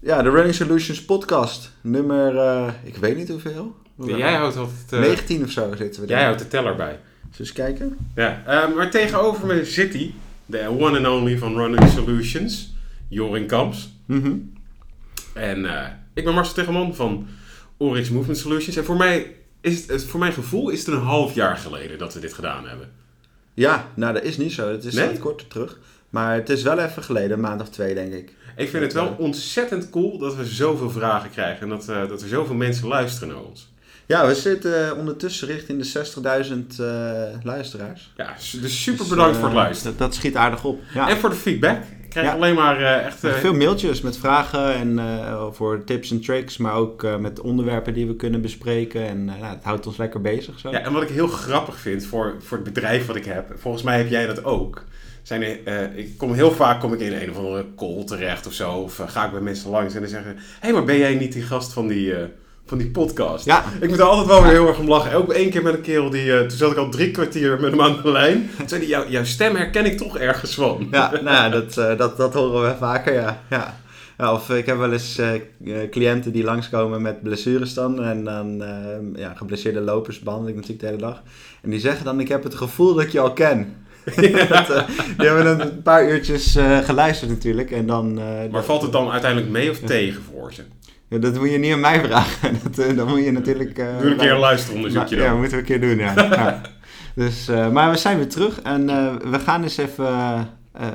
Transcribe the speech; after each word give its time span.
Ja, 0.00 0.22
de 0.22 0.30
Running 0.30 0.54
Solutions 0.54 1.04
podcast. 1.04 1.70
Nummer, 1.80 2.36
eh, 2.36 2.68
ik 2.84 2.96
weet 2.96 3.16
niet 3.16 3.28
hoeveel. 3.28 3.76
Jij 4.06 4.34
houdt 4.34 4.56
altijd... 4.56 4.92
eh, 4.92 4.98
19 5.00 5.42
of 5.44 5.50
zo 5.50 5.74
zitten 5.76 6.02
we 6.02 6.08
Jij 6.08 6.16
daar. 6.16 6.24
houdt 6.26 6.42
de 6.42 6.48
teller 6.48 6.76
bij. 6.76 6.98
We 7.30 7.36
eens 7.38 7.52
kijken? 7.52 7.96
Ja, 8.14 8.42
eh, 8.46 8.74
maar 8.74 8.90
tegenover 8.90 9.46
me 9.46 9.64
zit 9.64 9.92
hij, 9.94 10.14
de 10.46 10.66
one 10.78 10.96
and 10.98 11.06
only 11.20 11.38
van 11.38 11.56
Running 11.56 11.88
Solutions, 11.88 12.74
Jorin 13.08 13.46
Kamps. 13.46 13.92
Mhm. 14.06 14.32
En 15.34 15.66
ik 16.14 16.24
ben 16.24 16.34
Marcel 16.34 16.54
Tegelman 16.54 16.94
van 16.94 17.26
Orix 17.76 18.10
Movement 18.10 18.38
Solutions. 18.38 18.76
En 18.76 18.84
voor 18.84 18.96
mij 18.96 19.34
is 19.60 19.86
het, 19.88 20.04
voor 20.04 20.20
mijn 20.20 20.32
gevoel 20.32 20.68
is 20.70 20.78
het 20.78 20.94
een 20.94 21.00
half 21.02 21.34
jaar 21.34 21.56
geleden 21.56 21.98
dat 21.98 22.14
we 22.14 22.20
dit 22.20 22.32
gedaan 22.34 22.68
hebben. 22.68 22.90
Ja, 23.54 23.88
nou 23.94 24.12
dat 24.14 24.22
is 24.22 24.36
niet 24.36 24.52
zo. 24.52 24.70
Het 24.70 24.84
is 24.84 24.94
Nee? 24.94 25.06
wat 25.06 25.18
korter 25.18 25.46
terug. 25.48 25.78
Maar 26.10 26.34
het 26.34 26.50
is 26.50 26.62
wel 26.62 26.78
even 26.78 27.02
geleden, 27.02 27.30
een 27.32 27.40
maand 27.40 27.60
of 27.60 27.68
twee 27.68 27.94
denk 27.94 28.12
ik. 28.12 28.32
Ik 28.56 28.68
vind 28.68 28.82
het 28.82 28.92
wel 28.92 29.14
ontzettend 29.18 29.90
cool 29.90 30.18
dat 30.18 30.36
we 30.36 30.44
zoveel 30.44 30.90
vragen 30.90 31.30
krijgen 31.30 31.62
en 31.62 31.68
dat, 31.68 31.88
eh, 31.88 32.08
dat 32.08 32.22
er 32.22 32.28
zoveel 32.28 32.54
mensen 32.54 32.88
luisteren 32.88 33.28
naar 33.34 33.42
ons. 33.44 33.72
Ja, 34.06 34.26
we 34.26 34.34
zitten 34.34 34.86
eh, 34.90 34.98
ondertussen 34.98 35.48
richting 35.48 35.82
de 35.82 35.88
60.000 35.88 36.80
eh, 36.80 37.22
luisteraars. 37.42 38.12
Ja, 38.16 38.34
su- 38.38 38.60
dus 38.60 38.82
super 38.82 38.98
Dus, 39.00 39.08
bedankt 39.08 39.32
eh, 39.34 39.38
voor 39.38 39.48
het 39.48 39.56
luisteren. 39.58 39.96
Dat, 39.98 40.06
dat 40.08 40.14
schiet 40.16 40.36
aardig 40.36 40.64
op. 40.64 40.80
Ja. 40.94 41.08
En 41.08 41.16
voor 41.16 41.30
de 41.30 41.36
feedback. 41.36 41.76
Ik 42.02 42.08
krijg 42.14 42.26
Ja. 42.26 42.32
alleen 42.34 42.54
maar 42.54 42.76
eh, 42.80 43.06
echt... 43.06 43.24
eh, 43.24 43.32
Veel 43.32 43.54
mailtjes 43.54 44.00
met 44.00 44.18
vragen 44.18 44.74
en 44.74 44.98
eh, 44.98 45.46
voor 45.52 45.84
tips 45.84 46.10
en 46.10 46.20
tricks, 46.20 46.56
maar 46.56 46.74
ook 46.74 47.04
eh, 47.04 47.16
met 47.16 47.40
onderwerpen 47.40 47.94
die 47.94 48.06
we 48.06 48.16
kunnen 48.16 48.40
bespreken. 48.40 49.06
En 49.08 49.28
eh, 49.28 49.40
nou, 49.40 49.54
het 49.54 49.64
houdt 49.64 49.86
ons 49.86 49.96
lekker 49.96 50.20
bezig 50.20 50.58
zo. 50.58 50.70
Ja, 50.70 50.78
en 50.80 50.92
wat 50.92 51.02
ik 51.02 51.08
heel 51.08 51.28
grappig 51.28 51.76
vind 51.78 52.06
voor, 52.06 52.34
voor 52.38 52.56
het 52.56 52.66
bedrijf 52.66 53.06
wat 53.06 53.16
ik 53.16 53.24
heb, 53.24 53.52
volgens 53.56 53.82
mij 53.82 53.96
heb 53.98 54.08
jij 54.08 54.26
dat 54.26 54.44
ook. 54.44 54.84
Zijn 55.28 55.42
er, 55.42 55.58
eh, 55.64 55.98
ik 55.98 56.18
kom 56.18 56.32
heel 56.32 56.52
vaak 56.52 56.80
kom 56.80 56.92
ik 56.92 57.00
in 57.00 57.12
een 57.12 57.30
of 57.30 57.36
andere 57.36 57.64
call 57.76 58.04
terecht 58.04 58.46
of 58.46 58.52
zo, 58.52 58.70
of 58.72 58.98
eh, 58.98 59.08
ga 59.08 59.24
ik 59.24 59.30
bij 59.30 59.40
mensen 59.40 59.70
langs 59.70 59.94
en 59.94 60.00
dan 60.00 60.08
zeggen: 60.08 60.34
Hé, 60.36 60.42
hey, 60.60 60.72
maar 60.72 60.84
ben 60.84 60.98
jij 60.98 61.14
niet 61.14 61.32
die 61.32 61.42
gast 61.42 61.72
van 61.72 61.86
die, 61.86 62.14
eh, 62.14 62.24
van 62.66 62.78
die 62.78 62.90
podcast? 62.90 63.44
Ja. 63.44 63.64
Ik 63.80 63.88
moet 63.88 63.98
er 63.98 64.04
altijd 64.04 64.26
wel 64.26 64.42
weer 64.42 64.52
heel 64.52 64.66
erg 64.68 64.78
om 64.78 64.88
lachen. 64.88 65.12
Ook 65.12 65.32
één 65.32 65.50
keer 65.50 65.62
met 65.62 65.74
een 65.74 65.80
kerel, 65.80 66.10
die, 66.10 66.46
toen 66.46 66.58
zat 66.58 66.70
ik 66.70 66.76
al 66.76 66.88
drie 66.90 67.10
kwartier 67.10 67.60
met 67.60 67.70
hem 67.70 67.80
aan 67.80 68.00
de 68.02 68.10
lijn. 68.10 68.50
Toen 68.58 68.68
zei 68.68 68.80
hij: 68.80 68.90
"Jouw- 68.90 69.08
Jouw 69.08 69.24
stem 69.24 69.56
herken 69.56 69.84
ik 69.84 69.96
toch 69.98 70.18
ergens 70.18 70.54
van. 70.54 70.88
Ja, 70.90 71.10
nou 71.10 71.24
ja, 71.24 71.48
dat, 71.48 71.98
dat, 71.98 72.16
dat 72.16 72.34
horen 72.34 72.70
we 72.70 72.76
vaker, 72.78 73.14
ja. 73.14 73.42
ja. 73.50 73.80
Ja, 74.18 74.32
of 74.32 74.50
ik 74.50 74.66
heb 74.66 74.78
wel 74.78 74.92
eens 74.92 75.20
cliënten 75.90 76.32
die 76.32 76.44
langskomen 76.44 77.02
met 77.02 77.22
blessures 77.22 77.74
dan. 77.74 78.02
En 78.02 78.24
dan 78.24 78.62
ja, 79.16 79.34
geblesseerde 79.34 79.80
lopers 79.80 80.18
behandel 80.18 80.48
ik 80.48 80.54
natuurlijk 80.54 80.80
de 80.80 80.86
hele 80.86 81.00
dag. 81.00 81.22
En 81.62 81.70
die 81.70 81.80
zeggen 81.80 82.04
dan, 82.04 82.20
ik 82.20 82.28
heb 82.28 82.42
het 82.42 82.54
gevoel 82.54 82.94
dat 82.94 83.04
ik 83.04 83.10
je 83.12 83.20
al 83.20 83.32
ken. 83.32 83.86
Dat, 84.48 84.70
eh, 84.70 84.82
die 85.18 85.26
hebben 85.26 85.60
een 85.60 85.82
paar 85.82 86.08
uurtjes 86.10 86.56
eh, 86.56 86.78
geluisterd 86.78 87.30
natuurlijk. 87.30 87.70
En 87.70 87.86
dan, 87.86 88.18
eh, 88.18 88.50
Maar 88.50 88.64
valt 88.64 88.82
het 88.82 88.92
dan 88.92 89.10
uiteindelijk 89.10 89.50
mee 89.52 89.70
of 89.70 89.78
tegen 89.78 90.22
voor 90.22 90.52
ze? 90.52 90.62
Ja, 91.08 91.18
dat 91.18 91.38
moet 91.38 91.50
je 91.50 91.58
niet 91.58 91.72
aan 91.72 91.80
mij 91.80 92.00
vragen. 92.04 92.58
Dat, 92.76 92.96
dan 92.96 93.08
moet 93.08 93.24
je 93.24 93.32
natuurlijk... 93.32 93.74
Doe 93.74 94.10
een 94.10 94.16
keer 94.16 94.32
een 94.32 94.38
luisteronderzoekje 94.38 95.16
maar- 95.16 95.24
Ja, 95.24 95.30
dan. 95.30 95.38
moeten 95.40 95.56
we 95.56 95.62
een 95.62 95.68
keer 95.68 95.80
doen, 95.80 95.98
ja. 95.98 96.12
ja. 96.36 96.60
Dus, 97.14 97.46
maar 97.72 97.90
we 97.90 97.96
zijn 97.96 98.16
weer 98.16 98.28
terug 98.28 98.60
en 98.62 98.86
we 99.30 99.38
gaan 99.38 99.62
eens 99.62 99.76
even 99.76 100.06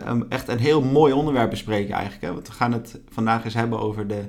een- 0.05 0.25
echt 0.29 0.47
een 0.47 0.57
heel 0.59 0.81
mooi 0.81 1.13
onderwerp 1.13 1.49
bespreken 1.49 1.93
eigenlijk. 1.93 2.23
Hè? 2.25 2.33
Want 2.33 2.47
we 2.47 2.53
gaan 2.53 2.71
het 2.73 2.99
vandaag 3.09 3.43
eens 3.45 3.53
hebben 3.53 3.79
over 3.79 4.07
de 4.07 4.21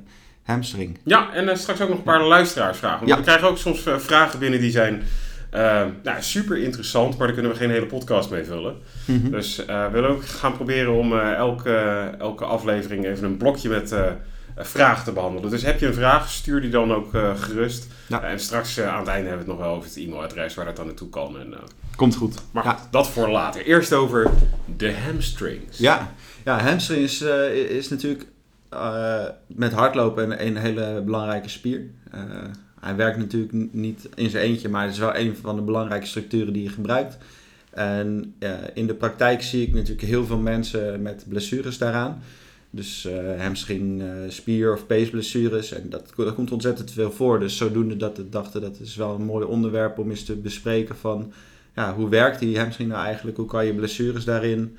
hamstring. 0.43 0.99
Ja, 1.05 1.33
en 1.33 1.59
straks 1.59 1.81
ook 1.81 1.89
nog 1.89 1.99
een 1.99 2.05
paar 2.05 2.23
luisteraarsvragen. 2.23 2.99
Want 2.99 3.11
Ja. 3.11 3.17
we 3.17 3.23
krijgen 3.23 3.49
ook 3.49 3.59
soms 3.59 3.85
vragen 3.97 4.39
binnen 4.39 4.61
die 4.61 4.71
zijn 4.71 5.03
nou, 6.03 6.17
super 6.23 6.57
interessant, 6.59 7.17
maar 7.17 7.27
daar 7.27 7.37
kunnen 7.37 7.53
we 7.53 7.59
geen 7.59 7.71
hele 7.71 7.87
podcast 7.87 8.31
mee 8.31 8.45
vullen. 8.45 8.77
Dus 9.31 9.65
eh, 9.65 9.85
we 9.85 9.91
willen 9.93 10.11
ook 10.11 10.25
gaan 10.25 10.53
proberen 10.53 10.93
om 10.93 11.13
eh, 11.13 11.33
elke, 11.33 11.75
elke 12.19 12.45
aflevering 12.45 13.05
even 13.05 13.25
een 13.25 13.37
blokje 13.37 13.69
met 13.69 13.93
eh, 13.93 14.11
vragen 14.57 15.05
te 15.05 15.13
behandelen. 15.13 15.51
Dus 15.51 15.63
heb 15.63 15.81
je 15.81 15.87
een 15.87 15.95
vraag, 15.95 16.31
stuur 16.31 16.61
die 16.61 16.71
dan 16.71 16.95
ook 16.95 17.11
gerust. 17.37 17.87
Ja. 18.07 18.23
en 18.23 18.41
straks 18.41 18.81
aan 18.81 18.99
het 18.99 19.09
einde 19.09 19.29
hebben 19.29 19.47
we 19.47 19.53
het 19.53 19.61
nog 19.61 19.67
wel 19.69 19.77
over 19.77 19.89
het 19.89 19.99
e-mailadres 19.99 20.55
waar 20.55 20.65
dat 20.65 20.77
dan 20.77 20.87
naartoe 20.87 21.09
kan. 21.09 21.39
En, 21.39 21.55
Komt 21.97 22.17
goed. 22.17 22.43
maar 22.51 22.65
Ja. 22.65 22.79
dat 22.91 23.09
voor 23.09 23.29
later. 23.29 23.65
Eerst 23.65 23.93
over 23.93 24.31
de 24.77 24.95
hamstrings. 24.95 25.79
Ja, 25.79 26.13
ja 26.45 26.59
hamstring 26.63 27.03
is, 27.03 27.21
is 27.69 27.89
natuurlijk 27.89 28.27
met 29.47 29.73
hardlopen 29.73 30.31
een, 30.31 30.47
een 30.47 30.57
hele 30.57 31.03
belangrijke 31.05 31.49
spier. 31.49 31.91
Hij 32.85 32.97
werkt 32.97 33.19
natuurlijk 33.19 33.53
niet 33.73 34.09
in 34.15 34.31
zijn 34.31 34.45
eentje, 34.45 34.69
maar 34.69 34.83
het 34.83 34.93
is 34.93 34.99
wel 34.99 35.17
een 35.17 35.37
van 35.37 35.57
de 35.57 35.63
belangrijke 35.63 36.07
structuren 36.07 36.53
die 36.53 36.63
je 36.63 36.69
gebruikt. 36.69 37.19
En 37.71 38.35
eh, 38.39 38.51
in 38.75 38.87
de 38.87 38.95
praktijk 38.95 39.43
zie 39.43 39.67
ik 39.67 39.75
natuurlijk 39.75 40.09
heel 40.09 40.27
veel 40.27 40.39
mensen 40.39 41.03
met 41.03 41.25
blessures 41.29 41.79
daaraan. 41.79 42.23
Dus 42.71 43.05
eh 43.05 43.41
hamstring, 43.41 44.03
eh, 44.03 44.09
spier- 44.29 44.73
of 44.73 44.87
peesblessures. 44.87 45.73
En 45.73 45.91
dat, 45.91 46.13
dat 46.17 46.35
komt 46.35 46.53
ontzettend 46.53 46.91
veel 46.91 47.13
voor. 47.13 47.39
Dus 47.39 47.57
zodoende 47.57 47.97
dat 47.97 48.17
we 48.17 48.29
dachten 48.29 48.61
dat 48.61 48.81
is 48.81 48.97
wel 48.97 49.15
een 49.15 49.25
mooi 49.25 49.45
onderwerp 49.45 49.99
om 49.99 50.11
eens 50.11 50.25
te 50.25 50.37
bespreken 50.37 50.97
van... 50.97 51.33
Ja, 51.75 51.95
hoe 51.95 52.09
werkt 52.09 52.39
die 52.39 52.59
hamstring 52.59 52.89
nou 52.91 53.05
eigenlijk? 53.05 53.37
Hoe 53.37 53.47
kan 53.47 53.67
je 53.67 53.75
blessures 53.75 54.25
daarin 54.25 54.77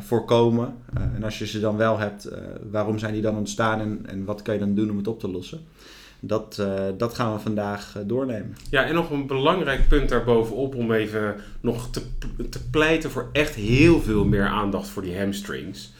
voorkomen? 0.00 0.74
En 1.14 1.24
als 1.24 1.38
je 1.38 1.46
ze 1.46 1.60
dan 1.60 1.76
wel 1.76 1.98
hebt, 1.98 2.28
waarom 2.70 2.98
zijn 2.98 3.12
die 3.12 3.22
dan 3.22 3.36
ontstaan? 3.36 3.80
En, 3.80 4.00
en 4.06 4.24
wat 4.24 4.42
kan 4.42 4.54
je 4.54 4.60
dan 4.60 4.74
doen 4.74 4.90
om 4.90 4.96
het 4.96 5.08
op 5.08 5.20
te 5.20 5.30
lossen? 5.30 5.60
Dat, 6.20 6.58
eh, 6.60 6.84
dat 6.96 7.14
gaan 7.14 7.32
we 7.32 7.38
vandaag 7.38 7.94
eh, 7.96 8.02
doornemen. 8.06 8.56
Ja, 8.70 8.84
en 8.84 8.94
nog 8.94 9.10
een 9.10 9.26
belangrijk 9.26 9.88
punt 9.88 10.08
daarbovenop 10.08 10.74
om 10.74 10.92
even 10.92 11.36
nog 11.60 11.90
te, 11.90 12.02
te 12.50 12.68
pleiten 12.68 13.10
voor 13.10 13.28
echt 13.32 13.54
heel 13.54 14.00
veel 14.02 14.24
meer 14.24 14.46
aandacht 14.46 14.88
voor 14.88 15.02
die 15.02 15.18
hamstrings. 15.18 15.92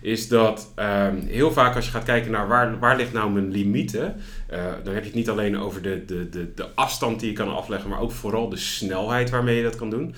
Is 0.00 0.28
dat 0.28 0.72
ehm, 0.74 1.16
heel 1.26 1.52
vaak 1.52 1.74
als 1.74 1.84
je 1.84 1.90
gaat 1.90 2.04
kijken 2.04 2.30
naar 2.30 2.48
waar, 2.48 2.78
waar 2.78 2.96
ligt 2.96 3.12
nou 3.12 3.30
mijn 3.30 3.50
limieten, 3.50 4.16
eh, 4.46 4.64
dan 4.84 4.94
heb 4.94 5.02
je 5.02 5.08
het 5.08 5.18
niet 5.18 5.30
alleen 5.30 5.58
over 5.58 5.82
de, 5.82 6.04
de, 6.04 6.28
de, 6.28 6.54
de 6.54 6.66
afstand 6.74 7.20
die 7.20 7.28
je 7.28 7.34
kan 7.34 7.54
afleggen, 7.54 7.90
maar 7.90 8.00
ook 8.00 8.12
vooral 8.12 8.48
de 8.48 8.56
snelheid 8.56 9.30
waarmee 9.30 9.56
je 9.56 9.62
dat 9.62 9.76
kan 9.76 9.90
doen. 9.90 10.14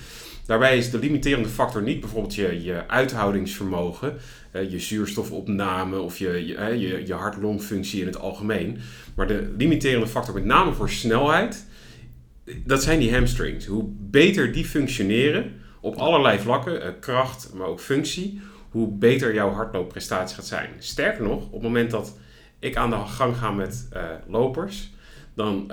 Daarbij 0.51 0.77
is 0.77 0.91
de 0.91 0.99
limiterende 0.99 1.49
factor 1.49 1.81
niet 1.81 1.99
bijvoorbeeld 1.99 2.35
je, 2.35 2.63
je 2.63 2.87
uithoudingsvermogen, 2.87 4.17
eh, 4.51 4.71
je 4.71 4.79
zuurstofopname 4.79 5.99
of 5.99 6.17
je, 6.17 6.45
je, 6.45 6.55
eh, 6.55 6.81
je, 6.81 7.05
je 7.05 7.13
hart-longfunctie 7.13 7.99
in 7.99 8.05
het 8.05 8.19
algemeen. 8.19 8.77
Maar 9.15 9.27
de 9.27 9.53
limiterende 9.57 10.07
factor 10.07 10.33
met 10.33 10.45
name 10.45 10.73
voor 10.73 10.89
snelheid, 10.89 11.65
dat 12.65 12.83
zijn 12.83 12.99
die 12.99 13.13
hamstrings. 13.13 13.65
Hoe 13.65 13.83
beter 13.99 14.51
die 14.51 14.65
functioneren 14.65 15.53
op 15.81 15.95
allerlei 15.95 16.39
vlakken, 16.39 16.81
eh, 16.81 16.89
kracht, 16.99 17.51
maar 17.53 17.67
ook 17.67 17.79
functie, 17.79 18.41
hoe 18.69 18.91
beter 18.91 19.33
jouw 19.33 19.51
hardloopprestatie 19.51 20.35
gaat 20.35 20.47
zijn. 20.47 20.69
Sterker 20.79 21.23
nog, 21.23 21.45
op 21.45 21.51
het 21.51 21.61
moment 21.61 21.91
dat 21.91 22.17
ik 22.59 22.75
aan 22.75 22.89
de 22.89 22.95
gang 22.95 23.37
ga 23.37 23.51
met 23.51 23.87
lopers, 24.27 24.91
dan 25.33 25.67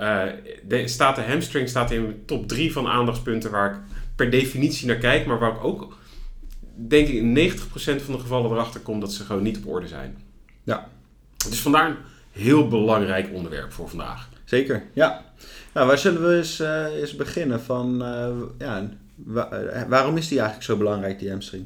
de- 0.67 0.87
staat 0.87 1.15
de 1.15 1.21
hamstring 1.21 1.69
staat 1.69 1.91
in 1.91 2.01
mijn 2.01 2.25
top 2.25 2.47
3 2.47 2.71
van 2.71 2.87
aandachtspunten 2.87 3.51
waar 3.51 3.71
ik 3.71 3.79
per 4.19 4.29
definitie 4.29 4.87
naar 4.87 4.95
kijk, 4.97 5.25
maar 5.25 5.39
waar 5.39 5.51
ik 5.55 5.63
ook 5.63 5.97
denk 6.75 7.07
ik 7.07 7.13
in 7.13 7.51
90% 7.51 7.55
van 8.03 8.13
de 8.13 8.19
gevallen 8.19 8.51
erachter 8.51 8.79
kom 8.79 8.99
dat 8.99 9.13
ze 9.13 9.23
gewoon 9.25 9.43
niet 9.43 9.57
op 9.57 9.67
orde 9.67 9.87
zijn. 9.87 10.17
Ja. 10.63 10.87
Dus 11.49 11.61
vandaar 11.61 11.89
een 11.89 11.95
heel 12.31 12.67
belangrijk 12.67 13.29
onderwerp 13.33 13.71
voor 13.73 13.89
vandaag. 13.89 14.29
Zeker, 14.45 14.83
ja. 14.93 15.25
Nou, 15.73 15.87
waar 15.87 15.97
zullen 15.97 16.27
we 16.27 16.35
eens, 16.37 16.59
eh, 16.59 16.85
eens 16.85 17.15
beginnen? 17.15 17.61
Van, 17.61 18.03
eh, 18.03 18.29
ja, 18.57 18.89
wa- 19.15 19.49
eh, 19.51 19.83
waarom 19.87 20.17
is 20.17 20.27
die 20.27 20.37
eigenlijk 20.37 20.67
zo 20.69 20.77
belangrijk, 20.77 21.19
die 21.19 21.29
hamstring? 21.29 21.65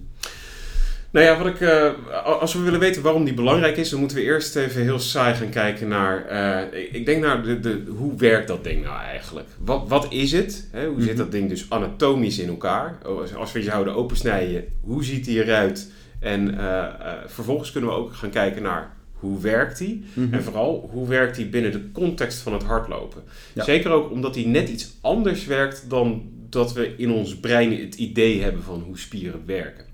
Nou 1.13 1.25
ja, 1.25 1.37
wat 1.37 1.47
ik, 1.47 1.59
eh, 1.61 1.91
als 2.39 2.53
we 2.53 2.59
willen 2.61 2.79
weten 2.79 3.01
waarom 3.01 3.23
die 3.23 3.33
belangrijk 3.33 3.77
is, 3.77 3.89
dan 3.89 3.99
moeten 3.99 4.17
we 4.17 4.23
eerst 4.23 4.55
even 4.55 4.81
heel 4.81 4.99
saai 4.99 5.35
gaan 5.35 5.49
kijken 5.49 5.87
naar. 5.87 6.25
eh, 6.25 6.83
ik- 6.93 7.05
denk 7.05 7.23
naar 7.23 7.43
de, 7.43 7.59
de, 7.59 7.83
hoe 7.97 8.15
werkt 8.17 8.47
dat 8.47 8.63
ding 8.63 8.83
nou 8.83 9.01
eigenlijk? 9.01 9.47
Wat, 9.59 9.83
wat 9.87 10.11
is 10.13 10.31
het? 10.31 10.67
Hè? 10.71 10.87
Hoe 10.87 11.01
zit 11.01 11.09
Mhm. 11.09 11.17
dat 11.17 11.31
ding 11.31 11.49
dus 11.49 11.65
anatomisch 11.69 12.39
in 12.39 12.47
elkaar? 12.49 12.97
Als, 13.37 13.51
we 13.51 13.59
je 13.59 13.65
zouden 13.65 13.95
opensnijden, 13.95 14.63
hoe 14.81 15.03
ziet 15.03 15.25
die 15.25 15.43
eruit? 15.43 15.91
En 16.19 16.57
eh, 16.59 16.85
vervolgens 17.27 17.71
kunnen 17.71 17.89
we 17.89 17.95
ook 17.95 18.13
gaan 18.13 18.29
kijken 18.29 18.61
naar 18.61 18.91
hoe 19.13 19.41
werkt 19.41 19.77
die? 19.77 20.03
Mhm. 20.13 20.33
En 20.33 20.43
vooral, 20.43 20.89
hoe 20.91 21.07
werkt 21.07 21.35
die 21.35 21.45
binnen 21.49 21.71
de 21.71 21.91
context 21.91 22.39
van 22.41 22.53
het 22.53 22.63
hardlopen? 22.63 23.23
Ja. 23.53 23.63
Zeker 23.63 23.91
ook 23.91 24.11
omdat 24.11 24.33
die 24.33 24.47
net 24.47 24.69
iets 24.69 24.93
anders 25.01 25.45
werkt 25.45 25.85
dan 25.89 26.23
dat 26.53 26.73
we 26.73 26.93
in 26.97 27.11
ons 27.11 27.35
brein 27.35 27.79
het 27.79 27.95
idee 27.95 28.41
hebben 28.41 28.63
van 28.63 28.83
hoe 28.85 28.97
spieren 28.97 29.41
werken. 29.45 29.85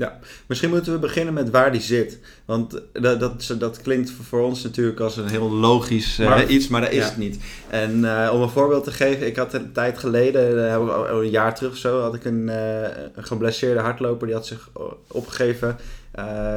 Misschien 0.45 0.69
moeten 0.69 0.93
we 0.93 0.99
beginnen 0.99 1.33
met 1.33 1.49
waar 1.49 1.71
die 1.71 1.81
zit. 1.81 2.19
Want 2.45 2.81
dat, 2.93 3.19
dat, 3.19 3.55
dat 3.59 3.81
klinkt 3.81 4.11
voor 4.11 4.41
ons 4.41 4.63
natuurlijk 4.63 4.99
als 4.99 5.17
een 5.17 5.27
heel 5.27 5.51
logisch 5.51 6.19
eh, 6.19 6.41
iets, 6.47 6.67
maar 6.67 6.81
dat 6.81 6.91
is 6.91 6.97
ja. 6.97 7.05
het 7.05 7.17
niet. 7.17 7.39
En 7.69 8.05
eh, 8.05 8.33
om 8.33 8.41
een 8.41 8.49
voorbeeld 8.49 8.83
te 8.83 8.91
geven, 8.91 9.27
ik 9.27 9.35
had 9.35 9.53
een 9.53 9.71
tijd 9.71 9.97
geleden, 9.97 10.69
eh, 10.69 11.09
een 11.09 11.29
jaar 11.29 11.55
terug 11.55 11.71
of 11.71 11.77
zo, 11.77 12.01
had 12.01 12.15
ik 12.15 12.25
een, 12.25 12.47
een 12.47 13.23
geblesseerde 13.23 13.79
hardloper 13.79 14.27
die 14.27 14.35
had 14.35 14.47
zich 14.47 14.69
opgegeven 15.07 15.77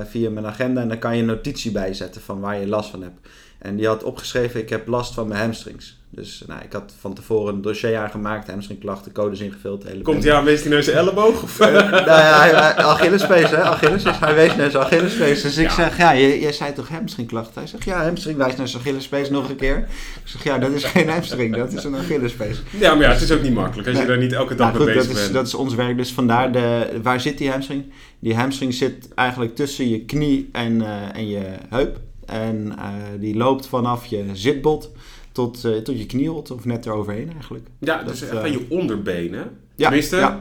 via 0.09 0.31
mijn 0.31 0.47
agenda. 0.47 0.81
En 0.81 0.89
dan 0.89 0.99
kan 0.99 1.15
je 1.15 1.21
een 1.21 1.27
notitie 1.27 1.71
bijzetten 1.71 2.21
van 2.21 2.41
waar 2.41 2.61
je 2.61 2.67
last 2.67 2.91
van 2.91 3.03
hebt. 3.03 3.29
En 3.59 3.77
die 3.77 3.87
had 3.87 4.03
opgeschreven, 4.03 4.61
ik 4.61 4.69
heb 4.69 4.87
last 4.87 5.15
van 5.15 5.29
mijn 5.29 5.41
hamstrings. 5.41 6.01
Dus 6.15 6.43
nou, 6.47 6.61
ik 6.65 6.73
had 6.73 6.93
van 7.01 7.15
tevoren 7.15 7.55
een 7.55 7.63
dossier 7.63 7.97
aangemaakt, 7.99 8.51
hamstringklachten, 8.51 9.13
codes 9.13 9.41
ingevuld. 9.41 9.83
de 9.83 9.89
Hele 9.89 10.03
Komt 10.03 10.25
hij 10.25 10.33
aan, 10.35 10.45
wees 10.45 10.61
hij 10.63 10.71
naar 10.71 10.83
zijn 10.83 10.97
elleboog? 10.97 11.43
Of? 11.43 11.61
eh, 11.61 11.73
nou 11.91 12.05
ja, 12.07 12.39
hij- 12.41 12.51
hij- 12.51 12.75
Achillespees, 12.77 13.51
hè? 13.51 13.63
Achilles, 13.63 14.03
dus 14.03 14.19
hij 14.19 14.35
wees 14.35 14.57
naar 14.57 14.71
zijn 14.71 14.83
Achillespees. 14.85 15.43
Dus 15.43 15.57
ik 15.57 15.69
Ja. 15.69 15.75
zeg, 15.75 15.97
ja, 15.97 16.17
jij 16.17 16.53
zei 16.53 16.73
toch 16.73 16.89
hamstringklachten? 16.89 17.53
Hij 17.55 17.67
zegt, 17.67 17.85
ja, 17.85 18.05
hamstring 18.05 18.37
wijst 18.37 18.57
naar 18.59 18.69
zijn 18.69 18.83
Achillespees 18.83 19.31
nog 19.31 19.49
een 19.49 19.57
keer. 19.57 19.79
Ik 19.79 19.89
zeg, 20.25 20.45
ja, 20.45 20.59
dat 20.59 20.71
is 20.71 20.85
geen 20.85 21.09
hamstring, 21.09 21.57
dat 21.57 21.73
is 21.73 21.85
een 21.85 21.97
Achillespees. 21.97 22.63
Ja, 22.71 22.95
maar 22.95 23.05
ja, 23.05 23.13
het 23.13 23.21
is 23.23 23.31
ook 23.33 23.43
niet 23.43 23.55
makkelijk 23.55 23.89
als 23.89 23.97
je 23.97 24.03
Nee. 24.03 24.13
daar 24.13 24.23
niet 24.23 24.33
elke 24.33 24.55
dag 24.55 24.67
Nou, 24.67 24.77
goed, 24.79 24.87
mee 24.87 24.95
dat 24.97 25.05
bezig 25.07 25.19
is, 25.19 25.23
bent. 25.25 25.35
dat 25.39 25.47
is 25.47 25.55
ons 25.55 25.75
werk, 25.75 25.97
dus 25.97 26.13
vandaar 26.13 26.53
de... 26.53 26.87
Waar 27.03 27.21
zit 27.21 27.39
die 27.39 27.51
hamstring? 27.51 27.85
Die 28.19 28.35
hamstring 28.35 28.75
zit 28.75 29.09
eigenlijk 29.15 29.55
tussen 29.57 29.89
je 29.89 30.05
knie 30.05 30.49
en, 30.53 30.83
eh, 30.83 31.17
en 31.19 31.29
je 31.29 31.43
heup. 31.69 31.99
En 32.27 32.73
eh, 32.79 32.85
die 33.21 33.37
loopt 33.37 33.67
vanaf 33.67 34.07
je 34.07 34.25
zitbot 34.33 34.91
tot, 35.33 35.65
eh, 35.65 35.77
tot 35.77 35.99
je 35.99 36.07
kniehot, 36.07 36.51
of 36.51 36.65
net 36.65 36.87
eroverheen 36.87 37.33
eigenlijk. 37.33 37.67
Ja, 37.79 38.03
dus 38.03 38.21
Dat, 38.21 38.29
echt 38.29 38.39
eh, 38.39 38.45
aan 38.45 38.53
je 38.53 38.65
onderbenen. 38.69 39.51
Ja, 39.77 39.85
Tenminste, 39.89 40.17
ja. 40.17 40.41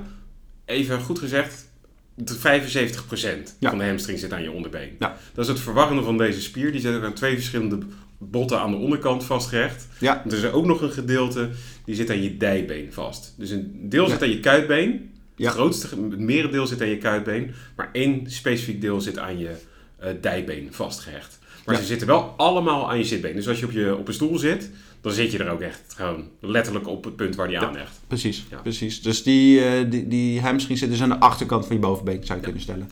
even 0.65 1.01
goed 1.01 1.19
gezegd, 1.19 1.69
de 2.15 2.33
75% 2.33 3.55
Ja. 3.59 3.69
van 3.69 3.77
de 3.79 3.85
hamstring 3.85 4.19
zit 4.19 4.33
aan 4.33 4.43
je 4.43 4.51
onderbeen. 4.51 4.89
Ja. 4.99 5.17
Dat 5.33 5.45
is 5.45 5.51
het 5.51 5.59
verwarrende 5.59 6.03
van 6.03 6.17
deze 6.17 6.41
spier. 6.41 6.71
Die 6.71 6.81
zit 6.81 6.95
ook 6.95 7.03
aan 7.03 7.13
twee 7.13 7.33
verschillende 7.35 7.77
botten 8.17 8.59
aan 8.59 8.71
de 8.71 8.77
onderkant 8.77 9.23
vastgehecht. 9.23 9.87
Ja. 9.99 10.25
Er 10.25 10.33
is 10.33 10.45
ook 10.51 10.65
nog 10.65 10.81
een 10.81 10.91
gedeelte 10.91 11.49
die 11.85 11.95
zit 11.95 12.09
aan 12.09 12.21
je 12.23 12.37
dijbeen 12.37 12.93
vast. 12.93 13.33
Dus 13.37 13.49
een 13.49 13.71
deel 13.89 14.07
zit 14.07 14.21
aan 14.21 14.29
je 14.29 14.39
kuitbeen. 14.39 15.11
Ja. 15.35 15.45
Het 15.45 15.53
grootste, 15.55 15.87
het 15.87 16.19
merendeel 16.19 16.67
zit 16.67 16.81
aan 16.81 16.87
je 16.89 16.97
kuitbeen. 16.97 17.51
Maar 17.75 17.89
één 17.93 18.31
specifiek 18.31 18.81
deel 18.81 19.01
zit 19.01 19.17
aan 19.17 19.37
je 19.37 19.49
eh, 19.97 20.09
dijbeen 20.21 20.67
vastgehecht. 20.71 21.39
Maar 21.65 21.75
Ja. 21.75 21.81
ze 21.81 21.87
zitten 21.87 22.07
wel 22.07 22.33
allemaal 22.37 22.89
aan 22.89 22.97
je 22.97 23.03
zitbeen. 23.03 23.35
Dus 23.35 23.47
als 23.47 23.59
je 23.59 23.65
op, 23.65 23.71
je 23.71 23.95
op 23.97 24.07
een 24.07 24.13
stoel 24.13 24.37
zit, 24.37 24.69
dan 25.01 25.11
zit 25.11 25.31
je 25.31 25.37
er 25.37 25.51
ook 25.51 25.61
echt 25.61 25.93
gewoon 25.95 26.27
letterlijk 26.39 26.87
op 26.87 27.03
het 27.03 27.15
punt 27.15 27.35
waar 27.35 27.47
die 27.47 27.59
Ja. 27.59 27.67
aanhecht. 27.67 27.99
Precies, 28.07 28.45
Ja. 28.49 28.57
precies. 28.61 29.01
Dus 29.01 29.23
die, 29.23 29.63
eh, 29.65 29.89
die, 29.91 30.07
die 30.07 30.41
hamstring 30.41 30.79
zit 30.79 30.89
dus 30.89 31.01
aan 31.01 31.09
de 31.09 31.19
achterkant 31.19 31.65
van 31.65 31.75
je 31.75 31.81
bovenbeen, 31.81 32.25
zou 32.25 32.37
je 32.37 32.43
kunnen 32.43 32.61
stellen. 32.61 32.89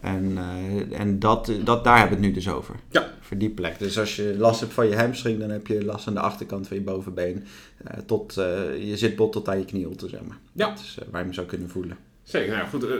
En, 0.00 0.38
eh, 0.38 1.00
en 1.00 1.18
dat, 1.18 1.52
dat, 1.64 1.84
daar 1.84 1.98
hebben 1.98 2.18
we 2.18 2.24
het 2.26 2.34
nu 2.34 2.40
dus 2.42 2.48
over. 2.52 2.74
Ja. 2.90 3.10
Voor 3.20 3.38
die 3.38 3.50
plek. 3.50 3.78
Dus 3.78 3.98
als 3.98 4.16
je 4.16 4.34
last 4.38 4.60
hebt 4.60 4.72
van 4.72 4.86
je 4.88 4.96
hamstring, 4.96 5.38
dan 5.40 5.50
heb 5.50 5.66
je 5.66 5.84
last 5.84 6.06
aan 6.06 6.14
de 6.14 6.20
achterkant 6.20 6.68
van 6.68 6.76
je 6.76 6.82
bovenbeen. 6.82 7.44
eh, 7.84 7.98
tot 8.06 8.36
eh, 8.36 8.44
je 8.88 8.96
zitbot 8.96 9.32
tot 9.32 9.48
aan 9.48 9.58
je 9.58 9.64
knieholte, 9.64 10.08
zeg 10.08 10.20
maar. 10.20 10.36
Ja. 10.52 10.68
Dat 10.68 10.78
is 10.78 10.96
eh, 11.00 11.04
waar 11.10 11.20
je 11.20 11.26
hem 11.26 11.34
zou 11.34 11.46
kunnen 11.46 11.68
voelen. 11.68 11.96
Zeker. 12.22 12.48
Nou 12.48 12.60
ja, 12.62 12.66
goed. 12.68 12.84
eh, 12.84 12.90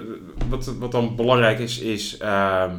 wat, 0.48 0.64
wat 0.78 0.92
dan 0.92 1.16
belangrijk 1.16 1.58
is, 1.58 1.78
is 1.78 2.16
ehm, 2.16 2.76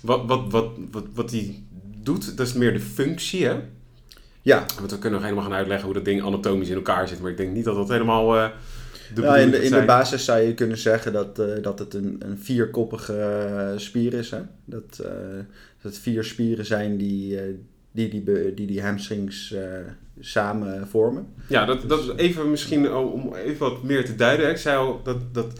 wat, 0.00 0.26
wat, 0.26 0.50
wat, 0.52 0.68
wat, 0.90 1.04
wat 1.14 1.28
die 1.30 1.66
doet, 2.02 2.36
dat 2.36 2.46
is 2.46 2.52
meer 2.52 2.72
de 2.72 2.80
functie. 2.80 3.46
Hè? 3.46 3.56
Ja, 4.42 4.64
Want 4.78 4.90
we 4.90 4.98
kunnen 4.98 5.18
nog 5.20 5.28
helemaal 5.28 5.48
gaan 5.48 5.58
uitleggen 5.58 5.84
hoe 5.84 5.94
dat 5.94 6.04
ding 6.04 6.22
anatomisch 6.22 6.68
in 6.68 6.74
elkaar 6.74 7.08
zit. 7.08 7.20
Maar 7.20 7.30
ik 7.30 7.36
denk 7.36 7.54
niet 7.54 7.64
dat 7.64 7.76
dat 7.76 7.88
helemaal 7.88 8.36
eh 8.36 8.48
de 9.14 9.20
ja, 9.22 9.36
in, 9.36 9.44
bedoeling 9.44 9.70
de, 9.70 9.76
in 9.76 9.80
de 9.80 9.86
basis 9.86 10.24
zou 10.24 10.40
je 10.40 10.54
kunnen 10.54 10.78
zeggen 10.78 11.12
dat, 11.12 11.38
eh, 11.38 11.62
dat 11.62 11.78
het 11.78 11.94
een, 11.94 12.16
een 12.18 12.38
vierkoppige 12.38 13.18
eh, 13.18 13.78
spier 13.78 14.14
is. 14.14 14.30
Hè? 14.30 14.38
Dat, 14.64 14.98
eh, 15.02 15.10
dat 15.82 15.92
het 15.92 15.98
vier 15.98 16.24
spieren 16.24 16.66
zijn 16.66 16.96
die 16.96 17.40
eh, 17.40 17.54
die, 17.92 18.08
die, 18.08 18.20
be- 18.22 18.52
die, 18.54 18.66
die 18.66 18.82
hamstrings 18.82 19.52
eh, 19.52 19.62
samen 20.20 20.88
vormen. 20.88 21.26
Ja, 21.48 21.64
dat, 21.64 21.88
dat 21.88 22.00
is 22.00 22.10
even 22.16 22.50
misschien 22.50 22.92
om 22.94 23.34
even 23.34 23.58
wat 23.58 23.82
meer 23.82 24.04
te 24.04 24.14
duiden. 24.14 24.50
Ik 24.50 24.56
zei 24.56 24.76
al 24.78 25.00
dat, 25.04 25.34
dat 25.34 25.52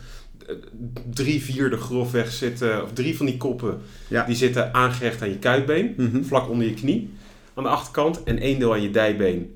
drie 1.11 1.43
vierde 1.43 1.77
grofweg 1.77 2.31
zitten, 2.33 2.83
of 2.83 2.93
drie 2.93 3.17
van 3.17 3.27
die 3.27 3.37
koppen, 3.37 3.79
Ja. 4.09 4.25
die 4.25 4.37
zitten 4.37 4.75
aangerecht 4.75 5.23
aan 5.23 5.29
je 5.29 5.39
kuitbeen. 5.39 5.95
Mhm. 5.97 6.23
vlak 6.23 6.49
onder 6.49 6.67
je 6.67 6.75
knie 6.75 7.11
aan 7.55 7.63
de 7.65 7.69
achterkant 7.71 8.23
en 8.23 8.39
één 8.39 8.59
deel 8.59 8.73
aan 8.73 8.83
je 8.83 8.91
dijbeen 8.91 9.55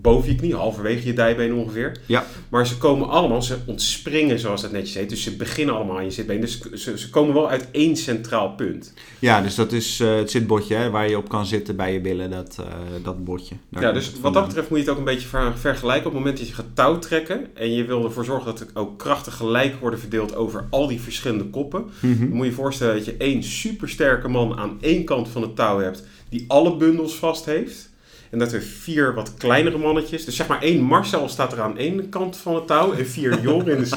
boven 0.00 0.30
je 0.30 0.36
knie, 0.36 0.54
halverwege 0.54 1.06
je 1.06 1.12
dijbeen 1.12 1.54
ongeveer. 1.54 1.96
Ja. 2.06 2.26
Maar 2.48 2.66
ze 2.66 2.78
komen 2.78 3.08
allemaal, 3.08 3.42
ze 3.42 3.56
ontspringen 3.66 4.38
zoals 4.38 4.62
dat 4.62 4.72
netjes 4.72 4.94
heet, 4.94 5.08
dus 5.08 5.22
ze 5.22 5.36
beginnen 5.36 5.74
allemaal 5.74 5.96
aan 5.96 6.04
je 6.04 6.10
zitbeen. 6.10 6.40
Dus 6.40 6.60
ze, 6.60 6.98
ze 6.98 7.10
komen 7.10 7.34
wel 7.34 7.50
uit 7.50 7.68
één 7.70 7.96
centraal 7.96 8.50
punt. 8.50 8.92
Ja, 9.18 9.40
dus 9.40 9.54
dat 9.54 9.72
is 9.72 10.00
eh, 10.00 10.16
het 10.16 10.30
zitbotje 10.30 10.74
hè, 10.74 10.90
waar 10.90 11.08
je 11.08 11.16
op 11.16 11.28
kan 11.28 11.46
zitten 11.46 11.76
bij 11.76 11.92
je 11.92 12.00
billen, 12.00 12.30
dat, 12.30 12.56
eh, 12.60 12.66
dat 13.02 13.24
botje. 13.24 13.54
Daar 13.68 13.82
ja, 13.82 13.92
dus 13.92 14.12
wat 14.20 14.34
dat 14.34 14.46
betreft 14.46 14.68
moet 14.68 14.78
je 14.78 14.84
het 14.84 14.92
ook 14.92 14.98
een 14.98 15.12
beetje 15.12 15.28
ver- 15.28 15.58
vergelijken. 15.58 16.06
Op 16.06 16.12
het 16.12 16.20
moment 16.20 16.38
dat 16.38 16.48
je 16.48 16.54
gaat 16.54 16.74
touw 16.74 16.98
trekken 16.98 17.56
en 17.56 17.74
je 17.74 17.84
wil 17.84 18.04
ervoor 18.04 18.24
zorgen 18.24 18.46
dat 18.46 18.60
er 18.60 18.66
ook 18.74 18.98
krachten 18.98 19.32
gelijk 19.32 19.74
worden 19.80 20.00
verdeeld 20.00 20.34
over 20.34 20.66
al 20.70 20.86
die 20.86 21.00
verschillende 21.00 21.44
koppen. 21.44 21.90
Mhm. 22.00 22.18
Dan 22.18 22.28
moet 22.28 22.44
je 22.44 22.50
je 22.50 22.56
voorstellen 22.56 22.94
dat 22.94 23.04
je 23.04 23.16
één 23.18 23.42
supersterke 23.42 24.28
man 24.28 24.58
aan 24.58 24.78
één 24.80 25.04
kant 25.04 25.28
van 25.28 25.42
het 25.42 25.56
touw 25.56 25.78
hebt 25.78 26.06
die 26.28 26.44
alle 26.48 26.76
bundels 26.76 27.14
vast 27.14 27.44
heeft. 27.44 27.90
En 28.30 28.38
dat 28.38 28.52
er 28.52 28.62
vier 28.62 29.14
wat 29.14 29.34
kleinere 29.34 29.78
mannetjes. 29.78 30.24
Dus 30.24 30.36
zeg 30.36 30.46
maar 30.46 30.62
één 30.62 30.80
Marcel 30.82 31.28
staat 31.28 31.52
er 31.52 31.60
aan 31.60 31.78
één 31.78 32.08
kant 32.08 32.36
van 32.36 32.54
het 32.54 32.66
touw. 32.66 32.92
En 32.92 33.06
vier 33.06 33.40
Joren. 33.46 33.78
Dus, 33.78 33.90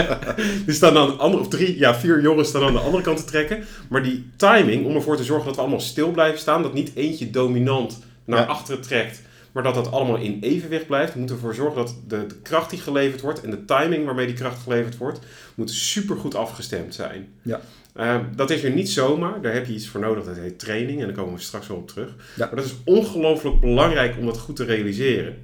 die 0.66 0.74
staan 0.74 0.96
aan 0.96 1.06
de 1.06 1.12
andere. 1.12 1.42
Of 1.42 1.48
drie, 1.48 1.78
ja, 1.78 1.94
vier 1.94 2.20
Joren 2.20 2.46
staan 2.46 2.62
aan 2.62 2.72
de 2.72 2.78
andere 2.78 3.02
kant 3.02 3.18
te 3.18 3.24
trekken. 3.24 3.64
Maar 3.88 4.02
die 4.02 4.30
timing, 4.36 4.86
om 4.86 4.94
ervoor 4.94 5.16
te 5.16 5.24
zorgen 5.24 5.46
dat 5.46 5.54
we 5.54 5.60
allemaal 5.60 5.80
stil 5.80 6.10
blijven 6.10 6.38
staan. 6.40 6.62
Dat 6.62 6.74
niet 6.74 6.90
eentje 6.94 7.30
dominant 7.30 7.98
naar 8.24 8.40
Ja. 8.40 8.44
achteren 8.46 8.80
trekt. 8.80 9.22
Maar 9.52 9.62
dat 9.62 9.74
dat 9.74 9.90
allemaal 9.92 10.16
in 10.16 10.38
evenwicht 10.40 10.86
blijft. 10.86 11.12
We 11.12 11.18
moeten 11.18 11.36
ervoor 11.36 11.54
zorgen 11.54 11.76
dat 11.76 11.96
de, 12.08 12.26
de 12.26 12.36
kracht 12.42 12.70
die 12.70 12.78
geleverd 12.78 13.20
wordt. 13.20 13.40
En 13.42 13.50
de 13.50 13.64
timing 13.64 14.04
waarmee 14.04 14.26
die 14.26 14.34
kracht 14.34 14.62
geleverd 14.62 14.96
wordt. 14.96 15.18
Moet 15.54 15.70
super 15.70 16.16
goed 16.16 16.34
afgestemd 16.34 16.94
zijn. 16.94 17.28
Ja. 17.42 17.60
Eh, 17.94 18.20
dat 18.36 18.50
is 18.50 18.62
er 18.64 18.70
niet 18.70 18.90
zomaar. 18.90 19.42
Daar 19.42 19.52
heb 19.52 19.66
je 19.66 19.72
iets 19.72 19.88
voor 19.88 20.00
nodig. 20.00 20.24
Dat 20.24 20.36
heet 20.36 20.58
training. 20.58 21.00
En 21.00 21.06
daar 21.06 21.16
komen 21.16 21.34
we 21.34 21.40
straks 21.40 21.66
wel 21.66 21.76
op 21.76 21.88
terug. 21.88 22.08
Ja. 22.36 22.46
Maar 22.46 22.56
dat 22.56 22.64
is 22.64 22.74
ongelooflijk 22.84 23.60
belangrijk 23.60 24.16
om 24.18 24.26
dat 24.26 24.38
goed 24.38 24.56
te 24.56 24.64
realiseren. 24.64 25.36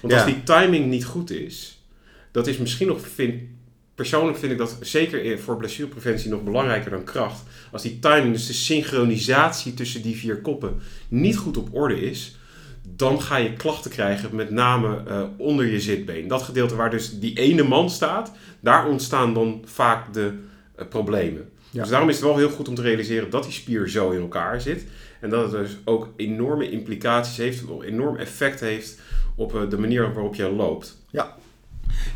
Want 0.00 0.12
Ja. 0.12 0.22
als 0.22 0.32
die 0.32 0.42
timing 0.42 0.86
niet 0.86 1.04
goed 1.04 1.30
is, 1.30 1.84
dat 2.30 2.46
is 2.46 2.56
misschien 2.58 2.86
nog, 2.86 3.00
vind, 3.14 3.34
persoonlijk 3.94 4.38
vind 4.38 4.52
ik 4.52 4.58
dat 4.58 4.78
zeker 4.80 5.38
voor 5.38 5.56
blessurepreventie 5.56 6.30
nog 6.30 6.44
belangrijker 6.44 6.90
dan 6.90 7.04
kracht. 7.04 7.42
Als 7.72 7.82
die 7.82 7.98
timing, 7.98 8.32
dus 8.32 8.46
de 8.46 8.52
synchronisatie 8.52 9.74
tussen 9.74 10.02
die 10.02 10.16
vier 10.16 10.40
koppen, 10.40 10.74
niet 11.08 11.36
goed 11.36 11.56
op 11.56 11.68
orde 11.74 12.00
is, 12.00 12.36
dan 12.96 13.22
ga 13.22 13.36
je 13.36 13.52
klachten 13.52 13.90
krijgen, 13.90 14.34
met 14.36 14.50
name 14.50 15.02
eh, 15.06 15.22
onder 15.36 15.66
je 15.66 15.80
zitbeen. 15.80 16.28
Dat 16.28 16.42
gedeelte 16.42 16.76
waar 16.76 16.90
dus 16.90 17.18
die 17.18 17.38
ene 17.38 17.62
man 17.62 17.90
staat, 17.90 18.32
daar 18.60 18.88
ontstaan 18.88 19.34
dan 19.34 19.62
vaak 19.64 20.12
de 20.12 20.32
eh, 20.76 20.86
problemen. 20.88 21.48
Ja. 21.76 21.82
Dus 21.82 21.90
daarom 21.90 22.08
is 22.08 22.14
het 22.14 22.24
wel 22.24 22.36
heel 22.36 22.50
goed 22.50 22.68
om 22.68 22.74
te 22.74 22.82
realiseren 22.82 23.30
dat 23.30 23.42
die 23.42 23.52
spier 23.52 23.88
zo 23.88 24.10
in 24.10 24.20
elkaar 24.20 24.60
zit. 24.60 24.84
En 25.20 25.30
dat 25.30 25.52
het 25.52 25.60
dus 25.60 25.76
ook 25.84 26.08
enorme 26.16 26.70
implicaties 26.70 27.36
heeft, 27.36 27.62
een 27.62 27.82
enorm 27.82 28.16
effect 28.16 28.60
heeft 28.60 29.00
op 29.34 29.54
eh, 29.54 29.70
de 29.70 29.78
manier 29.78 30.12
waarop 30.12 30.34
je 30.34 30.50
loopt. 30.50 30.98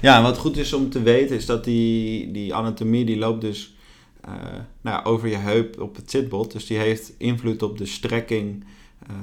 Ja, 0.01 0.17
en 0.17 0.23
wat 0.23 0.39
goed 0.39 0.57
is 0.57 0.73
om 0.73 0.91
te 0.91 1.03
weten 1.03 1.37
is 1.37 1.47
dat 1.47 1.65
die, 1.65 2.31
die 2.31 2.55
anatomie 2.55 3.05
die 3.05 3.19
loopt 3.19 3.41
dus 3.41 3.75
eh, 4.21 4.33
nou 4.81 4.97
ja, 4.97 5.03
over 5.03 5.29
je 5.29 5.37
heup 5.37 5.81
op 5.81 5.97
het 5.97 6.11
zitbot. 6.11 6.53
Dus 6.53 6.67
die 6.67 6.79
heeft 6.79 7.13
invloed 7.19 7.63
op 7.63 7.79
de 7.79 7.87
strekking 7.87 8.65
eh, 9.07 9.15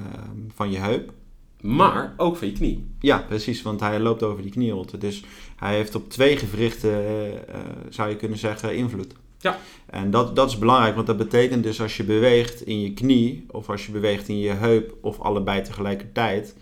van 0.54 0.70
je 0.70 0.78
heup. 0.78 1.12
Maar 1.60 2.14
ook 2.16 2.36
van 2.36 2.48
je 2.48 2.52
knie. 2.52 2.86
Ja, 3.00 3.18
precies, 3.28 3.62
want 3.62 3.80
hij 3.80 4.00
loopt 4.00 4.22
over 4.22 4.42
die 4.42 4.50
knieholte. 4.50 4.98
Dus 4.98 5.24
hij 5.56 5.74
heeft 5.74 5.94
op 5.94 6.10
twee 6.10 6.36
gewrichten, 6.36 7.04
eh, 7.48 7.60
zou 7.88 8.08
je 8.08 8.16
kunnen 8.16 8.38
zeggen, 8.38 8.76
invloed. 8.76 9.14
Ja. 9.38 9.58
En 9.86 10.10
dat, 10.10 10.36
dat 10.36 10.48
is 10.48 10.58
belangrijk, 10.58 10.94
want 10.94 11.06
dat 11.06 11.16
betekent 11.16 11.62
dus 11.62 11.80
als 11.80 11.96
je 11.96 12.04
beweegt 12.04 12.62
in 12.62 12.80
je 12.80 12.92
knie, 12.92 13.44
of 13.50 13.70
als 13.70 13.86
je 13.86 13.92
beweegt 13.92 14.28
in 14.28 14.38
je 14.38 14.50
heup, 14.50 14.94
of 15.00 15.20
allebei 15.20 15.62
tegelijkertijd, 15.62 16.56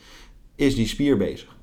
is 0.54 0.74
die 0.74 0.86
spier 0.86 1.16
bezig. 1.16 1.54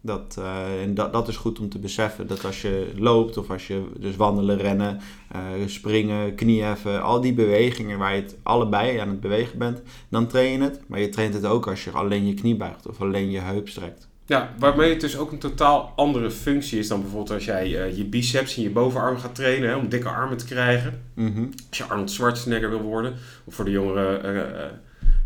Dat, 0.00 0.36
eh, 0.38 0.82
en 0.82 0.94
dat, 0.94 1.12
dat 1.12 1.28
is 1.28 1.36
goed 1.36 1.58
om 1.58 1.68
te 1.68 1.78
beseffen, 1.78 2.26
dat 2.26 2.44
als 2.44 2.62
je 2.62 2.92
loopt, 2.96 3.36
of 3.36 3.50
als 3.50 3.66
je 3.66 3.84
dus 3.98 4.16
wandelen, 4.16 4.56
rennen, 4.56 5.00
eh, 5.32 5.40
springen, 5.66 6.34
knieheffen, 6.34 7.02
al 7.02 7.20
die 7.20 7.32
bewegingen 7.32 7.98
waar 7.98 8.14
je 8.14 8.22
het 8.22 8.36
allebei 8.42 8.98
aan 8.98 9.08
het 9.08 9.20
bewegen 9.20 9.58
bent, 9.58 9.82
dan 10.08 10.26
train 10.26 10.52
je 10.52 10.58
het. 10.58 10.80
Maar 10.86 11.00
je 11.00 11.08
traint 11.08 11.34
het 11.34 11.44
ook 11.44 11.66
als 11.66 11.84
je 11.84 11.90
alleen 11.90 12.26
je 12.26 12.34
knie 12.34 12.56
buigt 12.56 12.88
of 12.88 13.00
alleen 13.00 13.30
je 13.30 13.40
heup 13.40 13.68
strekt. 13.68 14.07
Ja, 14.28 14.54
waarmee 14.58 14.90
het 14.90 15.00
dus 15.00 15.16
ook 15.16 15.32
een 15.32 15.38
totaal 15.38 15.92
andere 15.96 16.30
functie 16.30 16.78
is 16.78 16.88
dan 16.88 17.00
bijvoorbeeld 17.00 17.30
als 17.30 17.44
jij 17.44 17.84
eh, 17.84 17.96
je 17.96 18.04
biceps 18.04 18.56
en 18.56 18.62
je 18.62 18.70
bovenarm 18.70 19.18
gaat 19.18 19.34
trainen 19.34 19.68
hè, 19.68 19.76
om 19.76 19.88
dikke 19.88 20.08
armen 20.08 20.36
te 20.36 20.44
krijgen. 20.44 21.02
Mhm. 21.14 21.44
Als 21.68 21.78
je 21.78 21.84
Arnold 21.84 22.10
Schwarzenegger 22.10 22.70
wil 22.70 22.80
worden, 22.80 23.14
of 23.44 23.54
voor 23.54 23.64
de 23.64 23.70
jongere 23.70 24.16
eh, 24.16 24.64
eh, 24.64 24.70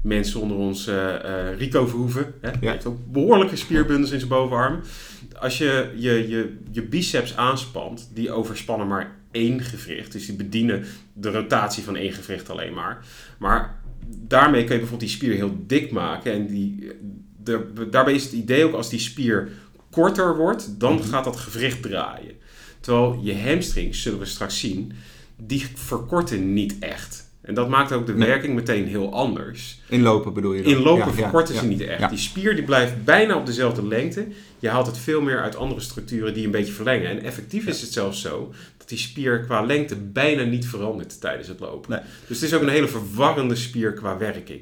mensen 0.02 0.40
onder 0.40 0.56
ons, 0.56 0.90
Rico 1.58 1.86
Verhoeven, 1.86 2.34
hè, 2.40 2.50
Ja. 2.60 2.70
heeft 2.70 2.86
ook 2.86 3.12
behoorlijke 3.12 3.56
spierbundels 3.56 4.10
in 4.10 4.18
zijn 4.18 4.30
bovenarm. 4.30 4.80
Als 5.38 5.58
je 5.58 5.92
je, 5.96 6.28
je 6.28 6.58
je 6.70 6.82
biceps 6.82 7.36
aanspant, 7.36 8.10
die 8.14 8.30
overspannen 8.32 8.86
maar 8.86 9.16
één 9.30 9.60
gewricht. 9.60 10.12
Dus 10.12 10.26
die 10.26 10.36
bedienen 10.36 10.84
de 11.12 11.30
rotatie 11.30 11.82
van 11.82 11.96
één 11.96 12.12
gewricht 12.12 12.50
alleen 12.50 12.74
maar. 12.74 13.06
Maar 13.38 13.80
daarmee 14.06 14.64
kun 14.64 14.72
je 14.74 14.80
bijvoorbeeld 14.80 15.10
die 15.10 15.18
spier 15.18 15.34
heel 15.34 15.56
dik 15.66 15.90
maken. 15.90 16.32
En 16.32 16.46
die, 16.46 16.90
de, 17.44 17.88
daarbij 17.90 18.14
is 18.14 18.22
het 18.24 18.32
idee 18.32 18.64
ook 18.64 18.74
als 18.74 18.90
die 18.90 18.98
spier 18.98 19.48
korter 19.90 20.36
wordt, 20.36 20.80
dan 20.80 20.94
Mhm. 20.94 21.02
gaat 21.08 21.24
dat 21.24 21.36
gewricht 21.36 21.82
draaien. 21.82 22.32
Terwijl 22.80 23.20
je 23.22 23.34
hamstrings, 23.38 24.02
zullen 24.02 24.18
we 24.18 24.24
straks 24.24 24.60
zien, 24.60 24.92
die 25.36 25.66
verkorten 25.74 26.52
niet 26.52 26.78
echt. 26.78 27.30
En 27.40 27.54
dat 27.54 27.68
maakt 27.68 27.92
ook 27.92 28.06
de 28.06 28.14
Nee. 28.14 28.28
werking 28.28 28.54
meteen 28.54 28.86
heel 28.86 29.12
anders. 29.14 29.80
Inlopen 29.88 30.32
bedoel 30.32 30.52
je 30.52 30.62
dan? 30.62 30.72
Inlopen 30.72 31.06
Ja, 31.06 31.12
verkorten 31.12 31.54
ja. 31.54 31.60
ze 31.60 31.66
niet 31.66 31.80
echt. 31.80 32.08
Die 32.08 32.18
spier 32.18 32.54
die 32.54 32.64
blijft 32.64 33.04
bijna 33.04 33.36
op 33.36 33.46
dezelfde 33.46 33.86
lengte. 33.86 34.26
Je 34.58 34.68
haalt 34.68 34.86
het 34.86 34.98
veel 34.98 35.20
meer 35.20 35.40
uit 35.42 35.56
andere 35.56 35.80
structuren 35.80 36.34
die 36.34 36.44
een 36.44 36.50
beetje 36.50 36.72
verlengen. 36.72 37.10
En 37.10 37.22
effectief 37.22 37.66
is 37.66 37.80
het 37.80 37.92
zelfs 37.92 38.20
zo 38.20 38.52
die 38.92 39.00
spier 39.00 39.40
qua 39.40 39.60
lengte 39.60 39.96
bijna 39.96 40.42
niet 40.42 40.66
verandert 40.66 41.20
tijdens 41.20 41.48
het 41.48 41.60
lopen. 41.60 41.90
Nee. 41.90 42.00
Dus 42.26 42.40
het 42.40 42.50
is 42.50 42.54
ook 42.54 42.62
een 42.62 42.68
hele 42.68 42.88
verwarrende 42.88 43.54
spier 43.54 43.92
qua 43.92 44.18
werking. 44.18 44.60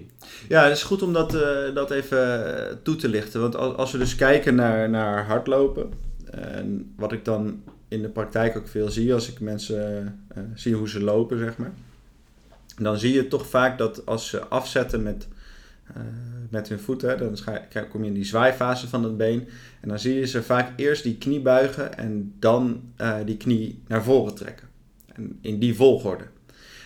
Ja, 0.49 0.63
het 0.63 0.77
is 0.77 0.83
goed 0.83 1.03
om 1.03 1.13
dat, 1.13 1.35
eh, 1.35 1.75
dat 1.75 1.91
even 1.91 2.57
eh, 2.57 2.77
toe 2.83 2.97
te 2.97 3.09
lichten. 3.09 3.41
Want 3.41 3.57
als, 3.57 3.77
als 3.77 3.93
we 3.93 3.99
dus 3.99 4.15
kijken 4.15 4.55
naar, 4.55 4.91
naar 4.91 5.27
hardlopen, 5.27 5.93
en 6.31 6.93
wat 6.97 7.13
ik 7.13 7.25
dan 7.25 7.63
in 7.89 8.03
de 8.03 8.09
praktijk 8.09 8.57
ook 8.57 8.69
veel 8.69 8.91
zie 8.91 9.15
als 9.15 9.31
ik 9.31 9.41
mensen 9.41 10.07
eh, 10.29 10.43
zie 10.55 10.75
hoe 10.75 10.89
ze 10.89 11.01
lopen, 11.01 11.39
zeg 11.39 11.57
maar. 11.57 11.73
Dan 12.77 12.99
zie 12.99 13.13
je 13.13 13.29
toch 13.29 13.47
vaak 13.47 13.79
dat 13.79 14.07
als 14.07 14.29
ze 14.29 14.47
afzetten 14.47 15.03
met, 15.03 15.29
met 16.51 16.69
hun 16.69 16.81
voeten, 16.81 17.19
dan 17.19 17.89
kom 17.89 18.03
je 18.03 18.09
in 18.09 18.15
die 18.15 18.25
zwaaifase 18.25 18.89
van 18.89 19.05
het 19.05 19.17
been. 19.17 19.49
En 19.81 19.89
dan 19.89 19.99
zie 19.99 20.15
je 20.15 20.27
ze 20.27 20.43
vaak 20.43 20.73
eerst 20.77 21.03
die 21.03 21.19
knie 21.19 21.41
buigen 21.41 21.99
en 21.99 22.35
dan 22.39 22.83
eh, 22.97 23.17
die 23.25 23.37
knie 23.37 23.83
naar 23.87 24.03
voren 24.03 24.35
trekken. 24.35 24.69
En 25.13 25.39
in 25.41 25.59
die 25.59 25.75
volgorde. 25.75 26.25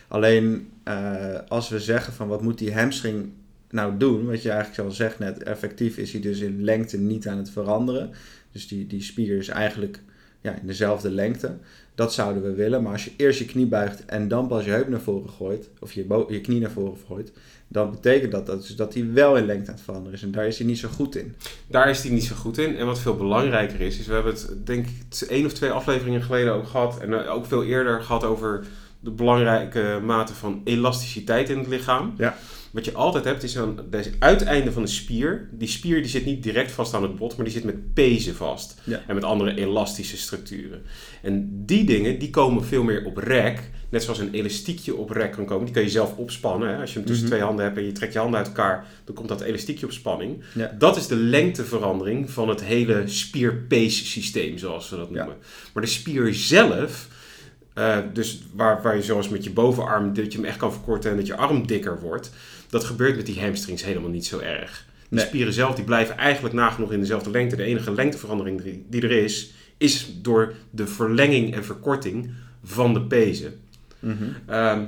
Alleen 0.09 0.69
eh, 0.83 1.39
als 1.49 1.69
we 1.69 1.81
zeggen 1.81 2.13
van 2.13 2.29
wat 2.29 2.43
moet 2.43 2.59
die 2.59 2.75
hamstring 2.75 3.31
nou 3.71 3.97
doen, 3.99 4.27
wat 4.27 4.43
je 4.43 4.51
eigenlijk 4.51 4.89
al 4.89 4.95
zegt 4.95 5.19
net, 5.19 5.43
effectief 5.43 5.97
is 5.97 6.13
hij 6.13 6.21
dus 6.21 6.41
in 6.41 6.65
lengte 6.65 6.99
niet 6.99 7.29
aan 7.29 7.39
het 7.39 7.51
veranderen. 7.51 8.11
Dus 8.53 8.69
die, 8.69 8.87
die 8.87 9.03
spier 9.03 9.39
is 9.39 9.49
eigenlijk 9.49 10.01
ja, 10.45 10.55
in 10.61 10.67
dezelfde 10.67 11.11
lengte. 11.11 11.57
Dat 11.95 12.13
zouden 12.13 12.43
we 12.43 12.53
willen. 12.53 12.83
Maar 12.83 12.93
als 12.93 13.05
je 13.05 13.13
eerst 13.17 13.39
je 13.39 13.45
knie 13.45 13.67
buigt 13.67 14.05
en 14.05 14.29
dan 14.29 14.47
pas 14.47 14.65
je 14.65 14.71
heup 14.71 14.89
naar 14.89 15.01
voren 15.01 15.31
gooit, 15.31 15.69
of 15.81 15.93
je, 15.93 16.25
je 16.29 16.41
knie 16.41 16.61
naar 16.61 16.71
voren 16.71 16.99
gooit, 17.07 17.33
dan 17.69 17.91
betekent 17.91 18.33
dat, 18.33 18.47
dat, 18.47 18.61
dus 18.61 18.77
dat 18.77 18.95
hij 18.95 19.13
wel 19.13 19.37
in 19.37 19.47
lengte 19.47 19.69
aan 19.69 19.75
het 19.75 19.85
veranderen 19.85 20.13
is. 20.13 20.23
En 20.23 20.31
daar 20.31 20.47
is 20.47 20.59
hij 20.59 20.67
niet 20.67 20.79
zo 20.79 20.89
goed 20.89 21.17
in. 21.17 21.35
Daar 21.67 21.91
is 21.91 22.03
hij 22.03 22.13
niet 22.13 22.25
zo 22.25 22.35
goed 22.35 22.59
in. 22.59 22.77
En 22.77 22.87
wat 22.87 22.99
veel 22.99 23.17
belangrijker 23.17 23.81
is, 23.81 23.99
is 23.99 24.07
we 24.07 24.13
hebben 24.13 24.33
het 24.33 24.67
denk 24.67 24.87
ik 24.87 25.29
één 25.29 25.47
of 25.47 25.53
twee 25.53 25.71
afleveringen 25.71 26.23
geleden 26.23 26.53
ook 26.53 26.67
gehad. 26.67 27.01
En 27.01 27.25
eh, 27.25 27.35
ook 27.35 27.47
veel 27.47 27.65
eerder 27.65 28.03
gehad 28.03 28.25
over 28.25 28.67
de 29.01 29.11
belangrijke 29.11 30.01
mate 30.05 30.35
van 30.35 30.61
elasticiteit 30.65 31.51
in 31.51 31.59
het 31.59 31.67
lichaam. 31.67 32.15
Ja. 32.19 32.37
Wat 32.75 32.85
je 32.85 32.93
altijd 32.93 33.25
hebt 33.25 33.43
is 33.43 33.59
aan 33.59 33.79
het 33.91 34.13
uiteinde 34.19 34.73
van 34.73 34.83
de 34.83 34.89
spier. 34.89 35.49
Die 35.53 35.69
spier 35.69 35.97
die 35.97 36.11
zit 36.11 36.25
niet 36.25 36.43
direct 36.43 36.71
vast 36.71 36.95
aan 36.95 37.03
het 37.03 37.17
bot, 37.17 37.37
maar 37.37 37.45
die 37.45 37.55
zit 37.55 37.65
met 37.65 37.95
pezen 37.95 38.35
vast. 38.35 38.81
Ja. 38.85 39.03
En 39.07 39.15
met 39.15 39.25
andere 39.25 39.55
elastische 39.55 40.17
structuren. 40.17 40.83
En 41.23 41.63
die 41.67 41.85
dingen 41.85 42.19
die 42.19 42.31
komen 42.31 42.65
veel 42.65 42.83
meer 42.83 43.05
op 43.05 43.17
rek. 43.17 43.71
Net 43.89 44.03
zoals 44.03 44.19
een 44.19 44.33
elastiekje 44.33 44.95
op 44.97 45.11
rek 45.11 45.33
kan 45.33 45.45
komen. 45.45 45.65
Die 45.65 45.75
kan 45.75 45.83
je 45.83 45.89
zelf 45.89 46.17
opspannen. 46.17 46.69
Hè? 46.69 46.81
Als 46.81 46.93
je 46.93 46.99
hem 46.99 47.07
tussen 47.07 47.25
Mhm. 47.27 47.35
twee 47.35 47.47
handen 47.47 47.65
hebt 47.65 47.77
en 47.79 47.85
je 47.85 47.93
trekt 47.93 48.13
je 48.13 48.19
handen 48.19 48.39
uit 48.39 48.47
elkaar, 48.49 48.87
dan 49.05 49.15
komt 49.15 49.29
dat 49.29 49.41
elastiekje 49.41 49.87
op 49.87 49.93
spanning. 49.93 50.43
Ja. 50.55 50.75
Dat 50.79 50.97
is 50.97 51.07
de 51.07 51.17
lengteverandering 51.17 52.31
van 52.31 52.49
het 52.49 52.65
hele 52.65 53.03
spierpace 53.07 54.05
systeem, 54.07 54.59
zoals 54.59 54.91
we 54.91 54.97
dat 54.97 55.09
Ja. 55.11 55.17
noemen. 55.17 55.37
Maar 55.75 55.83
de 55.83 55.89
spier 55.89 56.35
zelf, 56.35 57.09
eh, 57.75 57.99
dus 58.13 58.43
waar, 58.55 58.83
waar 58.83 58.97
je 58.97 59.03
zoals 59.03 59.29
met 59.29 59.45
je 59.45 59.51
bovenarm, 59.51 60.15
dat 60.15 60.33
je 60.33 60.39
hem 60.39 60.47
echt 60.49 60.57
kan 60.59 60.73
verkorten 60.73 61.11
en 61.11 61.17
dat 61.17 61.27
je 61.27 61.37
arm 61.37 61.67
dikker 61.67 62.01
wordt, 62.01 62.31
dat 62.71 62.85
gebeurt 62.85 63.17
met 63.17 63.27
die 63.27 63.41
hamstrings 63.41 63.85
helemaal 63.85 64.11
niet 64.11 64.27
zo 64.27 64.39
erg. 64.39 64.87
De 65.09 65.15
Nee. 65.17 65.25
spieren 65.25 65.53
zelf 65.53 65.75
die 65.75 65.85
blijven 65.85 66.17
eigenlijk 66.17 66.55
nagenoeg 66.55 66.93
in 66.93 67.01
dezelfde 67.01 67.31
lengte. 67.31 67.57
De 67.57 67.63
enige 67.63 67.93
lengteverandering 67.93 68.85
die, 68.89 69.03
er 69.03 69.11
is, 69.11 69.53
is 69.79 70.09
door 70.23 70.55
de 70.71 70.87
verlenging 70.87 71.55
en 71.55 71.65
verkorting 71.65 72.31
van 72.65 72.95
de 72.95 73.03
pezen. 73.03 73.61
Mhm. 73.99 74.25
Ehm, 74.47 74.85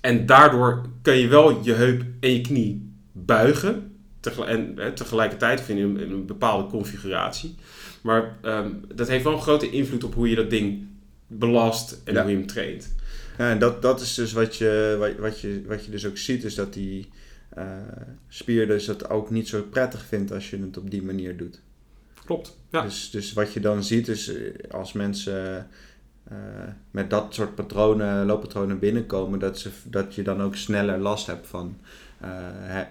en 0.00 0.26
daardoor 0.26 0.82
kun 1.02 1.16
je 1.16 1.28
wel 1.28 1.64
je 1.64 1.72
heup 1.72 2.02
en 2.20 2.32
je 2.32 2.40
knie 2.40 2.90
buigen. 3.12 3.90
Tegel- 4.20 4.46
en, 4.48 4.78
eh, 4.78 4.88
tegelijkertijd 4.88 5.60
of 5.60 5.68
in 5.68 5.78
een, 5.78 6.10
een 6.12 6.26
bepaalde 6.26 6.66
configuratie. 6.68 7.54
Maar 8.02 8.36
ehm, 8.42 8.68
dat 8.94 9.08
heeft 9.08 9.24
wel 9.24 9.32
een 9.32 9.40
grote 9.40 9.70
invloed 9.70 10.04
op 10.04 10.14
hoe 10.14 10.28
je 10.28 10.34
dat 10.36 10.50
ding 10.50 10.86
belast 11.26 12.00
en 12.04 12.14
Ja. 12.14 12.22
hoe 12.22 12.30
je 12.30 12.36
hem 12.36 12.46
traint. 12.46 12.94
Ja, 13.38 13.50
en 13.50 13.58
dat, 13.58 13.82
dat 13.82 14.00
is 14.00 14.14
dus 14.14 14.32
wat 14.32 14.56
je, 14.56 14.96
wat, 14.98 15.16
wat, 15.16 15.40
je, 15.40 15.62
wat 15.66 15.84
je 15.84 15.90
dus 15.90 16.06
ook 16.06 16.16
ziet, 16.16 16.44
is 16.44 16.54
dat 16.54 16.72
die 16.72 17.08
eh, 17.48 17.76
spier 18.28 18.66
dus 18.66 18.86
het 18.86 19.10
ook 19.10 19.30
niet 19.30 19.48
zo 19.48 19.62
prettig 19.62 20.04
vindt 20.04 20.32
als 20.32 20.50
je 20.50 20.58
het 20.58 20.76
op 20.76 20.90
die 20.90 21.02
manier 21.02 21.36
doet. 21.36 21.60
Klopt. 22.24 22.58
Ja. 22.70 22.82
Dus, 22.82 23.10
dus 23.10 23.32
wat 23.32 23.52
je 23.52 23.60
dan 23.60 23.84
ziet 23.84 24.08
is 24.08 24.34
eh, 24.34 24.70
als 24.70 24.92
mensen 24.92 25.68
eh, 26.24 26.36
met 26.90 27.10
dat 27.10 27.34
soort 27.34 27.54
patronen, 27.54 28.26
looppatronen 28.26 28.78
binnenkomen, 28.78 29.38
dat, 29.38 29.58
ze, 29.58 29.70
dat 29.84 30.14
je 30.14 30.22
dan 30.22 30.42
ook 30.42 30.56
sneller 30.56 30.98
last 30.98 31.26
hebt 31.26 31.46
van 31.46 31.76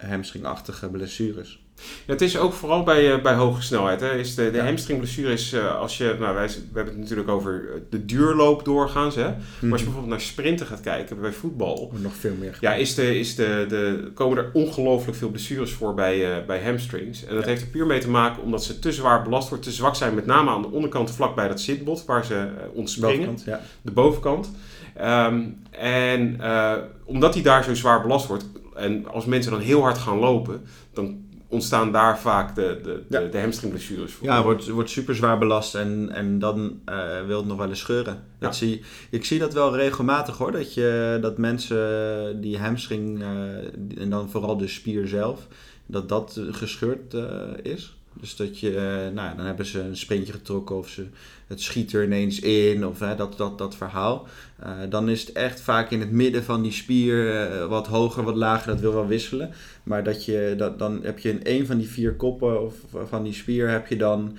hamstringachtige 0.08 0.88
blessures. 0.88 1.60
Ja, 2.06 2.12
het 2.12 2.20
is 2.20 2.38
ook 2.38 2.52
vooral 2.52 2.82
bij, 2.82 3.12
eh, 3.14 3.22
bij 3.22 3.34
hoge 3.34 3.62
snelheid. 3.62 4.00
Hè, 4.00 4.14
is 4.16 4.34
de 4.34 4.50
de 4.50 4.56
Ja. 4.56 4.64
hamstringblessure 4.64 5.32
is 5.32 5.52
eh, 5.52 5.78
als 5.78 5.96
je, 5.98 6.16
nou 6.20 6.34
wij, 6.34 6.46
we 6.48 6.54
hebben 6.74 6.92
het 6.92 7.02
natuurlijk 7.02 7.28
over 7.28 7.64
eh, 7.74 7.80
de 7.90 8.04
duurloop 8.04 8.64
doorgaans. 8.64 9.14
Hè? 9.14 9.22
Maar 9.22 9.36
Mhm. 9.60 9.70
als 9.72 9.80
je 9.80 9.86
bijvoorbeeld 9.86 10.06
naar 10.12 10.20
sprinten 10.20 10.66
gaat 10.66 10.80
kijken 10.80 11.20
bij 11.20 11.32
voetbal, 11.32 11.86
Wordt 11.90 12.02
nog 12.02 12.14
veel 12.14 12.34
meer. 12.38 12.56
Ja, 12.60 12.74
is 12.74 12.94
de, 12.94 13.18
is 13.18 13.34
de, 13.34 13.64
de, 13.68 14.10
komen 14.14 14.38
er 14.38 14.50
ongelooflijk 14.52 15.16
veel 15.18 15.28
blessures 15.30 15.72
voor 15.72 15.94
bij, 15.94 16.36
eh, 16.38 16.46
bij 16.46 16.62
hamstrings. 16.64 17.24
En 17.24 17.34
dat 17.34 17.44
Ja. 17.44 17.50
heeft 17.50 17.62
er 17.62 17.68
puur 17.68 17.86
mee 17.86 18.00
te 18.00 18.10
maken 18.10 18.42
omdat 18.42 18.64
ze 18.64 18.78
te 18.78 18.92
zwaar 18.92 19.22
belast 19.22 19.48
worden, 19.48 19.66
te 19.68 19.72
zwak 19.74 19.94
zijn. 19.94 20.14
Met 20.14 20.26
name 20.26 20.50
aan 20.50 20.62
de 20.62 20.70
onderkant 20.70 21.10
vlakbij 21.10 21.48
dat 21.48 21.60
zitbot 21.60 22.04
waar 22.04 22.24
ze 22.24 22.34
eh, 22.34 22.46
ontspringen. 22.72 23.16
Bovenkant, 23.18 23.44
ja. 23.46 23.60
De 23.82 23.90
bovenkant. 23.90 24.50
Ehm, 24.96 25.42
en 25.70 26.40
eh, 26.40 26.72
omdat 27.04 27.32
die 27.32 27.42
daar 27.42 27.64
zo 27.64 27.74
zwaar 27.74 28.02
belast 28.02 28.26
wordt. 28.26 28.44
En 28.74 29.06
als 29.06 29.24
mensen 29.24 29.52
dan 29.52 29.60
heel 29.60 29.80
hard 29.80 29.98
gaan 29.98 30.18
lopen. 30.18 30.62
Dan 30.92 31.30
ontstaan 31.48 31.92
daar 31.92 32.18
vaak 32.18 32.54
de, 32.54 32.80
de, 32.82 33.02
de, 33.08 33.20
Ja. 33.20 33.28
de 33.28 33.40
hamstringblessures 33.40 34.12
voor. 34.12 34.26
Ja, 34.26 34.42
wordt, 34.42 34.68
wordt 34.68 34.90
super 34.90 35.14
zwaar 35.14 35.38
belast 35.38 35.74
en, 35.74 36.10
en 36.12 36.38
dan 36.38 36.80
eh, 36.84 37.26
wil 37.26 37.38
het 37.38 37.46
nog 37.46 37.56
wel 37.58 37.68
eens 37.68 37.78
scheuren. 37.78 38.12
Ja. 38.12 38.46
Dat 38.46 38.56
zie, 38.56 38.82
ik 39.10 39.24
zie 39.24 39.38
dat 39.38 39.52
wel 39.52 39.76
regelmatig 39.76 40.38
hoor, 40.38 40.52
dat, 40.52 40.74
je, 40.74 41.18
dat 41.20 41.38
mensen 41.38 42.40
die 42.40 42.58
hamstring, 42.58 43.22
eh, 43.22 44.02
en 44.02 44.10
dan 44.10 44.30
vooral 44.30 44.56
de 44.56 44.68
spier 44.68 45.08
zelf, 45.08 45.46
dat 45.86 46.08
dat 46.08 46.40
gescheurd 46.50 47.14
eh, 47.14 47.22
is. 47.62 47.96
Dus 48.20 48.36
dat 48.36 48.58
je, 48.60 48.76
eh, 48.76 49.14
nou, 49.14 49.36
dan 49.36 49.46
hebben 49.46 49.66
ze 49.66 49.80
een 49.80 49.96
sprintje 49.96 50.32
getrokken 50.32 50.76
of 50.76 50.88
ze, 50.88 51.06
het 51.46 51.60
schiet 51.60 51.92
er 51.92 52.04
ineens 52.04 52.40
in 52.40 52.86
of 52.86 52.98
hè, 52.98 53.14
dat, 53.14 53.36
dat, 53.36 53.58
dat 53.58 53.76
verhaal. 53.76 54.26
Eh, 54.58 54.70
dan 54.88 55.08
is 55.08 55.20
het 55.20 55.32
echt 55.32 55.60
vaak 55.60 55.90
in 55.90 56.00
het 56.00 56.10
midden 56.10 56.44
van 56.44 56.62
die 56.62 56.72
spier, 56.72 57.40
eh, 57.40 57.66
wat 57.66 57.86
hoger, 57.86 58.24
wat 58.24 58.36
lager, 58.36 58.72
dat 58.72 58.80
wil 58.80 58.92
wel 58.94 59.06
wisselen. 59.06 59.50
Maar 59.82 60.04
dat 60.04 60.24
je, 60.24 60.54
dat, 60.56 60.78
dan 60.78 61.00
heb 61.02 61.18
je 61.18 61.30
in 61.30 61.40
een 61.42 61.66
van 61.66 61.78
die 61.78 61.88
vier 61.88 62.14
koppen 62.14 62.62
of 62.62 62.74
van 63.08 63.22
die 63.22 63.32
spier 63.32 63.68
heb 63.68 63.86
je 63.86 63.96
dan 63.96 64.38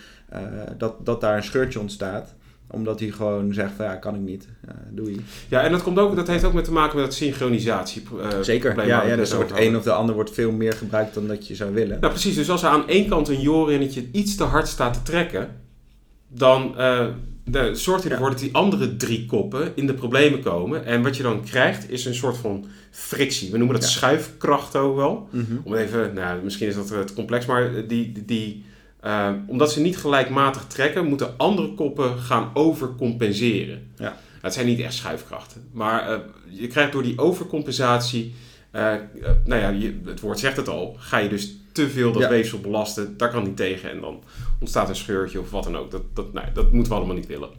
dat, 0.77 1.05
dat 1.05 1.21
daar 1.21 1.37
een 1.37 1.43
scheurtje 1.43 1.79
ontstaat. 1.79 2.33
Omdat 2.73 2.99
hij 2.99 3.09
gewoon 3.09 3.53
zegt 3.53 3.71
van 3.75 3.85
ja, 3.85 3.95
kan 3.95 4.15
ik 4.15 4.21
niet. 4.21 4.47
Ja, 4.67 4.75
doe 4.91 5.11
je. 5.11 5.19
Ja, 5.49 5.61
en 5.63 5.71
dat, 5.71 5.83
komt 5.83 5.99
ook, 5.99 6.15
dat 6.15 6.27
heeft 6.27 6.43
ook 6.43 6.53
met 6.53 6.63
te 6.63 6.71
maken 6.71 6.95
met 6.95 7.05
dat 7.05 7.13
synchronisatie. 7.13 8.03
eh, 8.21 8.27
Zeker. 8.41 8.75
Ja, 8.75 9.03
ja, 9.03 9.09
het 9.09 9.17
dus 9.17 9.29
er 9.31 9.35
wordt 9.35 9.51
over 9.51 9.65
een 9.65 9.77
of 9.77 9.83
de 9.83 9.91
ander 9.91 10.15
wordt 10.15 10.31
veel 10.31 10.51
meer 10.51 10.73
gebruikt 10.73 11.13
dan 11.13 11.27
dat 11.27 11.47
je 11.47 11.55
zou 11.55 11.73
willen. 11.73 11.99
Nou 11.99 12.13
precies, 12.13 12.35
dus 12.35 12.49
als 12.49 12.63
er 12.63 12.69
aan 12.69 12.87
één 12.87 13.07
kant 13.09 13.27
een 13.27 13.41
jorinnetje 13.41 14.05
iets 14.11 14.35
te 14.35 14.43
hard 14.43 14.67
staat 14.67 14.93
te 14.93 15.01
trekken, 15.03 15.49
dan 16.27 16.77
eh, 16.77 17.05
de, 17.45 17.75
zorgt 17.75 18.03
hij 18.03 18.11
ervoor 18.11 18.29
dat 18.29 18.39
die 18.39 18.53
andere 18.53 18.95
drie 18.95 19.25
koppen 19.25 19.71
in 19.75 19.87
de 19.87 19.93
problemen 19.93 20.41
komen. 20.41 20.85
En 20.85 21.03
wat 21.03 21.17
je 21.17 21.23
dan 21.23 21.43
krijgt 21.43 21.91
is 21.91 22.05
een 22.05 22.15
soort 22.15 22.37
van 22.37 22.65
frictie. 22.91 23.51
We 23.51 23.57
noemen 23.57 23.75
dat 23.75 23.83
Ja. 23.85 23.89
schuifkracht 23.89 24.75
ook 24.75 24.95
wel. 24.95 25.27
Mhm. 25.31 25.43
Om 25.63 25.73
even, 25.73 26.13
nou 26.13 26.43
misschien 26.43 26.67
is 26.67 26.75
dat 26.75 26.91
eh, 26.91 26.99
te 26.99 27.13
complex, 27.13 27.45
maar 27.45 27.71
die, 27.73 27.87
die, 27.87 28.25
die, 28.25 28.65
eh, 29.03 29.29
omdat 29.47 29.71
ze 29.71 29.81
niet 29.81 29.97
gelijkmatig 29.97 30.65
trekken, 30.67 31.05
moeten 31.05 31.37
andere 31.37 31.73
koppen 31.73 32.17
gaan 32.17 32.51
overcompenseren. 32.53 33.91
Ja. 33.95 34.03
Nou, 34.03 34.15
het 34.41 34.53
zijn 34.53 34.65
niet 34.65 34.79
echt 34.79 34.93
schuifkrachten, 34.93 35.69
maar 35.71 36.09
eh, 36.09 36.19
je 36.49 36.67
krijgt 36.67 36.91
door 36.91 37.03
die 37.03 37.19
overcompensatie, 37.19 38.35
eh, 38.71 38.93
nou 39.45 39.61
ja, 39.61 39.69
je, 39.69 40.01
het 40.05 40.19
woord 40.19 40.39
zegt 40.39 40.57
het 40.57 40.67
al, 40.67 40.95
ga 40.99 41.17
je 41.17 41.29
dus 41.29 41.55
te 41.71 41.89
veel 41.89 42.11
dat 42.11 42.21
Ja. 42.21 42.29
weefsel 42.29 42.59
belasten, 42.59 43.17
daar 43.17 43.29
kan 43.31 43.43
niet 43.43 43.57
tegen 43.57 43.89
en 43.89 44.01
dan 44.01 44.23
ontstaat 44.59 44.89
een 44.89 44.95
scheurtje 44.95 45.39
of 45.39 45.51
wat 45.51 45.63
dan 45.63 45.77
ook. 45.77 45.91
Dat, 45.91 46.15
dat, 46.15 46.33
nou, 46.33 46.47
dat 46.53 46.71
moeten 46.71 46.91
we 46.91 46.97
allemaal 46.97 47.15
niet 47.15 47.27
willen. 47.27 47.49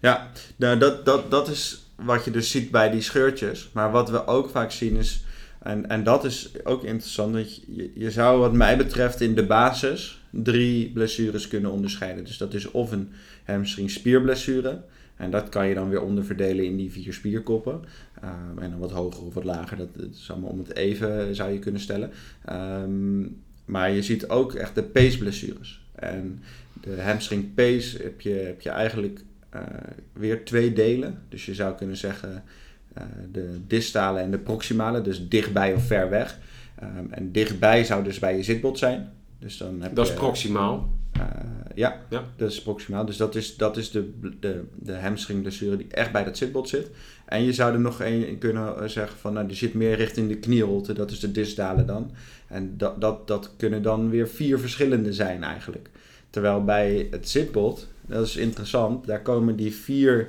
Ja, 0.00 0.30
nou, 0.56 0.78
dat, 0.78 1.04
dat, 1.04 1.30
dat 1.30 1.48
is 1.48 1.82
wat 1.96 2.24
je 2.24 2.30
dus 2.30 2.50
ziet 2.50 2.70
bij 2.70 2.90
die 2.90 3.00
scheurtjes. 3.00 3.70
Maar 3.72 3.90
wat 3.90 4.10
we 4.10 4.26
ook 4.26 4.50
vaak 4.50 4.70
zien 4.70 4.96
is, 4.96 5.23
en, 5.64 5.88
en 5.88 6.04
dat 6.04 6.24
is 6.24 6.50
ook 6.64 6.84
interessant, 6.84 7.34
dat 7.34 7.56
je, 7.56 7.90
je 7.94 8.10
zou 8.10 8.38
wat 8.38 8.52
mij 8.52 8.76
betreft 8.76 9.20
in 9.20 9.34
de 9.34 9.46
basis 9.46 10.22
drie 10.30 10.90
blessures 10.90 11.48
kunnen 11.48 11.70
onderscheiden. 11.70 12.24
Dus 12.24 12.38
dat 12.38 12.54
is 12.54 12.70
of 12.70 12.92
een 12.92 13.08
hamstring 13.44 13.90
spierblessure. 13.90 14.82
En 15.16 15.30
dat 15.30 15.48
kan 15.48 15.66
je 15.66 15.74
dan 15.74 15.88
weer 15.88 16.02
onderverdelen 16.02 16.64
in 16.64 16.76
die 16.76 16.92
vier 16.92 17.12
spierkoppen. 17.12 17.84
Um, 18.24 18.58
en 18.58 18.70
dan 18.70 18.78
wat 18.78 18.90
hoger 18.90 19.24
of 19.24 19.34
wat 19.34 19.44
lager, 19.44 19.76
dat, 19.76 19.88
dat, 19.96 20.14
is 20.14 20.30
allemaal 20.30 20.50
om 20.50 20.58
het 20.58 20.76
even 20.76 21.34
zou 21.34 21.52
je 21.52 21.58
kunnen 21.58 21.80
stellen. 21.80 22.10
Um, 22.50 23.42
maar 23.64 23.90
je 23.90 24.02
ziet 24.02 24.28
ook 24.28 24.54
echt 24.54 24.74
de 24.74 24.82
pace-blessures. 24.82 25.84
En 25.94 26.42
de 26.80 27.00
hamstring 27.02 27.54
pace 27.54 28.02
heb 28.02 28.20
je, 28.20 28.30
heb 28.30 28.60
je 28.60 28.70
eigenlijk 28.70 29.20
uh, 29.54 29.60
weer 30.12 30.44
twee 30.44 30.72
delen. 30.72 31.18
Dus 31.28 31.46
je 31.46 31.54
zou 31.54 31.76
kunnen 31.76 31.96
zeggen 31.96 32.42
de 33.32 33.58
distale 33.66 34.20
en 34.20 34.30
de 34.30 34.38
proximale, 34.38 35.02
dus 35.02 35.28
dichtbij 35.28 35.74
of 35.74 35.86
ver 35.86 36.10
weg. 36.10 36.38
Um, 36.82 37.08
en 37.10 37.32
dichtbij 37.32 37.84
zou 37.84 38.04
dus 38.04 38.18
bij 38.18 38.36
je 38.36 38.42
zitbot 38.42 38.78
zijn. 38.78 39.12
Dus 39.38 39.56
dan 39.56 39.82
heb 39.82 39.94
dat 39.94 40.06
je, 40.06 40.12
is 40.12 40.18
proximaal. 40.18 40.92
Uh, 41.16 41.24
ja, 41.74 42.00
ja, 42.10 42.24
dat 42.36 42.50
is 42.50 42.62
proximaal. 42.62 43.04
Dus 43.04 43.16
dat 43.16 43.34
is, 43.34 43.56
dat 43.56 43.76
is 43.76 43.90
de, 43.90 44.10
de, 44.40 44.64
de 44.74 44.94
hamstringblessure 44.94 45.76
die 45.76 45.86
echt 45.90 46.12
bij 46.12 46.24
dat 46.24 46.36
zitbot 46.36 46.68
zit. 46.68 46.90
En 47.24 47.42
je 47.42 47.52
zou 47.52 47.72
er 47.72 47.80
nog 47.80 48.00
een 48.00 48.38
kunnen 48.38 48.90
zeggen 48.90 49.18
van, 49.18 49.32
nou, 49.32 49.46
die 49.46 49.56
zit 49.56 49.74
meer 49.74 49.96
richting 49.96 50.28
de 50.28 50.36
knieholte. 50.36 50.92
Dat 50.92 51.10
is 51.10 51.20
de 51.20 51.32
distale 51.32 51.84
dan. 51.84 52.10
En 52.48 52.76
dat, 52.76 53.00
dat, 53.00 53.26
dat 53.26 53.50
kunnen 53.56 53.82
dan 53.82 54.10
weer 54.10 54.28
vier 54.28 54.58
verschillende 54.58 55.12
zijn 55.12 55.42
eigenlijk. 55.42 55.90
Terwijl 56.30 56.64
bij 56.64 57.08
het 57.10 57.28
zitbot, 57.28 57.88
dat 58.06 58.26
is 58.26 58.36
interessant, 58.36 59.06
daar 59.06 59.22
komen 59.22 59.56
die 59.56 59.74
vier 59.74 60.28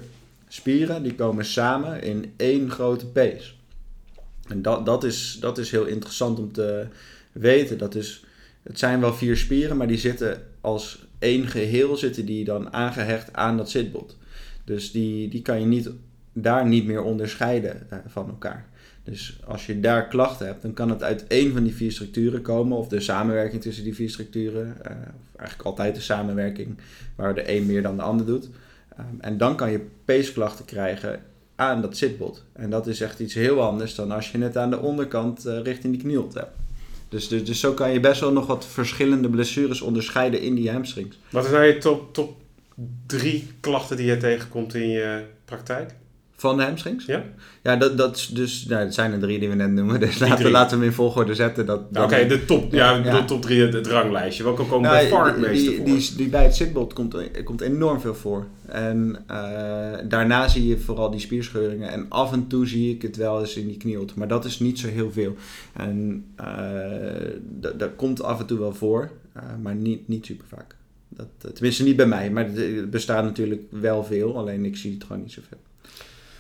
spieren, 0.56 1.04
die 1.04 1.16
komen 1.16 1.46
samen 1.46 2.02
in 2.02 2.34
één 2.38 2.72
grote 2.72 3.08
pees. 3.08 3.60
En 4.48 4.62
dat, 4.62 4.86
dat, 4.86 5.04
is, 5.04 5.38
dat 5.40 5.58
is 5.58 5.72
heel 5.72 5.86
interessant 5.86 6.40
om 6.40 6.52
te 6.52 6.88
weten. 7.32 7.78
Dat 7.78 7.96
is, 7.96 8.26
het 8.64 8.80
zijn 8.80 9.00
wel 9.00 9.14
vier 9.14 9.38
spieren, 9.38 9.78
maar 9.78 9.88
die 9.88 9.98
zitten 9.98 10.42
als 10.62 11.08
één 11.20 11.48
geheel 11.48 11.98
zitten 11.98 12.26
die 12.26 12.44
dan 12.44 12.74
aangehecht 12.74 13.34
aan 13.34 13.58
dat 13.58 13.70
zitbot. 13.70 14.18
Dus 14.64 14.92
die, 14.92 15.30
die 15.30 15.42
kan 15.42 15.60
je 15.60 15.66
niet, 15.66 15.90
daar 16.34 16.68
niet 16.68 16.86
meer 16.86 17.02
onderscheiden 17.02 17.88
uh, 17.94 18.00
van 18.08 18.28
elkaar. 18.28 18.68
Dus 19.04 19.40
als 19.46 19.66
je 19.66 19.80
daar 19.80 20.08
klachten 20.08 20.48
hebt, 20.48 20.62
dan 20.62 20.74
kan 20.74 20.90
het 20.90 21.04
uit 21.04 21.28
één 21.28 21.54
van 21.54 21.64
die 21.64 21.76
vier 21.76 21.92
structuren 21.92 22.42
komen, 22.42 22.78
of 22.78 22.88
de 22.88 23.00
samenwerking 23.00 23.62
tussen 23.62 23.84
die 23.84 23.96
vier 23.96 24.10
structuren, 24.10 24.66
uh, 24.68 24.92
of 25.34 25.40
eigenlijk 25.40 25.68
altijd 25.68 25.96
de 25.96 26.02
samenwerking 26.02 26.78
waar 27.16 27.36
de 27.36 27.56
een 27.56 27.66
meer 27.66 27.82
dan 27.82 27.96
de 27.96 28.02
ander 28.02 28.26
doet. 28.26 28.50
Um, 29.00 29.18
en 29.20 29.38
dan 29.38 29.56
kan 29.56 29.72
je 29.72 29.88
peesklachten 30.06 30.66
krijgen 30.66 31.24
aan 31.56 31.82
dat 31.82 31.98
zitbot. 31.98 32.44
En 32.54 32.70
dat 32.70 32.88
is 32.88 33.02
echt 33.02 33.20
iets 33.20 33.34
heel 33.34 33.62
anders 33.62 33.96
dan 33.96 34.12
als 34.12 34.32
je 34.32 34.38
het 34.38 34.58
aan 34.58 34.70
de 34.70 34.80
onderkant 34.80 35.46
uh, 35.46 35.62
richting 35.62 35.94
die 35.94 36.02
knielt 36.02 36.34
hebt. 36.34 36.58
Dus, 37.10 37.28
dus, 37.28 37.46
dus 37.46 37.60
zo 37.60 37.74
kan 37.74 37.92
je 37.92 38.00
best 38.00 38.22
wel 38.22 38.32
nog 38.32 38.48
wat 38.48 38.66
verschillende 38.66 39.30
blessures 39.30 39.82
onderscheiden 39.82 40.42
in 40.42 40.56
die 40.56 40.72
hamstrings. 40.72 41.20
Wat 41.30 41.52
nou 41.52 41.64
je 41.64 41.78
top, 41.78 42.14
top 42.14 42.42
drie 43.06 43.48
klachten 43.60 43.98
die 43.98 44.06
je 44.06 44.18
tegenkomt 44.18 44.74
in 44.74 44.90
je 44.90 45.24
praktijk? 45.46 45.96
Van 46.38 46.58
de 46.58 46.64
hamstrings? 46.64 47.06
Ja. 47.06 47.24
Ja, 47.64 47.76
dat, 47.76 47.98
dat, 47.98 48.16
is 48.16 48.28
dus, 48.28 48.66
nou, 48.66 48.84
dat 48.84 48.94
zijn 48.94 49.12
er 49.12 49.20
drie 49.20 49.40
die 49.40 49.50
we 49.50 49.56
net 49.56 49.72
noemen. 49.72 50.00
Dus 50.00 50.20
laten, 50.20 50.46
we, 50.46 50.52
laten 50.52 50.70
we 50.70 50.76
hem 50.76 50.92
in 50.92 50.96
volgorde 50.96 51.36
zetten. 51.36 51.66
Dat, 51.66 51.82
Oké, 51.90 52.02
okay, 52.02 52.28
de 52.28 52.46
top, 52.46 52.74
ja, 52.74 52.96
ja. 52.96 53.20
De 53.20 53.26
top 53.26 53.42
drie, 53.42 53.62
het 53.62 53.88
ranglijstje. 53.88 54.44
Welke 54.44 54.66
komen 54.66 54.92
nou, 54.92 55.10
bij 55.10 55.20
het 55.20 55.38
meeste 55.38 55.70
die, 55.70 55.78
voor? 55.78 56.18
Die, 56.18 56.30
bij 56.30 56.44
het 56.44 56.56
zitbot 56.56 56.94
komt, 56.94 57.16
komt 57.44 57.62
enorm 57.62 58.00
veel 58.00 58.16
voor. 58.16 58.46
En 58.66 59.26
uh, 59.32 59.38
daarna 60.08 60.48
zie 60.48 60.68
je 60.68 60.78
vooral 60.78 61.12
die 61.12 61.20
spierscheuringen. 61.20 61.92
En 61.92 62.06
af 62.10 62.32
en 62.34 62.48
toe 62.48 62.68
zie 62.68 62.94
ik 62.94 63.02
het 63.02 63.16
wel 63.16 63.40
eens 63.40 63.56
in 63.56 63.68
die 63.68 63.78
knielt. 63.78 64.16
Maar 64.16 64.28
dat 64.28 64.46
is 64.46 64.60
niet 64.60 64.80
zo 64.80 64.88
heel 64.88 65.12
veel. 65.12 65.36
En 65.74 66.26
uh, 66.40 67.70
dat 67.76 67.96
komt 67.96 68.24
af 68.24 68.40
en 68.40 68.46
toe 68.46 68.60
wel 68.60 68.74
voor. 68.74 69.12
Uh, 69.38 69.44
maar 69.62 69.76
niet, 69.76 70.08
niet 70.08 70.26
super 70.26 70.46
vaak. 70.48 70.76
Dat, 71.10 71.28
tenminste 71.54 71.84
niet 71.84 71.96
bij 71.96 72.08
mij. 72.08 72.32
Maar 72.32 72.56
er 72.56 72.90
bestaat 72.90 73.24
natuurlijk 73.24 73.62
wel 73.70 74.04
veel. 74.04 74.38
Alleen 74.38 74.66
ik 74.66 74.78
zie 74.78 74.94
het 74.94 75.04
gewoon 75.04 75.22
niet 75.22 75.32
zoveel. 75.32 75.58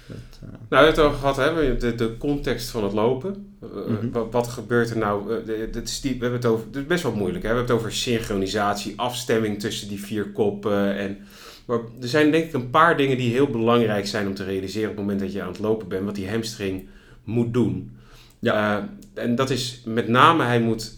Dat, 0.07 0.17
uh... 0.43 0.49
Nou, 0.49 0.59
we 0.69 0.75
hebben 0.75 0.93
het 0.93 0.99
over 0.99 1.19
gehad, 1.19 1.35
hè? 1.37 1.77
De, 1.77 1.95
de 1.95 2.17
context 2.17 2.69
van 2.69 2.83
het 2.83 2.93
lopen. 2.93 3.55
Uh, 3.63 3.87
mm-hmm. 3.87 4.11
wat, 4.11 4.31
wat, 4.31 4.47
gebeurt 4.47 4.89
er 4.89 4.97
nou? 4.97 5.41
Uh, 5.47 5.81
is 5.83 6.01
die, 6.01 6.13
we 6.13 6.19
hebben 6.19 6.39
het 6.39 6.49
over, 6.49 6.65
het 6.65 6.75
is 6.75 6.85
best 6.85 7.03
wel 7.03 7.15
moeilijk. 7.15 7.43
Hè? 7.43 7.49
We 7.49 7.55
hebben 7.55 7.75
het 7.75 7.83
over 7.83 7.93
synchronisatie, 7.93 8.93
afstemming 8.99 9.59
tussen 9.59 9.87
die 9.87 10.03
vier 10.03 10.31
koppen. 10.31 10.95
En, 10.97 11.17
maar 11.65 11.79
er 12.01 12.07
zijn 12.07 12.31
denk 12.31 12.45
ik 12.45 12.53
een 12.53 12.69
paar 12.69 12.97
dingen 12.97 13.17
die 13.17 13.31
heel 13.31 13.47
belangrijk 13.47 14.07
zijn 14.07 14.27
om 14.27 14.33
te 14.33 14.43
realiseren 14.43 14.89
op 14.89 14.95
het 14.95 15.05
moment 15.05 15.19
dat 15.21 15.33
je 15.33 15.41
aan 15.41 15.47
het 15.47 15.59
lopen 15.59 15.87
bent. 15.87 16.05
Wat 16.05 16.15
die 16.15 16.29
hamstring 16.29 16.87
moet 17.23 17.53
doen. 17.53 17.97
Ja. 18.39 18.89
en 19.13 19.35
dat 19.35 19.49
is 19.49 19.81
met 19.85 20.07
name, 20.07 20.43
hij 20.43 20.59
moet 20.59 20.95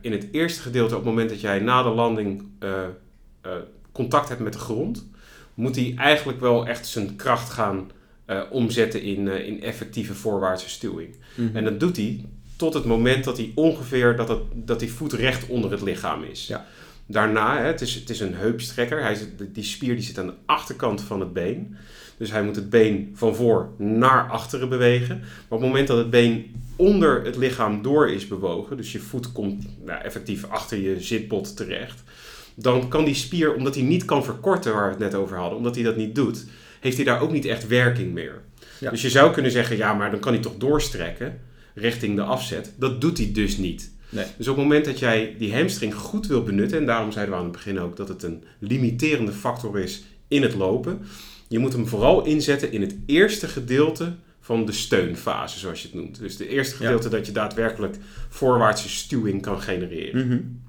in 0.00 0.12
het 0.12 0.26
eerste 0.32 0.62
gedeelte, 0.62 0.94
op 0.94 1.00
het 1.00 1.10
moment 1.10 1.28
dat 1.28 1.40
jij 1.40 1.58
na 1.58 1.82
de 1.82 1.88
landing 1.88 2.44
contact 3.92 4.28
hebt 4.28 4.40
met 4.40 4.52
de 4.52 4.58
grond, 4.58 5.06
moet 5.54 5.76
hij 5.76 5.94
eigenlijk 5.96 6.40
wel 6.40 6.66
echt 6.66 6.86
zijn 6.86 7.16
kracht 7.16 7.50
gaan 7.50 7.90
uh, 8.32 8.42
omzetten 8.50 9.02
in, 9.02 9.26
uh, 9.26 9.46
in 9.46 9.62
effectieve 9.62 10.14
voorwaartse 10.14 10.68
stuwing. 10.68 11.16
Mm-hmm. 11.34 11.56
En 11.56 11.64
dat 11.64 11.80
doet 11.80 11.96
hij 11.96 12.24
tot 12.56 12.74
het 12.74 12.84
moment 12.84 13.24
dat 13.24 13.36
hij 13.36 13.52
ongeveer 13.54 14.16
dat, 14.16 14.28
het, 14.28 14.40
dat 14.54 14.80
die 14.80 14.92
voet 14.92 15.12
recht 15.12 15.46
onder 15.46 15.70
het 15.70 15.82
lichaam 15.82 16.22
is. 16.22 16.46
Ja. 16.46 16.66
Daarna, 17.06 17.58
hè, 17.58 17.64
het, 17.64 17.80
is, 17.80 17.94
het 17.94 18.10
is 18.10 18.20
een 18.20 18.34
heupstrekker. 18.34 19.02
Hij 19.02 19.14
zit, 19.14 19.28
die 19.52 19.64
spier 19.64 19.94
die 19.94 20.04
zit 20.04 20.18
aan 20.18 20.26
de 20.26 20.34
achterkant 20.46 21.00
van 21.00 21.20
het 21.20 21.32
been. 21.32 21.76
Dus 22.16 22.30
hij 22.30 22.42
moet 22.42 22.56
het 22.56 22.70
been 22.70 23.12
van 23.14 23.34
voor 23.34 23.68
naar 23.78 24.30
achteren 24.30 24.68
bewegen. 24.68 25.18
Maar 25.18 25.28
op 25.48 25.60
het 25.60 25.68
moment 25.68 25.86
dat 25.86 25.98
het 25.98 26.10
been 26.10 26.50
onder 26.76 27.24
het 27.24 27.36
lichaam 27.36 27.82
door 27.82 28.10
is 28.10 28.28
bewogen, 28.28 28.76
dus 28.76 28.92
je 28.92 28.98
voet 28.98 29.32
komt 29.32 29.66
nou, 29.84 30.02
effectief 30.02 30.44
achter 30.44 30.78
je 30.78 31.00
zitbot 31.00 31.56
terecht, 31.56 32.02
dan 32.54 32.88
kan 32.88 33.04
die 33.04 33.14
spier, 33.14 33.54
omdat 33.54 33.74
hij 33.74 33.84
niet 33.84 34.04
kan 34.04 34.24
verkorten 34.24 34.72
waar 34.72 34.84
we 34.84 34.90
het 34.90 34.98
net 34.98 35.14
over 35.14 35.36
hadden, 35.36 35.58
omdat 35.58 35.74
hij 35.74 35.84
dat 35.84 35.96
niet 35.96 36.14
doet, 36.14 36.44
heeft 36.82 36.96
hij 36.96 37.04
daar 37.04 37.20
ook 37.20 37.32
niet 37.32 37.44
echt 37.44 37.66
werking 37.66 38.12
meer. 38.12 38.42
Ja. 38.80 38.90
Dus 38.90 39.02
je 39.02 39.10
zou 39.10 39.32
kunnen 39.32 39.50
zeggen, 39.50 39.76
ja, 39.76 39.94
maar 39.94 40.10
dan 40.10 40.20
kan 40.20 40.32
hij 40.32 40.42
toch 40.42 40.56
doorstrekken 40.56 41.40
richting 41.74 42.16
de 42.16 42.22
afzet. 42.22 42.72
Dat 42.76 43.00
doet 43.00 43.18
hij 43.18 43.30
dus 43.32 43.56
niet. 43.56 43.90
Nee. 44.08 44.24
Dus 44.36 44.48
op 44.48 44.56
het 44.56 44.64
moment 44.64 44.84
dat 44.84 44.98
jij 44.98 45.34
die 45.38 45.54
hamstring 45.54 45.94
goed 45.94 46.26
wil 46.26 46.42
benutten, 46.42 46.78
en 46.78 46.86
daarom 46.86 47.12
zeiden 47.12 47.34
we 47.34 47.40
aan 47.40 47.46
het 47.46 47.56
begin 47.56 47.78
ook 47.78 47.96
dat 47.96 48.08
het 48.08 48.22
een 48.22 48.44
limiterende 48.58 49.32
factor 49.32 49.78
is 49.78 50.02
in 50.28 50.42
het 50.42 50.54
lopen, 50.54 51.00
je 51.48 51.58
moet 51.58 51.72
hem 51.72 51.86
vooral 51.86 52.24
inzetten 52.24 52.72
in 52.72 52.80
het 52.80 52.96
eerste 53.06 53.48
gedeelte 53.48 54.14
van 54.40 54.66
de 54.66 54.72
steunfase, 54.72 55.58
zoals 55.58 55.82
je 55.82 55.88
het 55.88 55.96
noemt. 55.96 56.18
Dus 56.18 56.32
het 56.32 56.48
eerste 56.48 56.76
gedeelte 56.76 57.08
ja. 57.08 57.16
dat 57.16 57.26
je 57.26 57.32
daadwerkelijk 57.32 57.96
voorwaartse 58.28 58.88
stuwing 58.88 59.42
kan 59.42 59.62
genereren. 59.62 60.24
Mm-hmm. 60.24 60.62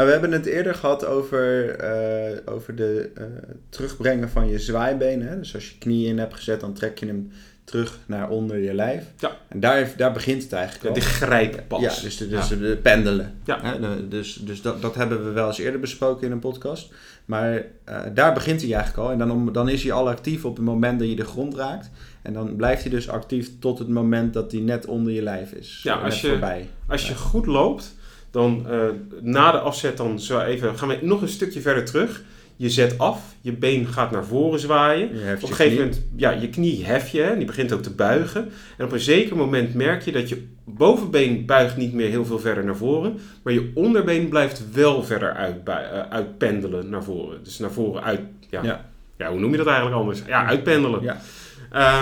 Nou, 0.00 0.12
we 0.12 0.18
hebben 0.18 0.38
het 0.38 0.46
eerder 0.48 0.74
gehad 0.74 1.04
over, 1.04 1.76
uh, 1.84 2.54
over 2.54 2.74
de 2.76 3.10
uh, 3.18 3.24
terugbrengen 3.68 4.30
van 4.30 4.48
je 4.48 4.58
zwaaibenen. 4.58 5.28
Hè? 5.28 5.38
Dus 5.38 5.54
als 5.54 5.70
je 5.70 5.78
knieën 5.78 6.08
in 6.08 6.18
hebt 6.18 6.34
gezet, 6.34 6.60
dan 6.60 6.72
trek 6.72 6.98
je 6.98 7.06
hem 7.06 7.30
terug 7.64 7.98
naar 8.06 8.28
onder 8.28 8.58
je 8.58 8.74
lijf. 8.74 9.04
Ja. 9.18 9.36
En 9.48 9.60
daar, 9.60 9.92
daar 9.96 10.12
begint 10.12 10.42
het 10.42 10.52
eigenlijk 10.52 10.88
ja, 10.88 11.00
De 11.00 11.06
grijppas. 11.06 11.80
Ja, 11.80 12.02
dus 12.02 12.16
de, 12.16 12.28
dus 12.28 12.48
ja. 12.48 12.56
de 12.56 12.78
pendelen. 12.82 13.34
Ja. 13.44 13.60
Hè? 13.62 14.08
Dus, 14.08 14.34
dus 14.34 14.62
dat, 14.62 14.82
dat 14.82 14.94
hebben 14.94 15.24
we 15.24 15.30
wel 15.30 15.46
eens 15.46 15.58
eerder 15.58 15.80
besproken 15.80 16.26
in 16.26 16.32
een 16.32 16.38
podcast. 16.38 16.92
Maar 17.24 17.54
uh, 17.54 18.00
daar 18.14 18.34
begint 18.34 18.62
hij 18.62 18.72
eigenlijk 18.72 19.06
al. 19.06 19.12
En 19.12 19.18
dan, 19.18 19.30
om, 19.30 19.52
dan 19.52 19.68
is 19.68 19.82
hij 19.82 19.92
al 19.92 20.08
actief 20.08 20.44
op 20.44 20.56
het 20.56 20.64
moment 20.64 20.98
dat 20.98 21.08
je 21.08 21.16
de 21.16 21.24
grond 21.24 21.54
raakt. 21.54 21.90
En 22.22 22.32
dan 22.32 22.56
blijft 22.56 22.82
hij 22.82 22.90
dus 22.90 23.08
actief 23.08 23.50
tot 23.58 23.78
het 23.78 23.88
moment 23.88 24.34
dat 24.34 24.52
hij 24.52 24.60
net 24.60 24.86
onder 24.86 25.12
je 25.12 25.22
lijf 25.22 25.52
is. 25.52 25.80
Ja, 25.82 25.94
als 25.94 26.20
je, 26.20 26.28
voorbij. 26.28 26.68
als 26.86 27.08
je 27.08 27.14
goed 27.14 27.46
loopt 27.46 27.98
dan 28.30 28.66
uh, 28.70 28.80
na 29.20 29.52
de 29.52 29.58
afzet 29.58 29.96
dan 29.96 30.20
zo 30.20 30.40
even, 30.40 30.78
gaan 30.78 30.88
we 30.88 30.98
nog 31.02 31.22
een 31.22 31.28
stukje 31.28 31.60
verder 31.60 31.84
terug. 31.84 32.22
Je 32.56 32.70
zet 32.70 32.98
af, 32.98 33.20
je 33.40 33.52
been 33.52 33.86
gaat 33.86 34.10
naar 34.10 34.24
voren 34.24 34.60
zwaaien. 34.60 35.08
Op 35.08 35.14
een 35.14 35.38
gegeven 35.38 35.56
knie. 35.56 35.78
moment, 35.78 36.02
ja, 36.16 36.30
je 36.30 36.48
knie 36.48 36.84
hef 36.84 37.08
je 37.08 37.22
en 37.22 37.36
die 37.36 37.46
begint 37.46 37.72
ook 37.72 37.82
te 37.82 37.94
buigen. 37.94 38.50
En 38.76 38.84
op 38.84 38.92
een 38.92 39.00
zeker 39.00 39.36
moment 39.36 39.74
merk 39.74 40.02
je 40.02 40.12
dat 40.12 40.28
je 40.28 40.46
bovenbeen 40.64 41.46
buigt 41.46 41.76
niet 41.76 41.92
meer 41.92 42.08
heel 42.08 42.24
veel 42.24 42.38
verder 42.38 42.64
naar 42.64 42.76
voren. 42.76 43.18
Maar 43.42 43.52
je 43.52 43.70
onderbeen 43.74 44.28
blijft 44.28 44.72
wel 44.72 45.04
verder 45.04 45.32
uit, 45.32 45.56
uh, 45.68 45.74
uitpendelen 46.10 46.88
naar 46.88 47.04
voren. 47.04 47.44
Dus 47.44 47.58
naar 47.58 47.70
voren 47.70 48.02
uit, 48.02 48.20
ja. 48.50 48.62
ja. 48.62 48.90
ja. 49.18 49.30
hoe 49.30 49.40
noem 49.40 49.50
je 49.50 49.56
dat 49.56 49.66
eigenlijk 49.66 49.96
anders? 49.96 50.22
Ja, 50.26 50.46
uitpendelen. 50.46 51.02
Ja. 51.02 51.20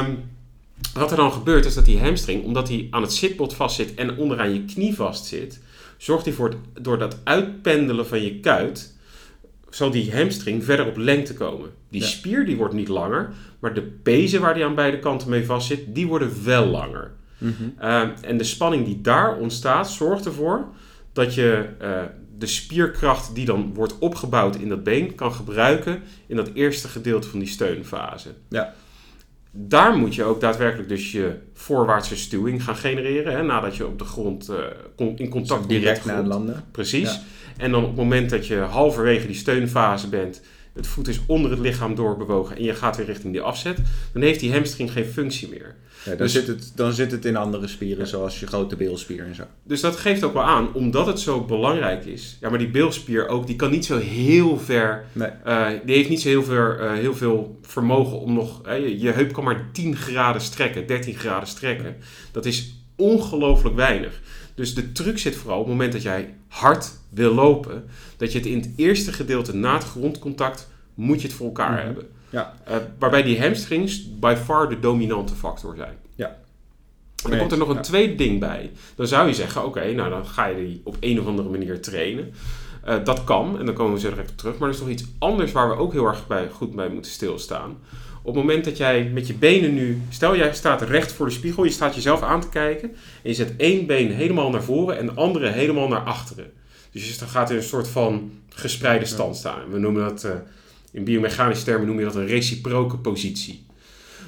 Um, 0.00 0.18
wat 0.94 1.10
er 1.10 1.16
dan 1.16 1.32
gebeurt 1.32 1.64
is 1.64 1.74
dat 1.74 1.84
die 1.84 1.98
hamstring, 1.98 2.44
omdat 2.44 2.68
hij 2.68 2.86
aan 2.90 3.02
het 3.02 3.12
zitbot 3.12 3.54
vastzit 3.54 3.94
en 3.94 4.16
onderaan 4.16 4.52
je 4.52 4.64
knie 4.64 4.94
vastzit 4.94 5.60
zorgt 5.98 6.24
hij 6.24 6.34
voor 6.34 6.48
het, 6.48 6.84
door 6.84 6.98
dat 6.98 7.16
uitpendelen 7.24 8.06
van 8.06 8.22
je 8.22 8.40
kuit, 8.40 8.96
zal 9.70 9.90
die 9.90 10.14
hamstring 10.14 10.64
verder 10.64 10.86
op 10.86 10.96
lengte 10.96 11.34
komen. 11.34 11.70
Die 11.90 12.00
ja. 12.00 12.06
spier 12.06 12.46
die 12.46 12.56
wordt 12.56 12.74
niet 12.74 12.88
langer, 12.88 13.32
maar 13.58 13.74
de 13.74 13.82
pezen 13.82 14.40
waar 14.40 14.54
die 14.54 14.64
aan 14.64 14.74
beide 14.74 14.98
kanten 14.98 15.28
mee 15.28 15.44
vastzit, 15.44 15.94
die 15.94 16.06
worden 16.06 16.44
wel 16.44 16.66
langer. 16.66 17.10
Mm-hmm. 17.38 17.74
Uh, 17.80 18.02
en 18.20 18.36
de 18.36 18.44
spanning 18.44 18.84
die 18.84 19.00
daar 19.00 19.36
ontstaat, 19.36 19.90
zorgt 19.90 20.26
ervoor 20.26 20.68
dat 21.12 21.34
je 21.34 21.68
uh, 21.82 22.02
de 22.38 22.46
spierkracht 22.46 23.34
die 23.34 23.44
dan 23.44 23.74
wordt 23.74 23.98
opgebouwd 23.98 24.56
in 24.56 24.68
dat 24.68 24.84
been 24.84 25.14
kan 25.14 25.32
gebruiken 25.32 26.02
in 26.26 26.36
dat 26.36 26.50
eerste 26.54 26.88
gedeelte 26.88 27.28
van 27.28 27.38
die 27.38 27.48
steunfase. 27.48 28.34
Ja. 28.48 28.74
Daar 29.60 29.96
moet 29.96 30.14
je 30.14 30.24
ook 30.24 30.40
daadwerkelijk 30.40 30.88
dus 30.88 31.12
je 31.12 31.36
voorwaartse 31.54 32.16
stuwing 32.16 32.64
gaan 32.64 32.76
genereren. 32.76 33.32
Hè, 33.32 33.42
nadat 33.42 33.76
je 33.76 33.86
op 33.86 33.98
de 33.98 34.04
grond 34.04 34.50
uh, 34.50 34.56
in 35.16 35.28
contact 35.28 35.60
komt 35.60 35.68
direct 35.68 36.04
naar 36.04 36.22
landen. 36.22 36.64
Precies. 36.70 37.12
Ja. 37.12 37.20
En 37.56 37.70
dan 37.70 37.82
op 37.82 37.88
het 37.88 37.96
moment 37.96 38.30
dat 38.30 38.46
je 38.46 38.56
halverwege 38.56 39.26
die 39.26 39.36
steunfase 39.36 40.08
bent, 40.08 40.42
het 40.72 40.86
voet 40.86 41.08
is 41.08 41.20
onder 41.26 41.50
het 41.50 41.60
lichaam 41.60 41.94
doorbewogen 41.94 42.56
en 42.56 42.62
je 42.62 42.74
gaat 42.74 42.96
weer 42.96 43.06
richting 43.06 43.32
die 43.32 43.42
afzet, 43.42 43.78
dan 44.12 44.22
heeft 44.22 44.40
die 44.40 44.52
hamstring 44.52 44.92
geen 44.92 45.04
functie 45.04 45.48
meer. 45.48 45.76
Dan, 46.08 46.16
dus, 46.26 46.32
zit 46.32 46.46
het, 46.46 46.72
dan 46.74 46.92
zit 46.92 47.10
het 47.10 47.24
in 47.24 47.36
andere 47.36 47.66
spieren, 47.66 48.06
zoals 48.06 48.40
je 48.40 48.46
grote 48.46 48.76
beelspier 48.76 49.26
en 49.26 49.34
zo. 49.34 49.42
Dus 49.62 49.80
dat 49.80 49.96
geeft 49.96 50.22
ook 50.22 50.32
wel 50.32 50.42
aan, 50.42 50.74
omdat 50.74 51.06
het 51.06 51.20
zo 51.20 51.44
belangrijk 51.44 52.04
is. 52.04 52.36
Ja, 52.40 52.48
maar 52.48 52.58
die 52.58 52.70
beelspier 52.70 53.28
ook, 53.28 53.46
die 53.46 53.56
kan 53.56 53.70
niet 53.70 53.84
zo 53.84 53.98
heel 53.98 54.58
ver. 54.58 55.04
Nee. 55.12 55.30
Uh, 55.46 55.68
die 55.84 55.94
heeft 55.94 56.08
niet 56.08 56.20
zo 56.20 56.28
heel, 56.28 56.42
ver, 56.42 56.80
uh, 56.80 56.92
heel 56.92 57.14
veel 57.14 57.58
vermogen 57.62 58.20
om 58.20 58.32
nog. 58.32 58.66
Uh, 58.66 58.78
je, 58.78 59.00
je, 59.00 59.10
heup 59.10 59.32
kan 59.32 59.44
maar 59.44 59.68
10 59.72 59.96
graden 59.96 60.40
strekken, 60.40 60.86
13 60.86 61.14
graden 61.14 61.48
strekken. 61.48 61.96
Dat 62.32 62.46
is 62.46 62.74
ongelooflijk 62.96 63.76
weinig. 63.76 64.20
Dus 64.54 64.74
de 64.74 64.92
truc 64.92 65.18
zit 65.18 65.36
vooral 65.36 65.58
op 65.58 65.64
het 65.64 65.72
moment 65.72 65.92
dat 65.92 66.02
jij 66.02 66.34
hard 66.48 66.90
wil 67.10 67.34
lopen, 67.34 67.84
dat 68.16 68.32
je 68.32 68.38
het 68.38 68.46
in 68.46 68.58
het 68.58 68.70
eerste 68.76 69.12
gedeelte 69.12 69.54
na 69.54 69.74
het 69.74 69.84
grondcontact 69.84 70.68
moet 70.94 71.20
je 71.20 71.26
het 71.26 71.36
voor 71.36 71.46
elkaar 71.46 71.72
mhm. 71.72 71.84
hebben. 71.84 72.06
Ja. 72.30 72.54
Uh, 72.68 72.76
waarbij 72.98 73.22
die 73.22 73.40
hamstrings 73.40 74.18
by 74.18 74.36
far 74.44 74.68
de 74.68 74.80
dominante 74.80 75.34
factor 75.34 75.76
zijn. 75.76 75.96
Ja. 76.14 76.36
En 77.24 77.30
dan 77.30 77.38
komt 77.38 77.52
er 77.52 77.58
nog 77.58 77.68
een 77.68 77.82
tweede 77.82 78.14
ding 78.14 78.40
bij. 78.40 78.70
Dan 78.94 79.06
zou 79.06 79.28
je 79.28 79.34
zeggen, 79.34 79.64
oké, 79.64 79.92
nou 79.92 80.10
dan 80.10 80.26
ga 80.26 80.46
je 80.46 80.66
die 80.66 80.80
op 80.84 80.96
een 81.00 81.20
of 81.20 81.26
andere 81.26 81.48
manier 81.48 81.80
trainen. 81.80 82.32
Uh, 82.88 83.04
dat 83.04 83.24
kan, 83.24 83.58
en 83.58 83.66
dan 83.66 83.74
komen 83.74 83.94
we 83.94 84.00
zo 84.00 84.08
direct 84.08 84.30
op 84.30 84.36
terug. 84.36 84.58
Maar 84.58 84.68
er 84.68 84.74
is 84.74 84.80
nog 84.80 84.88
iets 84.88 85.04
anders 85.18 85.52
waar 85.52 85.68
we 85.68 85.76
ook 85.76 85.92
heel 85.92 86.06
erg 86.06 86.26
bij, 86.26 86.48
goed 86.48 86.74
bij 86.74 86.88
moeten 86.88 87.10
stilstaan. 87.10 87.76
Op 88.22 88.34
het 88.34 88.44
moment 88.44 88.64
dat 88.64 88.76
jij 88.76 89.04
met 89.04 89.26
je 89.26 89.34
benen 89.34 89.74
nu... 89.74 90.02
Stel, 90.08 90.36
jij 90.36 90.54
staat 90.54 90.82
recht 90.82 91.12
voor 91.12 91.26
de 91.26 91.32
spiegel, 91.32 91.64
je 91.64 91.70
staat 91.70 91.94
jezelf 91.94 92.22
aan 92.22 92.40
te 92.40 92.48
kijken... 92.48 92.88
en 93.22 93.30
je 93.30 93.34
zet 93.34 93.54
één 93.56 93.86
been 93.86 94.10
helemaal 94.10 94.50
naar 94.50 94.62
voren 94.62 94.98
en 94.98 95.06
de 95.06 95.12
andere 95.12 95.48
helemaal 95.48 95.88
naar 95.88 96.00
achteren. 96.00 96.52
Dus 96.90 97.18
je 97.18 97.26
gaat 97.26 97.50
in 97.50 97.56
een 97.56 97.62
soort 97.62 97.88
van 97.88 98.32
gespreide 98.48 99.04
stand 99.04 99.36
staan. 99.36 99.70
We 99.70 99.78
noemen 99.78 100.02
dat... 100.02 100.24
Uh, 100.24 100.32
in 100.92 101.04
biomechanische 101.04 101.64
termen 101.64 101.86
noem 101.86 101.98
je 101.98 102.04
dat 102.04 102.14
een 102.14 102.26
reciproke 102.26 102.96
positie. 102.96 103.66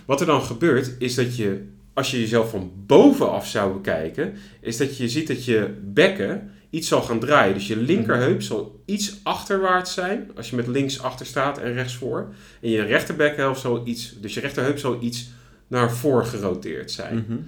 Wat 0.06 0.20
er 0.20 0.26
dan 0.26 0.42
gebeurt, 0.42 0.94
is 0.98 1.14
dat 1.14 1.36
je, 1.36 1.64
als 1.94 2.10
je 2.10 2.20
jezelf 2.20 2.50
van 2.50 2.72
bovenaf 2.86 3.46
zou 3.46 3.72
bekijken, 3.72 4.32
is 4.60 4.76
dat 4.76 4.96
je 4.96 5.08
ziet 5.08 5.26
dat 5.28 5.44
je 5.44 5.74
bekken 5.84 6.50
iets 6.70 6.88
zal 6.88 7.02
gaan 7.02 7.18
draaien. 7.18 7.54
Dus 7.54 7.66
je 7.66 7.76
linkerheup 7.76 8.42
zal 8.42 8.82
iets 8.84 9.20
achterwaarts 9.22 9.94
zijn, 9.94 10.30
als 10.36 10.50
je 10.50 10.56
met 10.56 10.66
links 10.66 11.02
achter 11.02 11.26
staat 11.26 11.58
en 11.58 11.72
rechts 11.72 11.94
voor. 11.96 12.34
En 12.60 12.70
je 12.70 12.82
rechterbekkenhelft 12.82 13.60
zal 13.60 13.86
iets, 13.86 14.20
dus 14.20 14.34
je 14.34 14.40
rechterheup 14.40 14.78
zal 14.78 14.98
iets 15.02 15.30
naar 15.66 15.92
voren 15.92 16.26
geroteerd 16.26 16.90
zijn. 16.90 17.14
Mhm. 17.14 17.38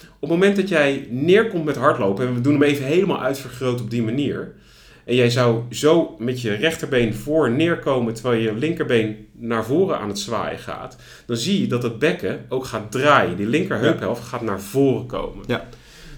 Op 0.00 0.20
het 0.20 0.30
moment 0.30 0.56
dat 0.56 0.68
jij 0.68 1.06
neerkomt 1.10 1.64
met 1.64 1.76
hardlopen, 1.76 2.26
en 2.26 2.34
we 2.34 2.40
doen 2.40 2.52
hem 2.52 2.62
even 2.62 2.84
helemaal 2.84 3.22
uitvergroot 3.22 3.80
op 3.80 3.90
die 3.90 4.02
manier, 4.02 4.54
en 5.06 5.14
jij 5.14 5.30
zou 5.30 5.62
zo 5.70 6.16
met 6.18 6.40
je 6.40 6.54
rechterbeen 6.54 7.14
voor 7.14 7.50
neerkomen 7.50 8.14
terwijl 8.14 8.40
je 8.40 8.54
linkerbeen 8.54 9.26
naar 9.32 9.64
voren 9.64 9.98
aan 9.98 10.08
het 10.08 10.18
zwaaien 10.18 10.58
gaat, 10.58 10.96
dan 11.26 11.36
zie 11.36 11.60
je 11.60 11.66
dat 11.66 11.82
het 11.82 11.98
bekken 11.98 12.46
ook 12.48 12.64
gaat 12.64 12.90
draaien. 12.90 13.36
Die 13.36 13.46
linkerheuphelft 13.46 14.24
gaat 14.24 14.42
naar 14.42 14.60
voren 14.60 15.06
komen. 15.06 15.44
Ja. 15.46 15.68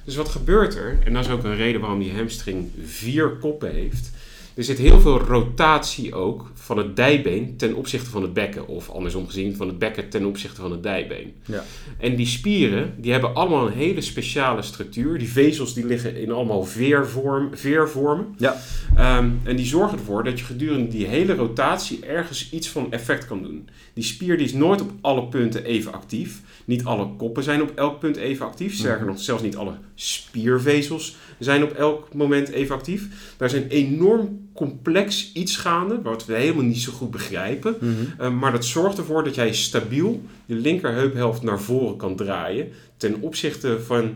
Dus 0.05 0.17
wat 0.17 0.29
gebeurt 0.29 0.77
er? 0.77 0.99
En 1.05 1.13
dat 1.13 1.25
is 1.25 1.31
ook 1.31 1.45
een 1.45 1.57
reden 1.57 1.81
waarom 1.81 1.99
die 1.99 2.13
hamstring 2.13 2.71
vier 2.85 3.29
koppen 3.29 3.73
heeft. 3.73 4.11
Er 4.59 4.65
zit 4.65 4.79
heel 4.79 5.01
veel 5.01 5.19
rotatie 5.19 6.15
ook 6.15 6.51
van 6.55 6.79
het 6.79 6.97
dijbeen 6.97 7.57
ten 7.57 7.75
opzichte 7.75 8.11
van 8.11 8.23
het 8.23 8.33
bekken. 8.33 8.69
Of 8.69 8.91
andersom 8.91 9.27
gezien, 9.27 9.57
van 9.57 9.67
het 9.67 9.79
bekken 9.79 10.09
ten 10.09 10.25
opzichte 10.25 10.61
van 10.61 10.71
het 10.71 10.83
dijbeen. 10.83 11.35
Ja. 11.45 11.65
En 11.99 12.17
die 12.17 12.27
spieren, 12.27 12.95
die 12.97 13.13
hebben 13.13 13.35
allemaal 13.35 13.67
een 13.67 13.73
hele 13.73 14.01
speciale 14.01 14.63
structuur. 14.63 15.19
Die 15.19 15.29
vezels 15.29 15.75
die 15.75 15.87
liggen 15.87 16.17
in 16.17 16.31
allemaal 16.31 16.65
veervorm, 16.65 17.57
veervormen. 17.57 18.35
Ja. 18.37 18.57
Ehm, 18.97 19.31
en 19.43 19.57
die 19.57 19.67
zorgen 19.67 19.99
ervoor 19.99 20.25
dat 20.25 20.39
je 20.39 20.45
gedurende 20.45 20.89
die 20.89 21.07
hele 21.07 21.35
rotatie 21.35 22.07
ergens 22.07 22.51
iets 22.51 22.69
van 22.69 22.93
effect 22.93 23.27
kan 23.27 23.43
doen. 23.43 23.69
Die 23.93 24.05
spier 24.05 24.37
die 24.37 24.47
is 24.47 24.53
nooit 24.53 24.81
op 24.81 24.91
alle 25.01 25.27
punten 25.27 25.65
even 25.65 25.93
actief. 25.93 26.41
Niet 26.65 26.85
alle 26.85 27.09
koppen 27.17 27.43
zijn 27.43 27.63
op 27.63 27.73
elk 27.75 27.99
punt 27.99 28.17
even 28.17 28.47
actief. 28.47 28.75
Sterker 28.75 29.05
mhm. 29.05 29.09
nog, 29.09 29.21
zelfs 29.21 29.43
niet 29.43 29.57
alle 29.57 29.75
spiervezels 29.95 31.17
zijn 31.39 31.63
op 31.63 31.73
elk 31.73 32.15
moment 32.15 32.49
even 32.49 32.75
actief. 32.75 33.35
Daar 33.37 33.49
is 33.49 33.55
een 33.55 33.69
enorm 33.69 34.49
complex 34.55 35.33
iets 35.33 35.57
gaande, 35.57 36.03
wat 36.03 36.27
we 36.27 36.35
helemaal 36.35 36.65
niet 36.65 36.81
zo 36.81 36.93
goed 36.93 37.11
begrijpen. 37.11 37.77
Mhm. 37.81 37.93
Eh, 38.19 38.31
maar 38.31 38.53
dat 38.53 38.65
zorgt 38.65 38.99
ervoor 38.99 39.25
dat 39.25 39.35
jij 39.35 39.55
stabiel 39.55 40.23
je 40.47 40.55
linkerheuphelft 40.55 41.43
naar 41.43 41.61
voren 41.61 41.97
kan 41.97 42.17
draaien 42.17 42.69
ten 42.97 43.21
opzichte 43.21 43.81
van 43.81 44.15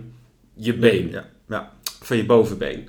je 0.55 0.75
been, 0.75 1.11
ja. 1.11 1.29
Ja. 1.49 1.73
van 2.03 2.17
je 2.17 2.27
bovenbeen. 2.27 2.89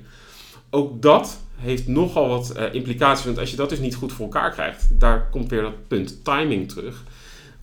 Ook 0.70 1.02
dat 1.02 1.38
heeft 1.56 1.86
nogal 1.86 2.28
wat 2.28 2.54
uh, 2.56 2.74
implicaties, 2.74 3.24
want 3.24 3.38
als 3.38 3.50
je 3.50 3.56
dat 3.56 3.68
dus 3.68 3.78
niet 3.78 3.94
goed 3.94 4.12
voor 4.12 4.24
elkaar 4.24 4.50
krijgt, 4.50 5.00
daar 5.00 5.28
komt 5.30 5.50
weer 5.50 5.62
dat 5.62 5.88
punt 5.88 6.24
timing 6.24 6.68
terug. 6.68 7.04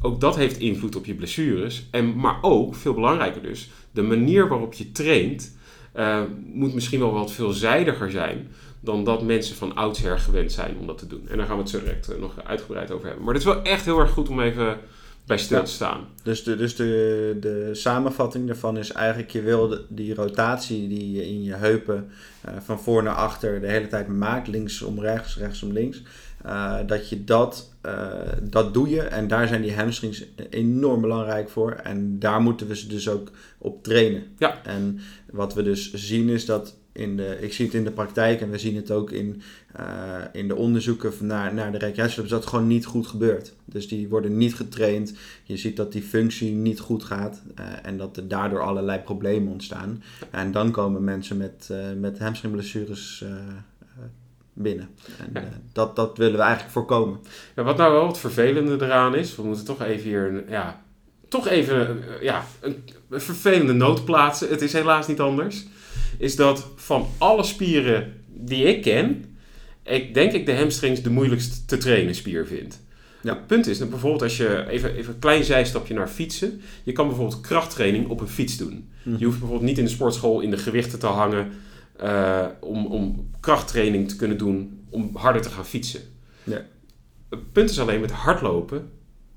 Ook 0.01 0.21
dat 0.21 0.35
heeft 0.35 0.57
invloed 0.57 0.95
op 0.95 1.05
je 1.05 1.13
blessures. 1.13 1.87
En, 1.91 2.15
maar 2.15 2.37
ook, 2.41 2.75
veel 2.75 2.93
belangrijker 2.93 3.41
dus, 3.41 3.69
de 3.91 4.01
manier 4.01 4.47
waarop 4.47 4.73
je 4.73 4.91
traint 4.91 5.55
uh, 5.95 6.21
moet 6.53 6.73
misschien 6.73 6.99
wel 6.99 7.13
wat 7.13 7.31
veelzijdiger 7.31 8.11
zijn 8.11 8.47
dan 8.79 9.03
dat 9.03 9.23
mensen 9.23 9.55
van 9.55 9.75
oudsher 9.75 10.19
gewend 10.19 10.51
zijn 10.51 10.77
om 10.79 10.87
dat 10.87 10.97
te 10.97 11.07
doen. 11.07 11.27
En 11.29 11.37
daar 11.37 11.45
gaan 11.45 11.55
we 11.55 11.61
het 11.61 11.71
zo 11.71 11.79
direct 11.79 12.09
eh, 12.09 12.19
nog 12.19 12.43
uitgebreid 12.43 12.91
over 12.91 13.05
hebben. 13.05 13.25
Maar 13.25 13.33
dit 13.33 13.43
is 13.43 13.53
wel 13.53 13.63
echt 13.63 13.85
heel 13.85 13.99
erg 13.99 14.11
goed 14.11 14.29
om 14.29 14.41
even 14.41 14.77
bij 15.25 15.37
stil 15.37 15.63
te 15.63 15.71
staan. 15.71 16.07
Dus, 16.23 16.43
de, 16.43 16.55
dus 16.55 16.75
de, 16.75 17.37
de 17.39 17.69
samenvatting 17.71 18.47
daarvan 18.47 18.77
is 18.77 18.91
eigenlijk, 18.91 19.31
je 19.31 19.41
wil 19.41 19.77
die 19.87 20.13
rotatie 20.13 20.87
die 20.87 21.11
je 21.11 21.27
in 21.27 21.43
je 21.43 21.53
heupen 21.53 22.09
uh, 22.45 22.51
van 22.63 22.79
voor 22.79 23.03
naar 23.03 23.15
achter 23.15 23.61
de 23.61 23.67
hele 23.67 23.87
tijd 23.87 24.07
maakt, 24.07 24.47
links 24.47 24.81
om 24.81 24.99
rechts, 24.99 25.37
rechts 25.37 25.63
om 25.63 25.71
links, 25.71 26.01
uh, 26.45 26.77
dat 26.85 27.09
je 27.09 27.23
dat, 27.23 27.73
uh, 27.85 28.11
dat 28.43 28.73
doe 28.73 28.89
je 28.89 29.01
en 29.01 29.27
daar 29.27 29.47
zijn 29.47 29.61
die 29.61 29.73
hamstrings 29.73 30.25
enorm 30.49 31.01
belangrijk 31.01 31.49
voor 31.49 31.71
en 31.71 32.19
daar 32.19 32.41
moeten 32.41 32.67
we 32.67 32.75
ze 32.75 32.87
dus 32.87 33.09
ook 33.09 33.31
op 33.57 33.83
trainen. 33.83 34.23
Ja. 34.37 34.63
En 34.63 34.99
wat 35.31 35.53
we 35.53 35.63
dus 35.63 35.93
zien 35.93 36.29
is 36.29 36.45
dat 36.45 36.75
in 36.91 37.17
de, 37.17 37.37
ik 37.41 37.53
zie 37.53 37.65
het 37.65 37.73
in 37.73 37.83
de 37.83 37.91
praktijk 37.91 38.41
en 38.41 38.49
we 38.49 38.57
zien 38.57 38.75
het 38.75 38.91
ook 38.91 39.11
in, 39.11 39.41
uh, 39.79 39.85
in 40.31 40.47
de 40.47 40.55
onderzoeken 40.55 41.13
naar, 41.19 41.53
naar 41.53 41.71
de 41.71 41.77
recreatieclubs 41.77 42.29
dat 42.29 42.39
het 42.39 42.49
gewoon 42.49 42.67
niet 42.67 42.85
goed 42.85 43.07
gebeurt. 43.07 43.53
Dus 43.65 43.87
die 43.87 44.09
worden 44.09 44.37
niet 44.37 44.55
getraind. 44.55 45.13
Je 45.43 45.57
ziet 45.57 45.75
dat 45.75 45.91
die 45.91 46.01
functie 46.01 46.51
niet 46.51 46.79
goed 46.79 47.03
gaat 47.03 47.41
uh, 47.59 47.65
en 47.81 47.97
dat 47.97 48.17
er 48.17 48.27
daardoor 48.27 48.61
allerlei 48.61 48.99
problemen 48.99 49.51
ontstaan. 49.51 50.03
En 50.29 50.51
dan 50.51 50.71
komen 50.71 51.03
mensen 51.03 51.37
met, 51.37 51.69
uh, 51.71 51.77
met 51.99 52.19
hamstringblessures 52.19 53.25
binnen. 54.53 54.89
En 55.33 55.69
dat, 55.73 55.95
dat 55.95 56.17
willen 56.17 56.35
we 56.35 56.41
eigenlijk 56.41 56.73
voorkomen. 56.73 57.19
Ja, 57.55 57.63
wat 57.63 57.77
nou 57.77 57.93
wel 57.93 58.07
het 58.07 58.17
vervelende 58.17 58.85
eraan 58.85 59.15
is, 59.15 59.35
we 59.35 59.43
moeten 59.43 59.65
toch 59.65 59.81
even 59.81 60.09
hier 60.09 60.27
een, 60.27 60.43
ja, 60.49 60.83
toch 61.27 61.47
even 61.47 62.03
ja, 62.21 62.45
een, 62.59 62.83
een 63.09 63.21
vervelende 63.21 63.73
noot 63.73 64.05
plaatsen. 64.05 64.49
Het 64.49 64.61
is 64.61 64.73
helaas 64.73 65.07
niet 65.07 65.19
anders 65.19 65.65
is 66.21 66.35
dat 66.35 66.67
van 66.75 67.07
alle 67.17 67.43
spieren 67.43 68.13
die 68.27 68.63
ik 68.63 68.81
ken, 68.81 69.25
ik 69.83 70.13
denk 70.13 70.31
ik 70.31 70.45
de 70.45 70.55
hamstrings 70.55 71.01
de 71.01 71.09
moeilijkst 71.09 71.67
te 71.67 71.77
trainen 71.77 72.15
spier 72.15 72.47
vind. 72.47 72.81
Ja. 73.21 73.33
Het 73.33 73.47
punt 73.47 73.67
is 73.67 73.77
dat 73.77 73.89
bijvoorbeeld 73.89 74.21
als 74.21 74.37
je 74.37 74.65
even, 74.69 74.95
even 74.95 75.13
een 75.13 75.19
klein 75.19 75.43
zijstapje 75.43 75.93
naar 75.93 76.07
fietsen. 76.07 76.61
Je 76.83 76.91
kan 76.91 77.07
bijvoorbeeld 77.07 77.41
krachttraining 77.41 78.07
op 78.07 78.21
een 78.21 78.27
fiets 78.27 78.57
doen. 78.57 78.89
Mhm. 79.03 79.17
Je 79.17 79.25
hoeft 79.25 79.39
bijvoorbeeld 79.39 79.69
niet 79.69 79.77
in 79.77 79.83
de 79.83 79.89
sportschool 79.89 80.39
in 80.39 80.51
de 80.51 80.57
gewichten 80.57 80.99
te 80.99 81.07
hangen 81.07 81.51
uh, 82.03 82.45
om, 82.59 82.85
om 82.85 83.29
krachttraining 83.39 84.09
te 84.09 84.15
kunnen 84.15 84.37
doen 84.37 84.85
om 84.89 85.09
harder 85.13 85.41
te 85.41 85.49
gaan 85.49 85.65
fietsen. 85.65 86.01
Ja. 86.43 86.65
Het 87.29 87.51
punt 87.51 87.69
is 87.69 87.79
alleen 87.79 88.01
met 88.01 88.11
hardlopen 88.11 88.89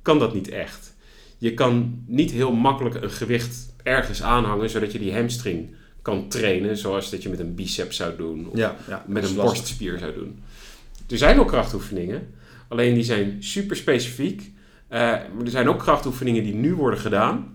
kan 0.03 0.19
dat 0.19 0.35
niet 0.35 0.49
echt. 0.49 0.95
Je 1.39 1.55
kan 1.55 2.03
niet 2.07 2.31
heel 2.31 2.53
makkelijk 2.53 2.95
een 2.95 3.11
gewicht 3.11 3.75
ergens 3.83 4.23
aanhangen 4.23 4.71
zodat 4.71 4.93
je 4.93 4.99
die 4.99 5.15
hamstring 5.15 5.75
kan 6.03 6.29
trainen, 6.29 6.77
zoals 6.77 7.11
dat 7.11 7.23
je 7.23 7.29
met 7.29 7.39
een 7.39 7.55
biceps 7.55 7.97
zou 7.97 8.17
doen 8.17 8.49
of 8.49 8.57
ja, 8.57 8.77
ja, 8.89 9.05
met 9.07 9.29
een 9.29 9.35
borstspier 9.35 9.99
zou 9.99 10.15
doen. 10.15 10.43
Er 11.09 11.19
zijn 11.19 11.41
ook 11.41 11.49
krachtoefeningen, 11.49 12.35
alleen 12.69 12.95
die 12.95 13.05
zijn 13.05 13.43
super 13.43 13.77
specifiek. 13.77 14.41
Uh, 14.41 15.01
maar 15.01 15.45
er 15.45 15.51
zijn 15.51 15.69
ook 15.69 15.79
krachtoefeningen 15.79 16.45
die 16.45 16.55
nu 16.55 16.75
worden 16.75 17.01
gedaan. 17.01 17.54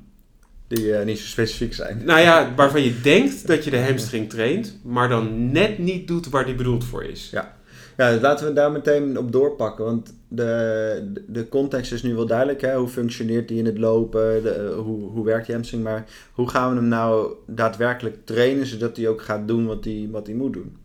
Die 0.69 0.85
uh, 0.85 1.03
niet 1.03 1.19
zo 1.19 1.25
specifiek 1.25 1.73
zijn. 1.73 2.01
Nou 2.05 2.19
ja, 2.19 2.53
waarvan 2.55 2.83
je 2.83 3.01
denkt 3.01 3.47
dat 3.47 3.63
je 3.63 3.69
de 3.69 3.79
hamstring 3.79 4.29
traint, 4.29 4.79
maar 4.83 5.09
dan 5.09 5.51
net 5.51 5.77
niet 5.77 6.07
doet 6.07 6.29
waar 6.29 6.45
die 6.45 6.55
bedoeld 6.55 6.83
voor 6.83 7.03
is. 7.03 7.29
Ja. 7.31 7.57
Ja, 7.99 8.11
dus 8.11 8.21
laten 8.21 8.47
we 8.47 8.53
daar 8.53 8.71
meteen 8.71 9.17
op 9.17 9.31
doorpakken. 9.31 9.85
Want 9.85 10.13
de, 10.27 11.13
de 11.27 11.49
context 11.49 11.91
is 11.91 12.03
nu 12.03 12.15
wel 12.15 12.25
duidelijk. 12.25 12.61
Hè? 12.61 12.75
Hoe 12.75 12.87
functioneert 12.87 13.47
die 13.47 13.57
in 13.57 13.65
het 13.65 13.77
lopen? 13.77 14.43
De, 14.43 14.73
hoe, 14.83 15.09
hoe 15.09 15.25
werkt 15.25 15.45
die 15.45 15.55
hamstring? 15.55 15.83
Maar 15.83 16.05
hoe 16.33 16.49
gaan 16.49 16.69
we 16.69 16.75
hem 16.75 16.87
nou 16.87 17.33
daadwerkelijk 17.45 18.17
trainen 18.25 18.65
zodat 18.65 18.97
hij 18.97 19.07
ook 19.07 19.21
gaat 19.21 19.47
doen 19.47 19.65
wat 19.65 19.85
hij 19.85 20.07
wat 20.11 20.27
moet 20.27 20.53
doen? 20.53 20.77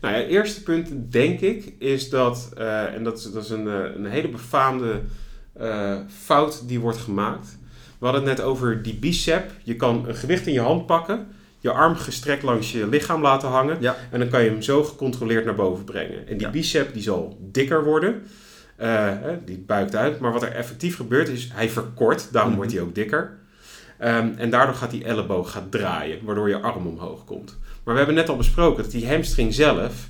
Nou 0.00 0.14
ja, 0.14 0.20
het 0.20 0.30
eerste 0.30 0.62
punt 0.62 1.12
denk 1.12 1.40
ik 1.40 1.74
is 1.78 2.10
dat, 2.10 2.52
uh, 2.58 2.94
en 2.94 3.04
dat 3.04 3.18
is, 3.18 3.32
dat 3.32 3.44
is 3.44 3.50
een, 3.50 3.68
eh, 3.68 3.94
een 3.94 4.06
hele 4.06 4.28
befaamde 4.28 5.00
uh, 5.60 5.96
fout 6.08 6.68
die 6.68 6.80
wordt 6.80 6.98
gemaakt. 6.98 7.57
We 7.98 8.04
hadden 8.06 8.24
het 8.26 8.36
net 8.36 8.46
over 8.46 8.82
die 8.82 8.94
bicep. 8.94 9.50
Je 9.62 9.76
kan 9.76 10.08
een 10.08 10.14
gewicht 10.16 10.46
in 10.46 10.52
je 10.52 10.60
hand 10.60 10.86
pakken, 10.86 11.26
je 11.58 11.70
arm 11.70 11.94
gestrekt 11.94 12.42
langs 12.42 12.72
je 12.72 12.88
lichaam 12.88 13.22
laten 13.22 13.48
hangen. 13.48 13.76
Ja. 13.80 13.96
En 14.10 14.18
dan 14.18 14.28
kan 14.28 14.42
je 14.44 14.50
hem 14.50 14.62
zo 14.62 14.84
gecontroleerd 14.84 15.44
naar 15.44 15.54
boven 15.54 15.84
brengen. 15.84 16.26
En 16.28 16.36
die 16.36 16.46
Ja. 16.46 16.50
bicep 16.52 16.92
die 16.92 17.02
zal 17.02 17.38
dikker 17.40 17.84
worden. 17.84 18.22
Eh, 18.76 19.12
die 19.44 19.58
buikt 19.58 19.96
uit. 19.96 20.20
Maar 20.20 20.32
wat 20.32 20.42
er 20.42 20.52
effectief 20.52 20.96
gebeurt 20.96 21.28
is, 21.28 21.48
hij 21.52 21.68
verkort. 21.70 22.28
Daarom 22.32 22.50
Mhm. 22.50 22.58
wordt 22.60 22.74
hij 22.74 22.82
ook 22.82 22.94
dikker. 22.94 23.38
Ehm, 23.98 24.28
en 24.36 24.50
daardoor 24.50 24.74
gaat 24.74 24.90
die 24.90 25.04
elleboog 25.04 25.50
gaat 25.50 25.70
draaien, 25.70 26.18
waardoor 26.24 26.48
je 26.48 26.58
arm 26.60 26.86
omhoog 26.86 27.24
komt. 27.24 27.56
Maar 27.84 27.92
we 27.94 28.00
hebben 28.00 28.14
net 28.16 28.28
al 28.28 28.36
besproken 28.36 28.82
dat 28.82 28.92
die 28.92 29.08
hamstring 29.08 29.54
zelf, 29.54 30.08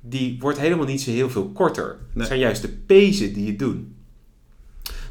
die 0.00 0.36
wordt 0.40 0.58
helemaal 0.58 0.86
niet 0.86 1.00
zo 1.02 1.10
heel 1.10 1.30
veel 1.30 1.48
korter. 1.48 1.86
Het 1.88 1.96
Nee. 2.14 2.26
zijn 2.26 2.38
juist 2.38 2.62
de 2.62 2.68
pezen 2.68 3.32
die 3.32 3.46
het 3.46 3.58
doen. 3.58 3.96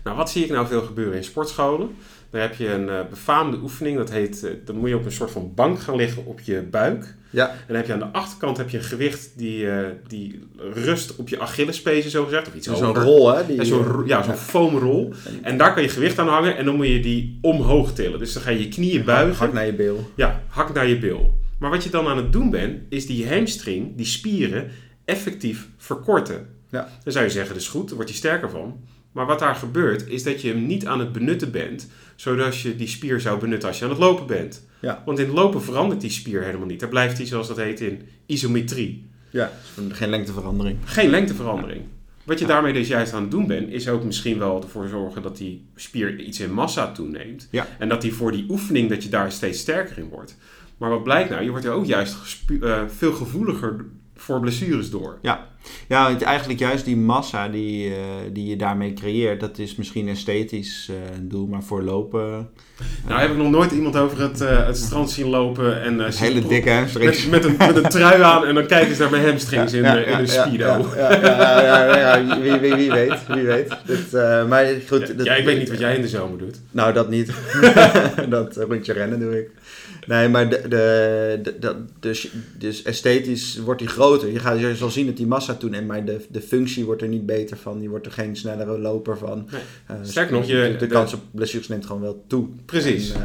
Nou, 0.03 0.17
wat 0.17 0.29
zie 0.29 0.43
ik 0.43 0.49
nou 0.51 0.67
veel 0.67 0.81
gebeuren 0.81 1.15
in 1.17 1.23
sportscholen? 1.23 1.95
Daar 2.35 2.43
heb 2.43 2.55
je 2.55 2.71
een 2.71 2.89
eh, 2.89 2.99
befaamde 3.09 3.57
oefening, 3.61 3.97
dat 3.97 4.11
heet, 4.11 4.43
eh, 4.43 4.51
dan 4.65 4.75
moet 4.75 4.89
je 4.89 4.95
op 4.95 5.05
een 5.05 5.11
soort 5.11 5.31
van 5.31 5.51
bank 5.55 5.79
gaan 5.79 5.95
liggen 5.95 6.25
op 6.25 6.39
je 6.39 6.61
buik. 6.61 7.15
Ja. 7.29 7.49
En 7.49 7.55
dan 7.67 7.75
heb 7.75 7.85
je 7.85 7.93
aan 7.93 7.99
de 7.99 8.05
achterkant 8.11 8.57
heb 8.57 8.69
je 8.69 8.77
een 8.77 8.83
gewicht 8.83 9.29
die, 9.37 9.69
eh, 9.69 9.87
die 10.07 10.39
rust 10.57 11.15
op 11.15 11.29
je 11.29 11.39
Achillespezen, 11.39 12.11
zo 12.11 12.23
gezegd, 12.23 12.47
of 12.47 12.55
iets 12.55 12.67
Zo'n 12.67 12.95
rol, 12.95 13.35
hè? 13.35 13.45
Die, 13.45 13.55
Ja, 13.55 13.63
zo'n 13.63 13.83
ro- 13.83 14.03
ja, 14.05 14.23
zo'n 14.23 14.33
foamrol. 14.35 15.13
En 15.41 15.57
daar 15.57 15.73
kan 15.73 15.83
je 15.83 15.89
gewicht 15.89 16.19
aan 16.19 16.27
hangen 16.27 16.57
en 16.57 16.65
dan 16.65 16.75
moet 16.75 16.87
je 16.87 16.99
die 16.99 17.37
omhoog 17.41 17.93
tillen. 17.93 18.19
Dus 18.19 18.33
dan 18.33 18.43
ga 18.43 18.49
je 18.49 18.59
je 18.59 18.67
knieën 18.67 19.03
buigen. 19.05 19.35
Hak 19.45 19.53
naar 19.53 19.65
je 19.65 19.73
bil. 19.73 20.11
Ja, 20.15 20.41
hak 20.47 20.73
naar 20.73 20.87
je 20.87 20.97
bil. 20.99 21.33
Maar 21.59 21.69
wat 21.69 21.83
je 21.83 21.89
dan 21.89 22.07
aan 22.07 22.17
het 22.17 22.31
doen 22.33 22.49
bent, 22.49 22.81
is 22.89 23.05
die 23.05 23.29
hamstring, 23.29 23.95
die 23.95 24.05
spieren, 24.05 24.69
effectief 25.05 25.67
verkorten. 25.77 26.47
Ja. 26.69 26.87
Dan 27.03 27.13
zou 27.13 27.25
je 27.25 27.31
zeggen, 27.31 27.53
dat 27.53 27.61
is 27.61 27.69
goed, 27.69 27.85
daar 27.87 27.95
wordt 27.95 28.09
hij 28.09 28.19
sterker 28.19 28.49
van. 28.49 28.79
Maar 29.11 29.25
wat 29.25 29.39
daar 29.39 29.55
gebeurt, 29.55 30.07
is 30.07 30.23
dat 30.23 30.41
je 30.41 30.47
hem 30.47 30.65
niet 30.65 30.85
aan 30.85 30.99
het 30.99 31.11
benutten 31.11 31.51
bent, 31.51 31.87
zodat 32.15 32.59
je 32.59 32.75
die 32.75 32.87
spier 32.87 33.21
zou 33.21 33.39
benutten 33.39 33.69
als 33.69 33.77
je 33.77 33.83
aan 33.83 33.89
het 33.89 33.99
lopen 33.99 34.27
bent. 34.27 34.67
Ja. 34.79 35.03
Want 35.05 35.19
in 35.19 35.25
het 35.25 35.33
lopen 35.33 35.61
verandert 35.61 36.01
die 36.01 36.09
spier 36.09 36.43
helemaal 36.43 36.67
niet. 36.67 36.79
Daar 36.79 36.89
blijft 36.89 37.17
hij, 37.17 37.25
zoals 37.25 37.47
dat 37.47 37.57
heet, 37.57 37.79
in 37.81 38.01
isometrie. 38.25 39.09
Ja, 39.29 39.51
geen 39.89 40.09
lengteverandering. 40.09 40.77
Geen 40.85 41.09
lengteverandering. 41.09 41.81
Wat 42.23 42.39
je 42.39 42.45
daarmee 42.45 42.73
dus 42.73 42.87
juist 42.87 43.13
aan 43.13 43.21
het 43.21 43.31
doen 43.31 43.47
bent, 43.47 43.69
is 43.69 43.89
ook 43.89 44.03
misschien 44.03 44.37
wel 44.39 44.61
ervoor 44.61 44.87
zorgen 44.87 45.21
dat 45.21 45.37
die 45.37 45.65
spier 45.75 46.19
iets 46.19 46.39
in 46.39 46.53
massa 46.53 46.91
toeneemt. 46.91 47.47
Ja. 47.51 47.67
En 47.79 47.89
dat 47.89 48.01
die 48.01 48.13
voor 48.13 48.31
die 48.31 48.45
oefening, 48.49 48.89
dat 48.89 49.03
je 49.03 49.09
daar 49.09 49.31
steeds 49.31 49.59
sterker 49.59 49.97
in 49.97 50.09
wordt. 50.09 50.37
Maar 50.77 50.89
wat 50.89 51.03
blijkt 51.03 51.29
nou? 51.29 51.43
Je 51.43 51.49
wordt 51.49 51.65
er 51.65 51.71
ook 51.71 51.85
juist 51.85 52.15
eh, 52.61 52.81
veel 52.87 53.13
gevoeliger 53.13 53.85
voor 54.15 54.39
blessures 54.39 54.89
door. 54.89 55.17
Ja, 55.21 55.47
het, 55.87 56.21
eigenlijk 56.21 56.59
juist 56.59 56.85
die 56.85 56.97
massa 56.97 57.47
die, 57.47 57.89
eh, 57.89 57.95
die 58.33 58.45
je 58.49 58.55
daarmee 58.55 58.93
creëert, 58.93 59.39
dat 59.39 59.57
is 59.57 59.75
misschien 59.75 60.07
esthetisch 60.07 60.89
eh, 60.89 61.17
een 61.17 61.29
doel, 61.29 61.47
maar 61.47 61.63
voor 61.63 61.81
lopen... 61.83 62.49
Nou 63.07 63.19
heb 63.21 63.31
ik 63.31 63.37
nog 63.37 63.49
nooit 63.49 63.71
iemand 63.71 63.97
over 63.97 64.21
het, 64.21 64.41
eh, 64.41 64.65
het 64.65 64.77
strand 64.77 65.11
zien 65.11 65.27
lopen 65.27 65.81
en 65.81 66.05
eh, 66.05 66.11
zien 66.11 66.27
hele 66.33 66.47
dikke 66.47 66.69
hamstrings. 66.71 67.25
met, 67.25 67.43
met, 67.43 67.51
een, 67.59 67.73
met 67.73 67.83
een 67.83 67.89
trui 67.89 68.21
aan 68.21 68.45
en 68.45 68.55
dan 68.55 68.65
kijken 68.65 68.95
ze 68.95 69.01
naar 69.01 69.11
mijn 69.11 69.25
hamstrings 69.25 69.73
in, 69.73 69.83
Ja, 69.83 69.97
eh, 69.97 70.05
in 70.05 70.11
ja, 70.11 70.19
een 70.19 70.25
ja, 70.25 70.45
speedo. 70.45 70.89
Ja, 70.95 71.11
ja, 71.11 71.21
ja, 71.21 71.61
ja, 71.61 71.97
ja, 71.97 72.17
ja, 72.17 72.39
wie, 72.41 72.51
wie, 72.59 72.73
wie 72.75 72.91
weet, 72.91 73.27
wie 73.27 73.43
weet. 73.43 73.75
Dit, 73.85 74.13
eh, 74.13 74.47
maar 74.47 74.65
goed, 74.89 75.07
Ja, 75.07 75.13
dat- 75.13 75.25
ja, 75.25 75.33
ik 75.35 75.45
weet 75.45 75.57
niet 75.57 75.69
wat 75.69 75.79
jij 75.79 75.95
in 75.95 76.01
de 76.01 76.07
zomer 76.07 76.37
doet. 76.37 76.59
Nou, 76.71 76.93
dat 76.93 77.09
niet. 77.09 77.31
dat 78.29 78.57
eh, 78.57 78.65
rondje 78.69 78.93
rennen 78.93 79.19
doe 79.19 79.39
ik. 79.39 79.49
Nee, 80.07 80.29
maar 80.29 80.49
de, 80.49 80.67
de, 81.59 81.75
dus, 81.99 82.29
dus 82.57 82.83
esthetisch 82.83 83.57
wordt 83.57 83.79
die 83.79 83.89
groter. 83.89 84.31
Je, 84.31 84.39
gaat, 84.39 84.59
je 84.59 84.75
zal 84.75 84.89
zien 84.89 85.05
dat 85.05 85.17
die 85.17 85.27
massa 85.27 85.55
toeneemt, 85.55 85.87
maar 85.87 86.05
de, 86.05 86.25
de 86.29 86.41
functie 86.41 86.85
wordt 86.85 87.01
er 87.01 87.07
niet 87.07 87.25
beter 87.25 87.57
van. 87.57 87.81
Je 87.81 87.89
wordt 87.89 88.05
er 88.05 88.11
geen 88.11 88.35
snellere 88.35 88.79
loper 88.79 89.17
van. 89.17 89.47
Nee. 89.51 89.61
Eh, 89.87 89.95
Sterker 90.01 90.33
nog, 90.33 90.45
je- 90.45 90.75
de, 90.79 90.87
kans 90.87 91.13
op 91.13 91.21
blessures 91.31 91.67
neemt 91.67 91.85
gewoon 91.85 92.01
wel 92.01 92.23
toe. 92.27 92.47
Precies. 92.65 93.11
En, 93.11 93.21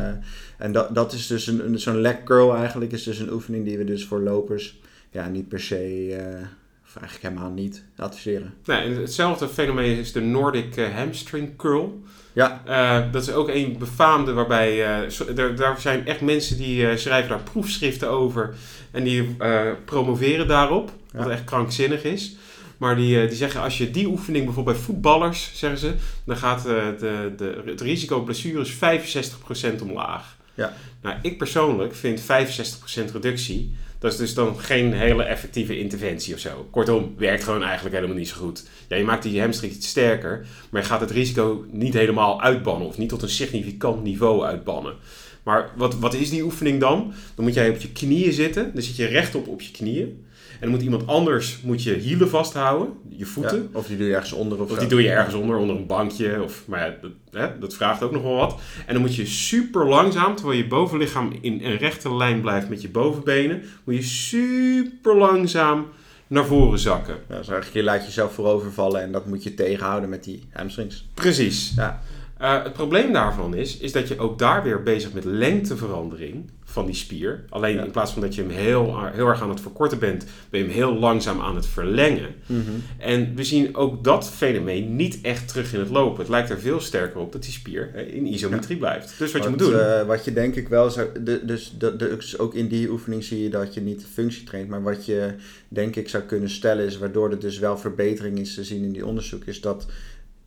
eh, 0.59 0.65
en 0.67 0.73
dat, 0.73 0.95
dat 0.95 1.13
is 1.13 1.27
dus 1.27 1.47
een, 1.47 1.79
zo'n 1.79 2.01
leg 2.01 2.23
curl 2.25 2.55
eigenlijk, 2.57 2.93
is 2.93 3.03
dus 3.03 3.19
een 3.19 3.33
oefening 3.33 3.65
die 3.65 3.79
we 3.79 3.85
dus 3.85 4.05
voor 4.07 4.21
lopers 4.21 4.79
ja, 5.11 5.29
niet 5.29 5.49
per 5.49 5.61
se, 5.61 5.77
eh, 6.19 6.47
of 6.87 6.97
eigenlijk 7.03 7.23
helemaal 7.35 7.51
niet, 7.53 7.85
adviseren. 7.97 8.55
En 8.67 8.97
hetzelfde 8.97 9.49
fenomeen 9.49 9.99
is 9.99 10.13
de 10.13 10.21
Nordic 10.21 10.77
hamstring 10.95 11.57
curl. 11.57 12.03
Ja, 12.33 12.63
Eh, 12.65 13.13
dat 13.13 13.23
is 13.23 13.33
ook 13.33 13.49
een 13.49 13.77
befaamde 13.79 14.33
waarbij... 14.33 14.85
eh, 14.87 15.57
daar, 15.57 15.81
zijn 15.81 16.07
echt 16.07 16.21
mensen 16.21 16.57
die 16.57 16.87
eh, 16.87 16.97
schrijven 16.97 17.29
daar 17.29 17.41
proefschriften 17.41 18.11
over. 18.11 18.55
En 18.91 19.05
die 19.05 19.37
promoveren 19.85 20.49
daarop. 20.49 20.93
Wat 21.13 21.27
Ja. 21.27 21.33
echt 21.33 21.45
krankzinnig 21.45 22.03
is. 22.03 22.37
Maar 22.77 22.97
die, 22.97 23.27
die 23.27 23.37
zeggen 23.37 23.61
als 23.61 23.79
je 23.79 23.91
die 23.91 24.07
oefening 24.07 24.45
bijvoorbeeld 24.45 24.77
bij 24.77 24.85
voetballers, 24.85 25.51
zeggen 25.55 25.79
ze... 25.79 25.95
Dan 26.25 26.37
gaat 26.37 26.63
de, 26.63 27.33
de, 27.37 27.63
het 27.67 27.81
risico 27.81 28.17
op 28.17 28.25
blessures 28.25 28.75
65% 28.75 29.83
omlaag. 29.83 30.37
Ja. 30.55 30.73
Nou, 31.03 31.17
ik 31.23 31.39
persoonlijk 31.39 31.95
vind 31.95 32.21
65% 32.23 32.25
reductie... 33.13 33.77
Dat 34.01 34.13
is 34.13 34.19
dus 34.19 34.35
dan 34.35 34.59
geen 34.59 34.93
hele 34.93 35.23
effectieve 35.23 35.79
interventie 35.79 36.35
of 36.35 36.41
zo. 36.41 36.67
Kortom, 36.71 37.15
werkt 37.17 37.45
gewoon 37.45 37.63
eigenlijk 37.63 37.95
helemaal 37.95 38.17
niet 38.17 38.29
zo 38.29 38.37
goed. 38.37 38.69
Ja, 38.89 38.97
je 38.97 39.05
maakt 39.05 39.23
die 39.23 39.41
hamstring 39.41 39.73
iets 39.73 39.89
sterker, 39.89 40.47
maar 40.71 40.81
je 40.83 40.89
gaat 40.89 41.01
het 41.01 41.11
risico 41.11 41.67
niet 41.71 41.95
helemaal 41.95 42.43
uitbannen 42.43 42.89
of 42.89 42.99
niet 42.99 43.09
tot 43.09 43.23
een 43.23 43.29
significant 43.29 44.03
niveau 44.03 44.45
uitbannen. 44.45 44.95
Maar 45.43 45.71
wat, 45.77 45.95
wat 45.95 46.15
is 46.15 46.31
die 46.31 46.43
oefening 46.43 46.81
dan? 46.81 47.13
Dan 47.35 47.45
moet 47.45 47.55
jij 47.55 47.69
op 47.69 47.77
je 47.77 47.93
knieën 47.93 48.33
zitten. 48.33 48.71
Dan 48.75 48.83
zit 48.83 48.97
je 48.97 49.07
rechtop 49.07 49.49
op 49.49 49.61
je 49.61 49.71
knieën. 49.71 50.25
En 50.61 50.67
dan 50.67 50.71
moet 50.71 50.83
iemand 50.83 51.07
anders 51.07 51.61
moet 51.63 51.83
je 51.83 51.95
hielen 51.95 52.29
vasthouden, 52.29 52.89
je 53.09 53.25
voeten. 53.27 53.69
ja, 53.73 53.79
of 53.79 53.87
die 53.87 53.97
doe 53.97 54.07
je 54.07 54.15
ergens 54.15 54.33
onder 54.33 54.61
of, 54.61 54.79
die 54.79 54.89
doe 54.89 55.03
je 55.03 55.11
ergens 55.11 55.35
onder, 55.35 55.57
onder 55.57 55.77
een 55.77 55.87
bankje. 55.87 56.43
Of, 56.43 56.63
maar 56.67 56.81
ja, 56.81 56.95
dat, 57.01 57.11
hè, 57.31 57.59
dat 57.59 57.75
vraagt 57.75 58.03
ook 58.03 58.13
nog 58.13 58.23
wel 58.23 58.35
wat. 58.37 58.61
En 58.87 58.93
dan 58.93 59.03
moet 59.03 59.15
je 59.15 59.27
super 59.27 59.89
langzaam, 59.89 60.37
terwijl 60.37 60.59
je 60.59 60.67
bovenlichaam 60.67 61.33
in 61.41 61.61
een 61.65 61.77
rechte 61.77 62.15
lijn 62.15 62.41
blijft 62.41 62.69
met 62.69 62.83
je 62.83 62.89
bovenbenen, 62.89 63.63
moet 63.85 63.97
je 63.97 64.03
super 64.03 65.17
langzaam 65.17 65.87
naar 66.27 66.45
voren 66.45 66.79
zakken. 66.79 67.15
Ja, 67.15 67.37
dus 67.37 67.49
eigenlijk 67.49 67.75
je 67.75 67.83
laat 67.83 68.05
jezelf 68.05 68.35
voorover 68.35 68.73
vallen 68.73 69.03
en 69.03 69.13
dat 69.13 69.27
moet 69.27 69.43
je 69.43 69.55
tegenhouden 69.55 70.09
met 70.09 70.25
die 70.25 70.43
hamstrings. 70.53 71.09
Precies. 71.15 71.73
Ja. 71.77 72.03
Eh, 72.41 72.63
het 72.63 72.73
probleem 72.73 73.13
daarvan 73.13 73.55
is, 73.55 73.77
is 73.79 73.93
dat 73.93 74.09
je 74.09 74.19
ook 74.19 74.39
daar 74.39 74.63
weer 74.63 74.83
bezig 74.83 75.13
met 75.13 75.25
lengteverandering 75.25 76.51
van 76.65 76.87
die 76.87 76.95
spier. 76.95 77.45
Alleen 77.49 77.75
Ja. 77.75 77.85
in 77.85 77.91
plaats 77.91 78.13
van 78.13 78.23
dat 78.23 78.35
je 78.35 78.41
hem 78.41 78.51
heel, 78.51 79.07
heel 79.07 79.27
erg 79.27 79.43
aan 79.43 79.49
het 79.49 79.61
verkorten 79.61 79.99
bent, 79.99 80.25
ben 80.51 80.61
je 80.61 80.67
hem 80.67 80.75
heel 80.75 80.95
langzaam 80.99 81.41
aan 81.41 81.55
het 81.57 81.67
verlengen. 81.67 82.29
En 82.99 83.35
we 83.35 83.45
zien 83.45 83.77
ook 83.77 84.05
dat 84.05 84.31
fenomeen 84.31 84.97
niet 84.97 85.19
echt 85.23 85.49
terug 85.49 85.73
in 85.73 85.79
het 85.81 85.89
lopen. 85.91 86.19
Het 86.21 86.29
lijkt 86.29 86.51
er 86.51 86.59
veel 86.61 86.81
sterker 86.81 87.21
op 87.21 87.33
dat 87.33 87.43
die 87.43 87.53
spier 87.53 87.91
eh, 87.95 88.15
in 88.15 88.27
isometrie 88.33 88.77
blijft. 88.77 89.19
Dus 89.19 89.33
wat 89.33 89.43
je 89.43 89.49
moet 89.49 89.59
doen. 89.59 89.79
eh, 89.79 90.07
wat 90.07 90.25
je 90.25 90.33
denk 90.33 90.55
ik 90.55 90.69
wel 90.69 90.91
zou... 90.91 91.09
de- 91.25 91.45
dus, 91.45 91.75
dat- 91.79 91.99
dus 91.99 92.39
ook 92.39 92.55
in 92.55 92.69
die 92.69 92.91
oefening 92.91 93.25
zie 93.25 93.43
je 93.43 93.51
dat 93.51 93.75
je 93.75 93.81
niet 93.81 94.01
de 94.01 94.07
functie 94.13 94.45
traint. 94.45 94.69
Maar 94.69 94.83
wat 94.83 95.07
je 95.07 95.35
denk 95.69 95.97
ik 95.97 96.09
zou 96.09 96.23
kunnen 96.23 96.51
stellen 96.51 96.87
is... 96.87 96.99
waardoor 96.99 97.31
er 97.31 97.39
dus 97.41 97.59
wel 97.59 97.79
verbetering 97.79 98.39
is 98.39 98.55
te 98.55 98.65
zien 98.65 98.83
in 98.85 98.93
die 98.93 99.07
onderzoek... 99.07 99.45
is 99.45 99.61
dat 99.61 99.87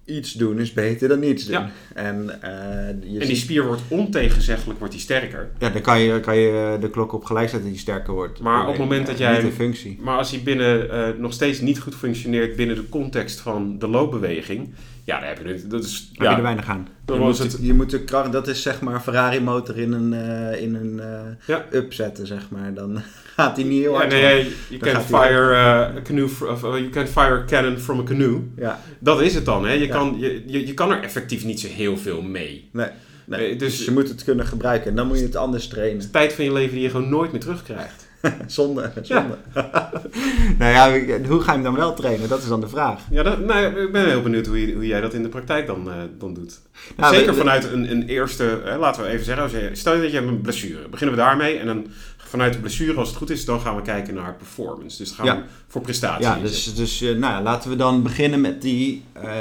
iets 0.05 0.31
doen 0.33 0.59
is 0.59 0.73
beter 0.73 1.07
dan 1.07 1.19
niets 1.19 1.45
doen. 1.45 1.59
Ja. 1.59 1.71
En, 1.93 2.41
eh, 2.41 2.49
je 2.87 2.93
en 2.93 2.99
die 2.99 3.25
ziet- 3.25 3.37
spier 3.37 3.65
wordt 3.65 3.81
ontegenzeggelijk 3.87 4.79
wordt 4.79 4.93
die 4.93 5.03
sterker. 5.03 5.49
Ja, 5.59 5.69
dan 5.69 5.81
kan 5.81 5.99
je, 5.99 6.19
kan 6.19 6.37
je 6.37 6.77
de 6.81 6.89
klok 6.89 7.13
op 7.13 7.25
gelijk 7.25 7.45
zetten 7.49 7.61
dat 7.63 7.71
die 7.71 7.81
sterker 7.81 8.13
wordt. 8.13 8.39
Maar 8.39 8.61
op 8.61 8.67
het 8.67 8.77
moment 8.77 9.07
dat 9.07 9.17
jij 9.17 9.43
Niet 9.43 9.53
functie. 9.53 9.97
Maar 10.01 10.17
als 10.17 10.31
hij 10.31 10.41
binnen 10.43 10.89
eh, 10.91 11.19
nog 11.19 11.33
steeds 11.33 11.59
niet 11.59 11.79
goed 11.79 11.95
functioneert 11.95 12.55
binnen 12.55 12.75
de 12.75 12.89
context 12.89 13.39
van 13.39 13.79
de 13.79 13.87
loopbeweging, 13.87 14.73
ja, 15.03 15.19
dan 15.19 15.27
heb 15.27 15.37
je 15.45 15.47
het. 15.53 15.69
Dat 15.69 15.83
is, 15.83 16.07
Heb 16.11 16.17
je 16.21 16.23
ja, 16.23 16.35
er 16.37 16.41
weinig 16.41 16.67
aan. 16.67 16.87
Dan 17.05 17.17
je, 17.19 17.23
was 17.23 17.39
moet, 17.41 17.51
het- 17.51 17.61
je 17.65 17.73
moet 17.73 17.89
de 17.89 18.03
kracht, 18.03 18.31
dat 18.31 18.47
is 18.47 18.61
zeg 18.61 18.81
maar 18.81 18.93
een 18.93 19.01
Ferrari 19.01 19.39
motor 19.41 19.77
in 19.77 19.91
een, 19.91 20.13
eh, 20.13 20.61
in 20.61 20.75
een 20.75 20.99
eh, 20.99 21.19
Ja. 21.47 21.65
up 21.71 21.93
zetten, 21.93 22.27
zeg 22.27 22.49
maar. 22.49 22.73
Dan 22.73 23.01
gaat 23.35 23.55
hij 23.55 23.65
niet 23.65 23.81
heel 23.81 23.91
Ja, 23.91 23.97
hard. 23.97 24.09
nee, 24.09 24.43
van. 24.43 24.77
je 24.79 24.85
hij 24.85 25.01
fire 25.01 25.53
eh, 25.53 25.97
a 25.97 26.01
canoe, 26.03 26.23
of, 26.25 26.61
you 26.61 26.89
can 26.89 27.07
fire 27.07 27.33
a 27.41 27.43
cannon 27.45 27.77
from 27.77 27.99
a 27.99 28.03
canoe. 28.03 28.41
Ja, 28.57 28.79
Dat 28.99 29.21
is 29.21 29.35
het 29.35 29.45
dan, 29.45 29.65
hè? 29.65 29.73
Je, 29.73 29.85
Ja. 29.87 29.91
kan, 29.91 30.15
je, 30.19 30.43
je, 30.47 30.67
je 30.67 30.73
kan 30.73 30.91
er 30.91 31.03
effectief 31.03 31.45
niet 31.45 31.59
zo 31.59 31.67
heel 31.67 31.97
veel 31.97 32.21
mee. 32.21 32.69
nee. 32.71 32.87
nee. 33.25 33.55
Dus, 33.55 33.77
dus- 33.77 33.85
je 33.85 33.91
moet 33.91 34.07
het 34.09 34.23
kunnen 34.23 34.45
gebruiken. 34.45 34.89
En 34.89 34.95
dan 34.95 35.07
moet 35.07 35.17
je 35.19 35.23
het 35.25 35.35
anders 35.35 35.63
Het 35.63 35.73
trainen. 35.73 35.97
is 35.97 36.11
tijd 36.11 36.33
van 36.33 36.43
je 36.45 36.53
leven 36.53 36.73
die 36.73 36.83
je 36.83 36.89
gewoon 36.89 37.09
nooit 37.09 37.31
meer 37.31 37.41
terugkrijgt. 37.41 38.07
Zonde, 38.47 38.91
zonde. 39.01 39.37
nou 40.59 40.71
ja, 40.71 41.19
hoe 41.27 41.41
ga 41.41 41.51
je 41.51 41.57
hem 41.57 41.63
dan 41.63 41.75
wel 41.75 41.93
trainen? 41.93 42.29
Dat 42.29 42.41
is 42.41 42.47
dan 42.47 42.61
de 42.61 42.67
vraag. 42.67 43.01
Ja, 43.09 43.23
dat, 43.23 43.39
nou, 43.39 43.81
ik 43.81 43.91
ben 43.91 44.05
heel 44.05 44.21
benieuwd 44.21 44.45
hoe, 44.47 44.67
je, 44.67 44.73
hoe 44.73 44.87
jij 44.87 45.01
dat 45.01 45.13
in 45.13 45.23
de 45.23 45.29
praktijk 45.29 45.67
dan, 45.67 45.89
eh, 45.91 45.95
dan 46.17 46.33
doet. 46.33 46.61
Nou, 46.97 47.15
Zeker 47.15 47.31
we- 47.31 47.37
vanuit 47.37 47.63
een, 47.71 47.91
een 47.91 48.03
eerste, 48.07 48.61
hè, 48.63 48.77
laten 48.77 49.03
we 49.03 49.09
even 49.09 49.25
zeggen, 49.25 49.43
als 49.43 49.51
je, 49.51 49.69
stel 49.73 49.95
je 49.95 50.01
dat 50.01 50.11
je 50.11 50.17
hebt 50.17 50.29
een 50.29 50.41
blessure. 50.41 50.87
Beginnen 50.89 51.15
we 51.15 51.21
daarmee 51.21 51.57
en 51.57 51.65
dan 51.65 51.85
vanuit 52.17 52.53
de 52.53 52.59
blessure, 52.59 52.97
als 52.99 53.07
het 53.07 53.17
goed 53.17 53.29
is, 53.29 53.45
dan 53.45 53.59
gaan 53.61 53.75
we 53.75 53.81
kijken 53.81 54.13
naar 54.13 54.35
performance. 54.35 54.97
Dus 54.97 55.07
dan 55.15 55.25
gaan 55.25 55.35
Ja. 55.35 55.41
we 55.41 55.47
voor 55.67 55.81
prestatie 55.81 56.23
Ja, 56.25 56.39
dus, 56.39 56.75
dus 56.75 57.01
eh, 57.01 57.07
nou, 57.09 57.33
ja, 57.33 57.41
laten 57.41 57.69
we 57.69 57.75
dan 57.75 58.03
beginnen 58.03 58.41
met 58.41 58.61
die, 58.61 59.03
eh, 59.13 59.31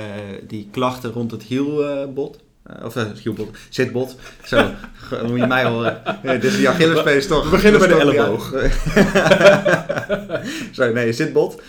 die 0.49 0.69
klachten 0.71 1.11
rond 1.13 1.31
het 1.31 1.43
hielbot. 1.43 2.39
Uh, 2.71 2.85
of 2.85 2.97
uh, 2.97 3.05
schielbot, 3.15 3.57
zitbot. 3.69 4.17
Zo, 4.45 4.71
moet 5.27 5.39
je 5.39 5.47
mij 5.47 5.65
horen. 5.65 6.01
Nee, 6.23 6.39
dit 6.39 6.51
is 6.51 6.57
die 6.57 6.69
Achillespees 6.69 7.27
toch? 7.27 7.45
We 7.45 7.51
beginnen 7.51 7.81
bij 7.81 7.89
de 7.89 7.95
elleboog. 7.95 8.55
Sorry, 10.73 10.93
nee, 10.93 11.13
zitbot. 11.13 11.63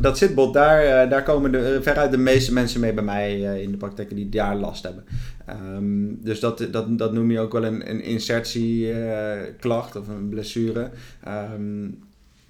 Dat 0.00 0.18
zitbot, 0.18 0.54
daar, 0.54 1.08
daar 1.08 1.22
komen 1.22 1.52
de, 1.52 1.78
veruit 1.82 2.10
de 2.10 2.18
meeste 2.18 2.52
mensen 2.52 2.80
mee 2.80 2.92
bij 2.92 3.04
mij 3.04 3.40
in 3.62 3.70
de 3.70 3.76
praktijk 3.76 4.14
die 4.14 4.28
daar 4.28 4.56
last 4.56 4.82
hebben. 4.82 5.04
Um, 5.76 6.18
dus 6.22 6.40
dat, 6.40 6.66
dat, 6.70 6.98
dat 6.98 7.12
noem 7.12 7.30
je 7.30 7.40
ook 7.40 7.52
wel 7.52 7.64
een, 7.64 7.90
een 7.90 8.02
insertieklacht 8.02 9.96
of 9.96 10.08
een 10.08 10.28
blessure. 10.28 10.90
Um, 11.54 11.98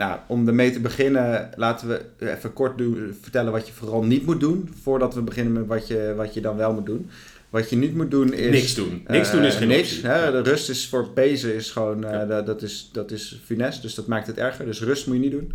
nou, 0.01 0.19
om 0.27 0.49
ermee 0.49 0.71
te 0.71 0.81
beginnen, 0.81 1.51
laten 1.57 1.89
we 1.89 2.05
even 2.19 2.53
kort 2.53 2.79
doen, 2.79 3.17
vertellen 3.21 3.53
wat 3.53 3.67
je 3.67 3.73
vooral 3.73 4.03
niet 4.03 4.27
moet 4.27 4.41
doen. 4.41 4.71
Voordat 4.83 5.15
we 5.15 5.23
beginnen 5.23 5.53
met 5.53 5.67
wat 5.67 5.89
je, 5.89 6.13
wat 6.17 6.35
je 6.35 6.41
dan 6.41 6.57
wel 6.57 6.73
moet 6.73 6.87
doen. 6.87 7.11
Wat 7.51 7.71
je 7.71 7.77
niet 7.77 7.95
moet 7.95 8.11
doen 8.11 8.33
is... 8.33 8.51
Niks 8.51 8.75
doen. 8.75 9.05
Niks 9.07 9.31
doen 9.31 9.45
is 9.45 9.55
geen 9.55 9.69
niks. 9.69 10.03
Hè, 10.03 10.31
de 10.31 10.51
rust 10.51 10.69
is 10.69 10.89
voor 10.89 11.09
pezen 11.09 11.55
is 11.55 11.71
gewoon... 11.71 12.05
Uh, 12.05 12.29
dat, 12.29 12.47
dat, 12.47 12.63
is, 12.63 12.89
dat 12.93 13.11
is 13.11 13.41
funest, 13.45 13.83
dus 13.83 13.95
dat 13.95 14.07
maakt 14.07 14.27
het 14.27 14.39
erger. 14.39 14.65
Dus 14.65 14.81
rust 14.81 15.07
moet 15.07 15.17
je 15.17 15.23
niet 15.23 15.31
doen. 15.31 15.53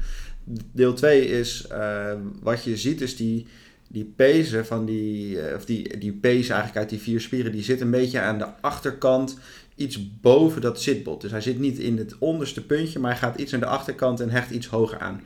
Deel 0.72 0.94
2 0.94 1.28
is... 1.28 1.68
Uh, 1.72 2.12
wat 2.42 2.64
je 2.64 2.78
ziet 2.78 3.02
is 3.02 3.16
die, 3.16 3.48
die 3.88 4.14
pezen 4.16 4.66
van 4.66 4.86
die... 4.86 5.38
Of 5.56 5.66
die, 5.66 5.98
die 5.98 6.14
pezen 6.14 6.54
eigenlijk 6.54 6.78
uit 6.78 6.90
die 6.90 7.00
vier 7.00 7.22
spieren... 7.22 7.52
Die 7.52 7.64
zit 7.64 7.82
een 7.82 7.92
beetje 7.92 8.20
aan 8.20 8.38
de 8.38 8.48
achterkant 8.62 9.38
iets 9.76 10.20
boven 10.22 10.62
dat 10.62 10.82
zitbot. 10.82 11.22
Dus 11.22 11.32
hij 11.32 11.42
zit 11.42 11.60
niet 11.60 11.78
in 11.78 11.98
het 11.98 12.16
onderste 12.20 12.66
puntje, 12.66 13.00
maar 13.00 13.12
hij 13.12 13.20
gaat 13.20 13.40
iets 13.40 13.54
aan 13.54 13.60
de 13.60 13.66
achterkant 13.66 14.20
en 14.20 14.30
hecht 14.30 14.52
iets 14.52 14.68
hoger 14.68 15.00
aan. 15.00 15.22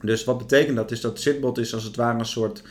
Dus 0.00 0.24
wat 0.24 0.38
betekent 0.38 0.76
dat? 0.76 0.90
Is 0.90 1.00
dat 1.00 1.20
zitbot 1.20 1.58
is 1.58 1.74
als 1.74 1.84
het 1.84 1.96
ware 1.96 2.18
een 2.18 2.24
soort 2.24 2.62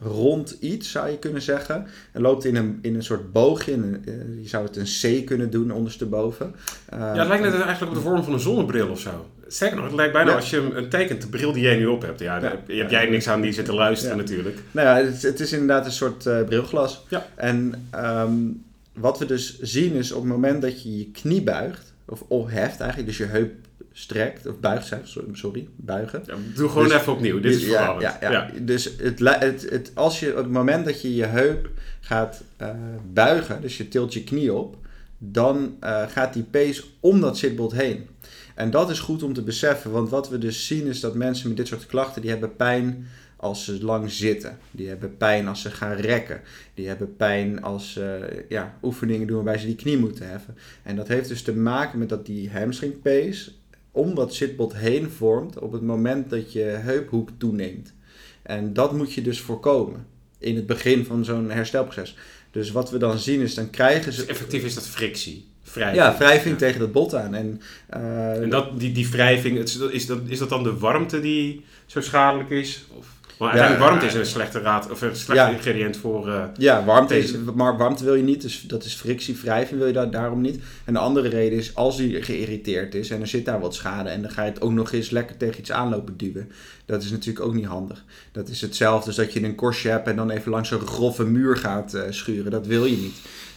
rond 0.00 0.56
iets, 0.60 0.90
zou 0.90 1.10
je 1.10 1.18
kunnen 1.18 1.42
zeggen. 1.42 1.86
En 2.12 2.20
loopt 2.20 2.44
in 2.44 2.56
een, 2.56 2.78
in 2.82 2.94
een 2.94 3.02
soort 3.02 3.32
boogje. 3.32 3.72
Eh, 3.72 4.14
je 4.42 4.48
zou 4.48 4.66
het 4.66 4.76
een 4.76 5.22
C 5.22 5.26
kunnen 5.26 5.50
doen 5.50 5.70
ondersteboven. 5.70 6.54
Uh, 6.94 6.98
ja, 6.98 7.18
het 7.18 7.28
lijkt 7.28 7.42
net 7.42 7.52
eigenlijk 7.52 7.92
op 7.92 7.94
de 7.94 8.08
vorm 8.08 8.24
van 8.24 8.32
een 8.32 8.40
zonnebril 8.40 8.88
of 8.88 9.00
zo. 9.00 9.26
Zeker 9.48 9.76
nog, 9.76 9.84
het 9.84 9.94
lijkt 9.94 10.12
bijna 10.12 10.34
als 10.34 10.50
je 10.50 10.70
een 10.74 10.88
tekent, 10.88 11.22
de 11.22 11.28
bril 11.28 11.52
die 11.52 11.62
jij 11.62 11.76
nu 11.76 11.86
op 11.86 12.02
hebt. 12.02 12.20
Ja, 12.20 12.38
ja. 12.40 12.60
je 12.66 12.74
hebt 12.74 12.90
jij 12.90 13.06
niks 13.06 13.28
aan 13.28 13.40
die 13.40 13.52
zitten 13.52 13.74
luisteren 13.74 14.16
natuurlijk. 14.16 14.58
Nou 14.70 14.88
ja, 14.88 15.06
het, 15.06 15.22
het, 15.22 15.40
is 15.40 15.52
inderdaad 15.52 15.86
een 15.86 15.92
soort 15.92 16.26
uh, 16.26 16.42
brilglas. 16.42 17.04
Ja. 17.08 17.26
En 17.34 17.88
um, 17.94 18.64
wat 18.92 19.18
we 19.18 19.26
dus 19.26 19.60
zien 19.60 19.92
is 19.92 20.12
op 20.12 20.22
het 20.22 20.30
moment 20.30 20.62
dat 20.62 20.82
je 20.82 20.98
je 20.98 21.10
knie 21.10 21.42
buigt, 21.42 21.92
of 22.04 22.24
opheft 22.28 22.80
eigenlijk, 22.80 23.08
dus 23.08 23.18
je 23.18 23.24
heup 23.24 23.52
strekt, 23.98 24.46
of 24.46 24.60
buigt, 24.60 24.92
sorry, 25.32 25.68
buigen. 25.76 26.22
Ja, 26.26 26.34
doe 26.54 26.68
gewoon 26.68 26.88
dus 26.88 26.96
even 26.96 27.12
opnieuw, 27.12 27.40
dit 27.40 27.54
is 27.54 27.66
ja, 27.66 27.96
ja, 28.00 28.18
ja, 28.20 28.50
Dus 28.60 28.84
het, 28.98 29.18
het, 29.18 29.70
het, 29.70 29.90
als 29.94 30.20
je, 30.20 30.30
op 30.30 30.36
het 30.36 30.50
moment 30.50 30.84
dat 30.84 31.02
je 31.02 31.14
je 31.14 31.24
heup 31.24 31.68
gaat 32.00 32.42
uh, 32.62 32.68
buigen, 33.12 33.60
dus 33.60 33.76
je 33.76 33.88
tilt 33.88 34.12
je 34.12 34.24
knie 34.24 34.52
op, 34.52 34.76
dan 35.18 35.76
uh, 35.84 36.02
gaat 36.08 36.32
die 36.32 36.42
pees 36.42 36.90
om 37.00 37.20
dat 37.20 37.38
zitbot 37.38 37.72
heen. 37.72 38.06
En 38.54 38.70
dat 38.70 38.90
is 38.90 38.98
goed 38.98 39.22
om 39.22 39.32
te 39.32 39.42
beseffen, 39.42 39.90
want 39.90 40.10
wat 40.10 40.28
we 40.28 40.38
dus 40.38 40.66
zien 40.66 40.86
is 40.86 41.00
dat 41.00 41.14
mensen 41.14 41.48
met 41.48 41.56
dit 41.56 41.66
soort 41.66 41.86
klachten, 41.86 42.22
die 42.22 42.30
hebben 42.30 42.56
pijn 42.56 43.06
als 43.36 43.64
ze 43.64 43.84
lang 43.84 44.10
zitten. 44.10 44.58
Die 44.70 44.88
hebben 44.88 45.16
pijn 45.16 45.48
als 45.48 45.60
ze 45.60 45.70
gaan 45.70 45.96
rekken. 45.96 46.40
Die 46.74 46.88
hebben 46.88 47.16
pijn 47.16 47.62
als 47.62 47.92
ze 47.92 48.44
ja, 48.48 48.78
oefeningen 48.82 49.26
doen 49.26 49.36
waarbij 49.36 49.58
ze 49.58 49.66
die 49.66 49.76
knie 49.76 49.98
moeten 49.98 50.28
heffen. 50.28 50.56
En 50.82 50.96
dat 50.96 51.08
heeft 51.08 51.28
dus 51.28 51.42
te 51.42 51.54
maken 51.54 51.98
met 51.98 52.08
dat 52.08 52.26
die 52.26 52.50
hamstringpees 52.50 53.58
om 53.96 54.14
dat 54.14 54.34
zitbot 54.34 54.76
heen 54.76 55.10
vormt 55.10 55.58
op 55.58 55.72
het 55.72 55.82
moment 55.82 56.30
dat 56.30 56.52
je 56.52 56.60
heuphoek 56.60 57.30
toeneemt. 57.38 57.94
En 58.42 58.72
dat 58.72 58.92
moet 58.92 59.12
je 59.12 59.22
dus 59.22 59.40
voorkomen 59.40 60.06
in 60.38 60.56
het 60.56 60.66
begin 60.66 61.04
van 61.04 61.24
zo'n 61.24 61.50
herstelproces. 61.50 62.16
Dus 62.50 62.70
wat 62.70 62.90
we 62.90 62.98
dan 62.98 63.18
zien 63.18 63.40
is, 63.40 63.54
dan 63.54 63.70
krijgen 63.70 64.12
ze... 64.12 64.20
Dus 64.20 64.28
effectief 64.28 64.64
is 64.64 64.74
dat 64.74 64.88
frictie. 64.88 65.46
Wrijving. 65.72 65.96
Ja, 65.96 66.16
wrijving 66.18 66.58
tegen 66.58 66.80
dat 66.80 66.92
bot 66.92 67.14
aan. 67.14 67.34
En, 67.34 67.60
uh, 67.94 68.42
en 68.42 68.50
dat, 68.50 68.80
die, 68.80 68.92
die 68.92 69.08
wrijving, 69.08 69.58
is 69.58 70.06
dat, 70.06 70.20
is 70.26 70.38
dat 70.38 70.48
dan 70.48 70.62
de 70.62 70.78
warmte 70.78 71.20
die 71.20 71.64
zo 71.86 72.00
schadelijk 72.00 72.50
is? 72.50 72.84
Of? 72.98 73.06
Maar 73.38 73.48
uiteindelijk 73.48 73.88
warmte 73.88 74.06
is 74.06 74.14
een 74.14 74.26
slechte 74.26 74.60
raad 74.60 74.90
of 74.90 75.02
een 75.02 75.16
slechte 75.16 75.52
ingrediënt 75.52 75.96
voor. 75.96 76.28
Uh, 76.28 76.44
ja, 76.56 76.84
warmte, 76.84 77.18
is, 77.18 77.34
maar 77.54 77.76
warmte 77.76 78.04
wil 78.04 78.14
je 78.14 78.22
niet, 78.22 78.42
dus 78.42 78.60
dat 78.60 78.84
is 78.84 78.94
frictie, 78.94 79.36
wrijving 79.36 79.78
wil 79.78 79.86
je 79.88 79.92
daar, 79.92 80.10
daarom 80.10 80.40
niet. 80.40 80.62
En 80.84 80.92
de 80.92 80.98
andere 80.98 81.28
reden 81.28 81.58
is 81.58 81.74
als 81.74 81.98
hij 81.98 82.22
geïrriteerd 82.22 82.94
is 82.94 83.10
en 83.10 83.20
er 83.20 83.26
zit 83.26 83.44
daar 83.44 83.60
wat 83.60 83.74
schade 83.74 84.08
en 84.08 84.22
dan 84.22 84.30
ga 84.30 84.42
je 84.44 84.50
het 84.50 84.60
ook 84.60 84.72
nog 84.72 84.92
eens 84.92 85.10
lekker 85.10 85.36
tegen 85.36 85.60
iets 85.60 85.72
aanlopen 85.72 86.16
duwen. 86.16 86.52
Dat 86.84 87.02
is 87.02 87.10
natuurlijk 87.10 87.46
ook 87.46 87.54
niet 87.54 87.64
handig. 87.64 88.04
Dat 88.32 88.48
is 88.48 88.60
hetzelfde 88.60 89.06
als 89.06 89.16
dat 89.16 89.32
je 89.32 89.44
een 89.44 89.54
korstje 89.54 89.88
hebt 89.88 90.08
en 90.08 90.16
dan 90.16 90.30
even 90.30 90.50
langs 90.50 90.70
een 90.70 90.86
grove 90.86 91.24
muur 91.24 91.56
gaat 91.56 91.94
uh, 91.94 92.02
schuren. 92.10 92.50
Dat 92.50 92.66
wil 92.66 92.84
je 92.84 92.96
niet. 92.96 93.16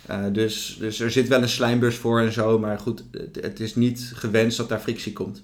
Uh, 0.10 0.24
dus, 0.32 0.78
dus 0.80 1.00
er 1.00 1.12
zit 1.12 1.28
wel 1.28 1.42
een 1.42 1.50
slijmbus 1.50 1.96
voor 1.96 2.20
en 2.20 2.32
zo, 2.32 2.60
maar 2.60 2.80
goed, 2.80 3.04
het, 3.12 3.38
het 3.42 3.60
is 3.60 3.76
niet 3.76 4.12
gewenst 4.16 4.58
dat 4.58 4.70
daar 4.70 4.80
frictie 4.80 5.14
komt. 5.14 5.44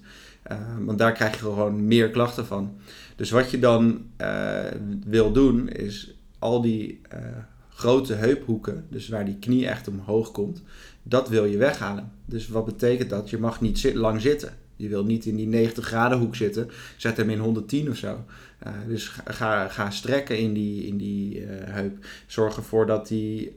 want 0.84 0.98
daar 0.98 1.12
krijg 1.12 1.32
je 1.32 1.38
gewoon 1.38 1.86
meer 1.86 2.10
klachten 2.10 2.46
van. 2.46 2.76
Dus 3.16 3.30
wat 3.30 3.50
je 3.50 3.58
dan 3.58 4.06
uh, 4.20 4.64
wil 5.06 5.32
doen 5.32 5.68
is 5.68 6.14
al 6.38 6.60
die 6.60 7.00
uh, 7.14 7.20
grote 7.68 8.14
heuphoeken, 8.14 8.86
dus 8.90 9.08
waar 9.08 9.24
die 9.24 9.38
knie 9.38 9.66
echt 9.66 9.88
omhoog 9.88 10.30
komt, 10.30 10.62
dat 11.02 11.28
wil 11.28 11.44
je 11.44 11.56
weghalen. 11.56 12.12
Dus 12.24 12.48
wat 12.48 12.64
betekent 12.64 13.10
dat? 13.10 13.30
Je 13.30 13.38
mag 13.38 13.60
niet 13.60 13.94
lang 13.94 14.20
zitten. 14.20 14.52
Je 14.76 14.88
wil 14.88 15.04
niet 15.04 15.24
in 15.24 15.36
die 15.36 15.46
90 15.46 15.86
graden 15.86 16.18
hoek 16.18 16.36
zitten. 16.36 16.70
Zet 16.96 17.16
hem 17.16 17.30
in 17.30 17.38
110 17.38 17.90
of 17.90 17.96
zo. 17.96 18.24
Uh, 18.66 18.72
dus 18.88 19.08
ga, 19.24 19.68
ga 19.68 19.90
strekken 19.90 20.38
in 20.38 20.52
die, 20.52 20.86
in 20.86 20.96
die 20.96 21.40
heup. 21.46 22.06
Zorg 22.26 22.56
ervoor 22.56 22.86
dat 22.86 23.08
die 23.08 23.54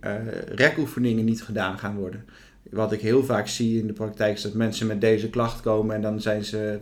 rekoefeningen 0.47 1.25
niet 1.25 1.43
gedaan 1.43 1.79
gaan 1.79 1.95
worden 1.95 2.25
wat 2.71 2.91
ik 2.91 3.01
heel 3.01 3.23
vaak 3.23 3.47
zie 3.47 3.79
in 3.79 3.87
de 3.87 3.93
praktijk 3.93 4.35
is 4.35 4.41
dat 4.41 4.53
mensen 4.53 4.87
met 4.87 5.01
deze 5.01 5.29
klacht 5.29 5.61
komen 5.61 5.95
en 5.95 6.01
dan 6.01 6.21
zijn 6.21 6.43
ze 6.43 6.79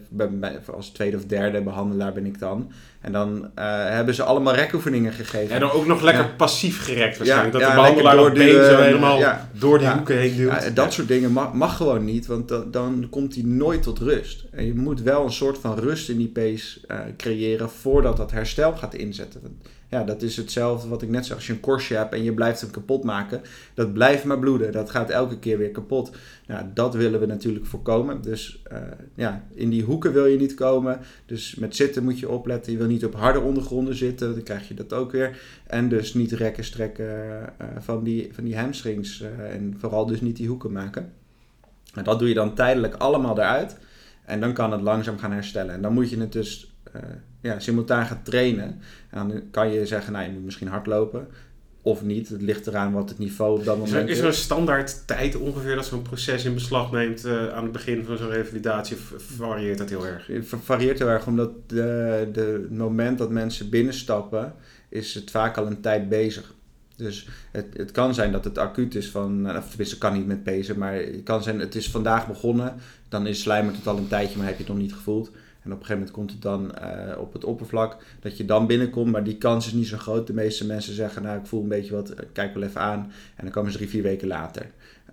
als 0.73 0.89
tweede 0.89 1.17
of 1.17 1.25
derde 1.25 1.61
behandelaar 1.61 2.13
ben 2.13 2.25
ik 2.25 2.39
dan. 2.39 2.71
En 3.01 3.11
dan 3.11 3.37
uh, 3.37 3.45
hebben 3.89 4.15
ze 4.15 4.23
allemaal 4.23 4.55
rekoefeningen 4.55 5.13
gegeven. 5.13 5.55
En 5.55 5.59
dan 5.59 5.71
ook 5.71 5.85
nog 5.85 6.01
lekker 6.01 6.29
passief 6.37 6.83
gerekt 6.83 7.17
waarschijnlijk. 7.17 7.53
Ja, 7.53 7.59
dat 7.59 7.69
de 7.69 7.75
behandelaar 7.75 8.15
door 8.15 8.31
been 8.31 8.65
zo 8.65 8.77
helemaal 8.77 9.21
door 9.51 9.79
die 9.79 9.87
hoeken 9.87 10.17
heen 10.17 10.35
duwt. 10.35 10.75
dat 10.75 10.93
soort 10.93 11.07
dingen 11.07 11.31
mag, 11.31 11.53
mag 11.53 11.77
gewoon 11.77 12.05
niet, 12.05 12.25
want 12.25 12.47
dan, 12.47 12.71
dan 12.71 13.07
komt 13.09 13.35
hij 13.35 13.43
nooit 13.43 13.83
tot 13.83 13.99
rust. 13.99 14.45
En 14.51 14.65
je 14.65 14.75
moet 14.75 15.01
wel 15.01 15.23
een 15.23 15.31
soort 15.31 15.57
van 15.57 15.79
rust 15.79 16.09
in 16.09 16.17
die 16.17 16.27
pees 16.27 16.83
uh, 16.87 16.99
creëren 17.17 17.69
voordat 17.69 18.17
dat 18.17 18.31
herstel 18.31 18.75
gaat 18.75 18.93
inzetten 18.93 19.41
ja, 19.89 20.03
dat 20.03 20.21
is 20.21 20.37
hetzelfde 20.37 20.87
wat 20.87 21.01
ik 21.01 21.09
net 21.09 21.25
zei. 21.25 21.37
Als 21.37 21.47
je 21.47 21.53
een 21.53 21.59
korstje 21.59 21.95
hebt 21.95 22.13
en 22.13 22.23
je 22.23 22.33
blijft 22.33 22.61
hem 22.61 22.71
kapot 22.71 23.03
maken, 23.03 23.41
dat 23.73 23.93
blijft 23.93 24.23
maar 24.23 24.39
bloeden. 24.39 24.71
Dat 24.71 24.89
gaat 24.89 25.09
elke 25.09 25.39
keer 25.39 25.57
weer 25.57 25.71
kapot. 25.71 26.11
Nou, 26.47 26.65
dat 26.73 26.93
willen 26.93 27.19
we 27.19 27.25
natuurlijk 27.25 27.65
voorkomen. 27.65 28.21
Dus 28.21 28.63
uh, 28.71 28.77
ja, 29.15 29.43
in 29.53 29.69
die 29.69 29.83
hoeken 29.83 30.13
wil 30.13 30.25
je 30.25 30.37
niet 30.37 30.53
komen. 30.53 30.99
Dus 31.25 31.55
met 31.55 31.75
zitten 31.75 32.03
moet 32.03 32.19
je 32.19 32.29
opletten. 32.29 32.71
Je 32.71 32.77
wil 32.77 32.87
niet 32.87 33.05
op 33.05 33.15
harde 33.15 33.39
ondergronden 33.39 33.95
zitten, 33.95 34.33
dan 34.33 34.43
krijg 34.43 34.67
je 34.67 34.73
dat 34.73 34.93
ook 34.93 35.11
weer. 35.11 35.39
En 35.67 35.89
dus 35.89 36.13
niet 36.13 36.31
rekken, 36.31 36.63
strekken 36.63 37.05
uh, 37.61 37.67
van, 37.79 38.03
die, 38.03 38.29
van 38.31 38.43
die 38.43 38.57
hamstrings. 38.57 39.21
Uh, 39.21 39.53
en 39.53 39.75
vooral 39.77 40.05
dus 40.05 40.21
niet 40.21 40.37
die 40.37 40.47
hoeken 40.47 40.71
maken. 40.71 41.13
En 41.93 42.03
dat 42.03 42.19
doe 42.19 42.27
je 42.27 42.33
dan 42.33 42.55
tijdelijk 42.55 42.95
allemaal 42.95 43.37
eruit. 43.37 43.77
En 44.25 44.39
dan 44.39 44.53
kan 44.53 44.71
het 44.71 44.81
langzaam 44.81 45.17
gaan 45.17 45.31
herstellen. 45.31 45.73
En 45.73 45.81
dan 45.81 45.93
moet 45.93 46.09
je 46.09 46.19
het 46.19 46.31
dus 46.31 46.75
ja, 47.41 47.59
simultaan 47.59 48.05
gaat 48.05 48.25
trainen. 48.25 48.81
En 49.09 49.27
dan 49.27 49.41
kan 49.51 49.71
je 49.71 49.85
zeggen, 49.85 50.13
nou 50.13 50.25
je 50.25 50.31
moet 50.31 50.43
misschien 50.45 50.67
hardlopen. 50.67 51.27
Of 51.81 52.03
niet. 52.03 52.29
Het 52.29 52.41
ligt 52.41 52.67
eraan 52.67 52.93
wat 52.93 53.09
het 53.09 53.17
niveau 53.17 53.59
op 53.59 53.65
dat 53.65 53.77
moment 53.77 53.93
is. 53.95 54.01
Er, 54.01 54.09
is 54.09 54.19
er 54.19 54.25
een 54.25 54.33
standaard 54.33 55.07
tijd 55.07 55.35
ongeveer 55.35 55.75
dat 55.75 55.85
zo'n 55.85 56.01
proces 56.01 56.45
in 56.45 56.53
beslag 56.53 56.91
neemt 56.91 57.25
uh, 57.25 57.47
aan 57.47 57.63
het 57.63 57.71
begin 57.71 58.05
van 58.05 58.17
zo'n 58.17 58.29
revalidatie? 58.29 58.95
Of 58.95 59.13
varieert 59.17 59.77
dat 59.77 59.89
heel 59.89 60.07
erg? 60.07 60.27
Het 60.27 60.45
varieert 60.63 60.99
heel 60.99 61.07
erg, 61.07 61.27
omdat 61.27 61.51
de, 61.67 62.29
de, 62.33 62.59
het 62.61 62.77
moment 62.77 63.17
dat 63.17 63.29
mensen 63.29 63.69
binnenstappen, 63.69 64.53
is 64.89 65.13
het 65.13 65.31
vaak 65.31 65.57
al 65.57 65.67
een 65.67 65.81
tijd 65.81 66.09
bezig. 66.09 66.53
Dus 66.95 67.27
het, 67.51 67.65
het 67.73 67.91
kan 67.91 68.13
zijn 68.13 68.31
dat 68.31 68.43
het 68.43 68.57
acuut 68.57 68.95
is 68.95 69.09
van, 69.09 69.57
of 69.57 69.67
tenminste 69.67 69.97
kan 69.97 70.13
niet 70.13 70.27
met 70.27 70.43
pezen, 70.43 70.77
maar 70.77 70.93
het 70.93 71.23
kan 71.23 71.43
zijn 71.43 71.59
het 71.59 71.75
is 71.75 71.89
vandaag 71.89 72.27
begonnen, 72.27 72.75
dan 73.09 73.27
is 73.27 73.41
slijmert 73.41 73.75
het 73.75 73.87
al 73.87 73.97
een 73.97 74.07
tijdje, 74.07 74.37
maar 74.37 74.47
heb 74.47 74.57
je 74.57 74.63
het 74.63 74.73
nog 74.73 74.81
niet 74.81 74.93
gevoeld. 74.93 75.31
En 75.67 75.73
op 75.73 75.79
een 75.79 75.85
gegeven 75.85 76.07
moment 76.07 76.11
komt 76.11 76.31
het 76.31 76.41
dan 76.41 76.71
uh, 76.81 77.19
op 77.19 77.33
het 77.33 77.43
oppervlak 77.43 77.97
dat 78.19 78.37
je 78.37 78.45
dan 78.45 78.67
binnenkomt, 78.67 79.11
maar 79.11 79.23
die 79.23 79.37
kans 79.37 79.67
is 79.67 79.73
niet 79.73 79.87
zo 79.87 79.97
groot. 79.97 80.27
De 80.27 80.33
meeste 80.33 80.65
mensen 80.65 80.93
zeggen, 80.93 81.21
nou 81.21 81.39
ik 81.39 81.45
voel 81.45 81.61
een 81.61 81.67
beetje 81.67 81.93
wat, 81.93 82.13
kijk 82.33 82.53
wel 82.53 82.63
even 82.63 82.81
aan. 82.81 83.11
En 83.35 83.43
dan 83.43 83.51
komen 83.51 83.71
ze 83.71 83.77
drie, 83.77 83.89
vier 83.89 84.03
weken 84.03 84.27
later. 84.27 84.65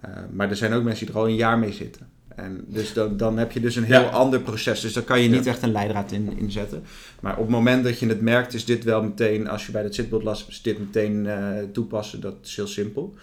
Uh, 0.05 0.11
maar 0.33 0.51
er 0.51 0.57
zijn 0.57 0.73
ook 0.73 0.83
mensen 0.83 1.07
die 1.07 1.15
er 1.15 1.21
al 1.21 1.29
een 1.29 1.35
jaar 1.35 1.59
mee 1.59 1.73
zitten. 1.73 2.09
En 2.35 2.65
dus 2.67 2.93
dan, 2.93 3.17
dan 3.17 3.39
heb 3.39 3.53
je 3.53 3.61
dus 3.61 3.77
een 3.77 3.85
heel 3.85 4.01
ja. 4.01 4.09
ander 4.09 4.41
proces. 4.41 4.81
Dus 4.81 4.93
daar 4.93 5.03
kan 5.03 5.21
je 5.21 5.29
niet 5.29 5.45
ja. 5.45 5.51
echt 5.51 5.63
een 5.63 5.73
leidraad 5.73 6.13
in, 6.13 6.39
in 6.39 6.51
zetten. 6.51 6.83
Maar 7.21 7.33
op 7.33 7.43
het 7.43 7.51
moment 7.51 7.85
dat 7.85 7.99
je 7.99 8.07
het 8.07 8.21
merkt, 8.21 8.55
is 8.55 8.65
dit 8.65 8.85
wel 8.85 9.03
meteen, 9.03 9.49
als 9.49 9.67
je 9.67 9.73
bij 9.73 9.83
dat 9.83 9.95
zitbord 9.95 10.23
last 10.23 10.49
is 10.49 10.63
dit 10.63 10.79
meteen 10.79 11.25
uh, 11.25 11.59
toepassen. 11.73 12.21
Dat 12.21 12.37
is 12.43 12.57
heel 12.57 12.67
simpel. 12.67 13.15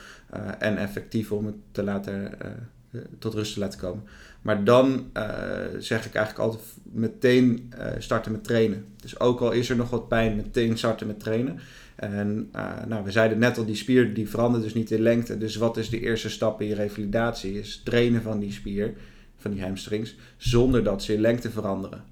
en 0.59 0.77
effectief 0.77 1.31
om 1.31 1.45
het 1.45 1.55
te 1.71 1.83
laten 1.83 2.33
tot 3.19 3.33
rust 3.33 3.53
te 3.53 3.59
laten 3.59 3.79
komen. 3.79 4.03
Maar 4.41 4.63
dan 4.63 5.11
zeg 5.77 6.05
ik 6.05 6.15
eigenlijk 6.15 6.45
altijd 6.45 6.63
meteen 6.83 7.73
starten 7.97 8.31
met 8.31 8.43
trainen. 8.43 8.85
Dus 9.01 9.19
ook 9.19 9.39
al 9.39 9.51
is 9.51 9.69
er 9.69 9.75
nog 9.75 9.89
wat 9.89 10.07
pijn, 10.07 10.35
meteen 10.35 10.77
starten 10.77 11.07
met 11.07 11.19
trainen. 11.19 11.59
En 11.95 12.49
nou, 12.87 13.03
we 13.03 13.11
zeiden 13.11 13.39
net 13.39 13.57
al, 13.57 13.65
die 13.65 13.75
spier 13.75 14.13
die 14.13 14.29
verandert 14.29 14.63
dus 14.63 14.73
niet 14.73 14.91
in 14.91 15.01
lengte. 15.01 15.37
Dus 15.37 15.55
wat 15.55 15.77
is 15.77 15.89
de 15.89 15.99
eerste 15.99 16.29
stap 16.29 16.61
in 16.61 16.67
je 16.67 16.75
revalidatie? 16.75 17.59
Is 17.59 17.81
trainen 17.83 18.21
van 18.21 18.39
die 18.39 18.51
spier, 18.51 18.93
van 19.37 19.51
die 19.51 19.61
hamstrings, 19.61 20.15
zonder 20.37 20.83
dat 20.83 21.03
ze 21.03 21.13
in 21.13 21.21
lengte 21.21 21.49
veranderen. 21.49 22.03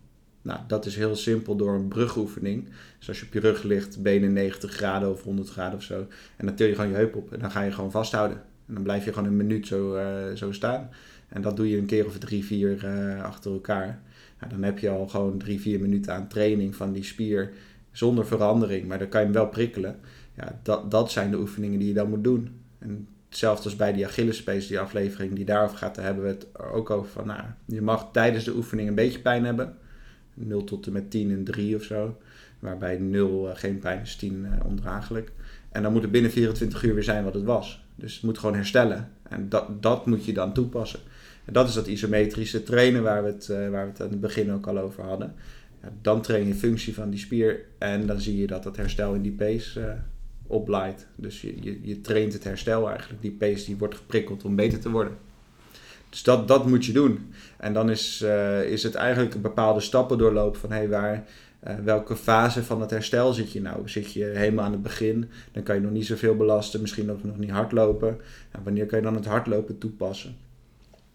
Nou, 0.42 0.60
dat 0.68 0.86
is 0.86 0.96
heel 0.96 1.16
simpel 1.16 1.56
door 1.56 1.74
een 1.74 1.88
brugoefening. 1.88 2.70
Dus 2.98 3.08
als 3.08 3.20
je 3.20 3.26
op 3.26 3.34
je 3.34 3.40
rug 3.40 3.64
ligt, 3.64 4.02
benen 4.02 4.34
90 4.34 4.72
graden 4.72 5.12
of 5.12 5.24
100 5.24 5.50
graden 5.50 5.78
of 5.78 5.84
zo. 5.84 6.08
En 6.38 6.46
dan 6.46 6.56
til 6.56 6.68
je 6.68 6.76
gewoon 6.76 6.90
je 6.90 6.96
heup 6.96 7.16
op 7.16 7.34
en 7.34 7.40
dan 7.40 7.52
ga 7.52 7.62
je 7.62 7.72
gewoon 7.72 7.92
vasthouden. 7.92 8.38
En 8.68 8.74
dan 8.74 8.84
blijf 8.84 9.06
je 9.06 9.14
gewoon 9.14 9.28
een 9.28 9.38
minuut 9.38 9.68
zo, 9.68 10.00
zo 10.36 10.52
staan. 10.52 10.90
En 11.30 11.42
dat 11.42 11.56
doe 11.58 11.70
je 11.70 11.78
een 11.78 11.86
keer 11.86 12.06
of 12.06 12.18
drie, 12.18 12.46
vier 12.46 12.84
uh, 12.86 13.24
achter 13.24 13.52
elkaar. 13.52 14.02
Nou, 14.40 14.52
dan 14.52 14.64
heb 14.64 14.80
je 14.80 14.90
al 14.90 15.08
gewoon 15.08 15.38
drie, 15.38 15.60
vier 15.60 15.80
minuten 15.80 16.14
aan 16.14 16.28
training 16.28 16.76
van 16.76 16.92
die 16.92 17.04
spier 17.04 17.52
zonder 17.92 18.26
verandering. 18.26 18.88
Maar 18.88 19.00
dan 19.00 19.10
kan 19.10 19.20
je 19.20 19.26
hem 19.26 19.36
wel 19.36 19.48
prikkelen. 19.48 20.00
Ja, 20.36 20.60
dat, 20.64 20.92
dat 20.92 21.12
zijn 21.12 21.32
de 21.32 21.40
oefeningen 21.40 21.80
die 21.80 21.88
je 21.88 21.94
dan 21.94 22.10
moet 22.10 22.24
doen. 22.24 22.50
En 22.80 23.08
hetzelfde 23.30 23.64
als 23.64 23.76
bij 23.76 23.94
die 23.94 24.06
Achillespees, 24.06 24.68
die 24.68 24.80
aflevering 24.80 25.34
die 25.36 25.46
daarover 25.46 25.78
gaat, 25.78 25.96
daar 25.96 26.06
hebben 26.06 26.24
we 26.24 26.30
het 26.30 26.48
ook 26.74 26.90
over 26.90 27.12
van, 27.12 27.28
nou, 27.28 27.42
je 27.66 27.82
mag 27.82 28.10
tijdens 28.12 28.44
de 28.44 28.56
oefening 28.56 28.88
een 28.88 28.96
beetje 28.96 29.20
pijn 29.20 29.46
hebben. 29.46 29.78
0 30.34 30.64
tot 30.64 30.88
en 30.88 30.94
met 30.94 31.12
10 31.12 31.32
en 31.32 31.44
3 31.44 31.76
of 31.76 31.84
zo. 31.84 32.18
Waarbij 32.60 32.98
0 32.98 33.48
uh, 33.48 33.56
geen 33.56 33.80
pijn 33.80 34.02
is, 34.02 34.16
10 34.16 34.46
uh, 34.46 34.66
ondraaglijk. 34.66 35.32
En 35.72 35.84
dan 35.84 35.92
moet 35.92 36.02
het 36.02 36.12
binnen 36.12 36.32
24 36.32 36.84
uur 36.84 36.94
weer 36.94 37.04
zijn 37.04 37.24
wat 37.24 37.34
het 37.34 37.44
was. 37.44 37.84
Dus 37.96 38.14
het 38.14 38.24
moet 38.24 38.38
gewoon 38.38 38.56
herstellen. 38.56 39.12
En 39.24 39.50
dat, 39.50 39.84
dat 39.84 40.06
moet 40.06 40.26
je 40.26 40.34
dan 40.34 40.54
toepassen. 40.54 41.00
Dat 41.52 41.68
is 41.68 41.74
dat 41.74 41.88
isometrische 41.88 42.64
trainen 42.64 43.04
waar 43.04 43.24
we 43.24 43.30
het, 43.30 43.48
uh, 43.52 43.70
waar 43.70 43.86
we 43.86 43.92
het 43.92 44.02
aan 44.02 44.10
het 44.10 44.22
begin 44.22 44.52
ook 44.52 44.68
al 44.68 44.78
over 44.78 45.04
hadden. 45.04 45.34
Ja, 45.82 45.92
dan 46.02 46.22
train 46.22 46.48
je 46.48 46.54
functie 46.54 46.94
van 46.94 47.10
die 47.10 47.20
spier 47.20 47.66
en 47.78 48.06
dan 48.06 48.22
zie 48.22 48.38
je 48.38 48.48
dat 48.48 48.64
dat 48.64 48.78
herstel 48.78 49.14
in 49.14 49.22
die 49.22 49.32
pace 49.32 49.98
opblaait. 50.48 51.08
Dus 51.16 51.42
je, 51.42 51.56
je, 51.62 51.80
je 51.82 52.02
traint 52.02 52.34
het 52.34 52.44
herstel 52.44 52.90
eigenlijk. 52.90 53.22
Die 53.22 53.32
pace 53.32 53.66
die 53.66 53.78
wordt 53.78 53.96
geprikkeld 53.96 54.44
om 54.44 54.56
beter 54.56 54.80
te 54.80 54.90
worden. 54.90 55.18
Dus 56.10 56.24
dat, 56.24 56.48
dat 56.48 56.68
moet 56.68 56.86
je 56.86 56.94
doen. 56.94 57.34
En 57.58 57.74
dan 57.74 57.90
is, 57.90 58.22
uh, 58.24 58.64
is 58.64 58.84
het 58.84 58.96
eigenlijk 58.96 59.34
een 59.34 59.42
bepaalde 59.42 59.80
stappen 59.80 60.18
doorlopen 60.18 60.60
van 60.60 60.72
hey, 60.72 60.90
waar, 60.90 61.24
uh, 61.68 61.76
welke 61.84 62.16
fase 62.16 62.64
van 62.64 62.82
het 62.82 62.90
herstel 62.90 63.34
zit 63.34 63.52
je 63.52 63.62
nou? 63.62 63.90
Zit 63.90 64.14
je 64.14 64.24
helemaal 64.24 64.66
aan 64.66 64.72
het 64.72 64.84
begin, 64.84 65.30
dan 65.52 65.64
kan 65.64 65.76
je 65.76 65.82
nog 65.82 65.92
niet 65.92 66.06
zoveel 66.06 66.36
belasten, 66.36 66.82
misschien 66.82 67.12
ook 67.12 67.24
nog 67.24 67.38
niet 67.38 67.50
hardlopen. 67.50 68.22
En 68.52 68.64
wanneer 68.64 68.86
kan 68.86 68.98
je 68.98 69.04
dan 69.04 69.16
het 69.16 69.26
hardlopen 69.26 69.78
toepassen? 69.78 70.36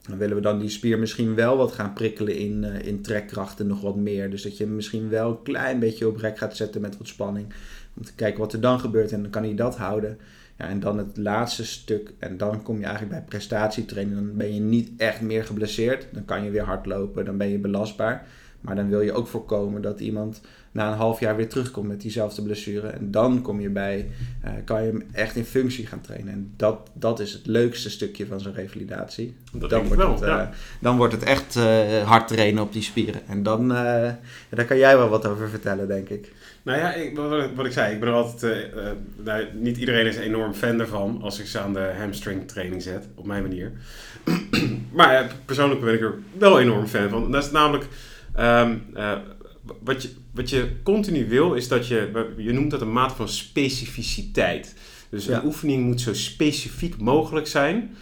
Dan 0.09 0.19
willen 0.19 0.37
we 0.37 0.43
dan 0.43 0.59
die 0.59 0.69
spier 0.69 0.99
misschien 0.99 1.35
wel 1.35 1.57
wat 1.57 1.73
gaan 1.73 1.93
prikkelen 1.93 2.37
in, 2.37 2.63
uh, 2.63 2.87
in 2.87 3.03
trekkrachten 3.03 3.67
nog 3.67 3.81
wat 3.81 3.97
meer. 3.97 4.31
Dus 4.31 4.43
dat 4.43 4.57
je 4.57 4.65
hem 4.65 4.75
misschien 4.75 5.09
wel 5.09 5.31
een 5.31 5.43
klein 5.43 5.79
beetje 5.79 6.09
op 6.09 6.17
rek 6.17 6.39
gaat 6.39 6.57
zetten 6.57 6.81
met 6.81 6.99
wat 6.99 7.09
spanning. 7.09 7.53
Om 7.97 8.05
te 8.05 8.15
kijken 8.15 8.41
wat 8.41 8.53
er 8.53 8.61
dan 8.61 8.81
gebeurt 8.81 9.13
en 9.13 9.23
dan 9.23 9.31
kan 9.31 9.43
hij 9.43 9.55
dat 9.55 9.77
houden. 9.77 10.19
Ja, 10.59 10.69
en 10.69 10.81
dan 10.81 10.99
het 10.99 11.17
laatste 11.17 11.65
stuk, 11.65 12.13
en 12.19 12.37
dan 12.37 12.63
kom 12.63 12.79
je 12.79 12.85
eigenlijk 12.85 13.15
bij 13.15 13.25
prestatietraining. 13.29 14.17
Dan 14.17 14.37
ben 14.37 14.55
je 14.55 14.61
niet 14.61 14.91
echt 14.97 15.21
meer 15.21 15.45
geblesseerd. 15.45 16.07
Dan 16.13 16.25
kan 16.25 16.45
je 16.45 16.51
weer 16.51 16.65
hardlopen, 16.65 17.25
dan 17.25 17.37
ben 17.37 17.49
je 17.49 17.59
belastbaar. 17.59 18.27
Maar 18.61 18.77
dan 18.77 18.89
wil 18.89 19.01
je 19.01 19.13
ook 19.13 19.27
voorkomen 19.27 19.83
dat 19.83 20.01
iemand 20.01 20.41
na 20.75 20.91
een 20.91 20.97
half 20.97 21.21
jaar 21.21 21.37
weer 21.37 21.49
terugkomt 21.49 21.89
met 21.89 22.01
diezelfde 22.01 22.43
blessure. 22.43 22.89
En 22.89 23.11
dan 23.11 23.43
kom 23.43 23.61
je 23.61 23.69
bij, 23.69 24.11
uh, 24.45 24.51
kan 24.65 24.83
je 24.83 24.91
hem 24.91 25.03
echt 25.13 25.37
in 25.37 25.45
functie 25.45 25.87
gaan 25.87 26.01
trainen. 26.01 26.33
En 26.33 26.53
dat, 26.57 26.91
dat 26.93 27.21
is 27.21 27.33
het 27.33 27.47
leukste 27.47 27.91
stukje 27.91 28.27
van 28.27 28.41
zo'n 28.41 28.55
revalidatie. 28.55 29.37
Dat 29.53 29.71
dan, 29.71 29.87
wordt 29.87 30.03
wel, 30.03 30.11
het, 30.11 30.21
ja. 30.21 30.51
dan 30.81 30.97
wordt 30.97 31.13
het 31.13 31.23
echt 31.23 31.57
uh, 31.57 32.03
hard 32.03 32.29
trainen 32.29 32.63
op 32.63 32.73
die 32.73 32.83
spieren. 32.83 33.21
En 33.27 33.43
dan, 33.43 33.69
daar 33.69 34.65
kan 34.67 34.79
jij 34.79 34.97
wel 34.97 35.09
wat 35.09 35.27
over 35.27 35.49
vertellen, 35.49 35.89
denk 35.89 36.09
ik. 36.09 36.33
Nou 36.63 36.79
ja, 36.79 36.93
ik, 36.93 37.17
wat, 37.17 37.51
wat, 37.55 37.67
ik 37.67 37.73
zei, 37.73 37.95
ik 37.95 38.01
ben 38.01 38.09
er 38.09 38.15
altijd. 38.15 38.75
Uh, 38.77 38.83
nou, 39.17 39.47
niet 39.53 39.77
iedereen 39.77 40.07
is 40.07 40.17
enorm 40.17 40.55
fan 40.55 40.81
ervan 40.81 41.23
als 41.23 41.41
ik 41.41 41.47
ze 41.47 41.59
aan 41.59 41.73
de 41.73 41.93
hamstring 41.99 42.49
training 42.49 42.83
zet, 42.83 43.09
op 43.15 43.27
mijn 43.27 43.43
manier. 43.43 43.73
maar 44.93 45.35
persoonlijk 45.45 45.81
ben 45.81 45.95
ik 45.95 46.01
er 46.01 46.15
wel 46.39 46.61
enorm 46.61 46.87
fan 46.87 47.09
van. 47.09 47.33
Dat 47.33 47.45
is 47.45 47.51
namelijk. 47.51 47.87
Um, 48.39 48.85
uh, 48.97 49.13
wat, 49.83 50.03
je, 50.03 50.11
wat 50.31 50.51
je 50.51 50.69
continu 50.83 51.29
wil, 51.29 51.55
is 51.55 51.69
dat 51.69 51.87
je. 51.87 52.33
Je 52.37 52.53
noemt 52.53 52.71
dat 52.71 52.81
een 52.81 52.93
mate 52.93 53.15
van 53.15 53.29
specificiteit. 53.29 54.75
Dus 55.09 55.27
een 55.27 55.45
oefening 55.45 55.85
moet 55.85 56.01
zo 56.01 56.15
specifiek 56.15 57.01
mogelijk 57.01 57.47
zijn. 57.47 57.97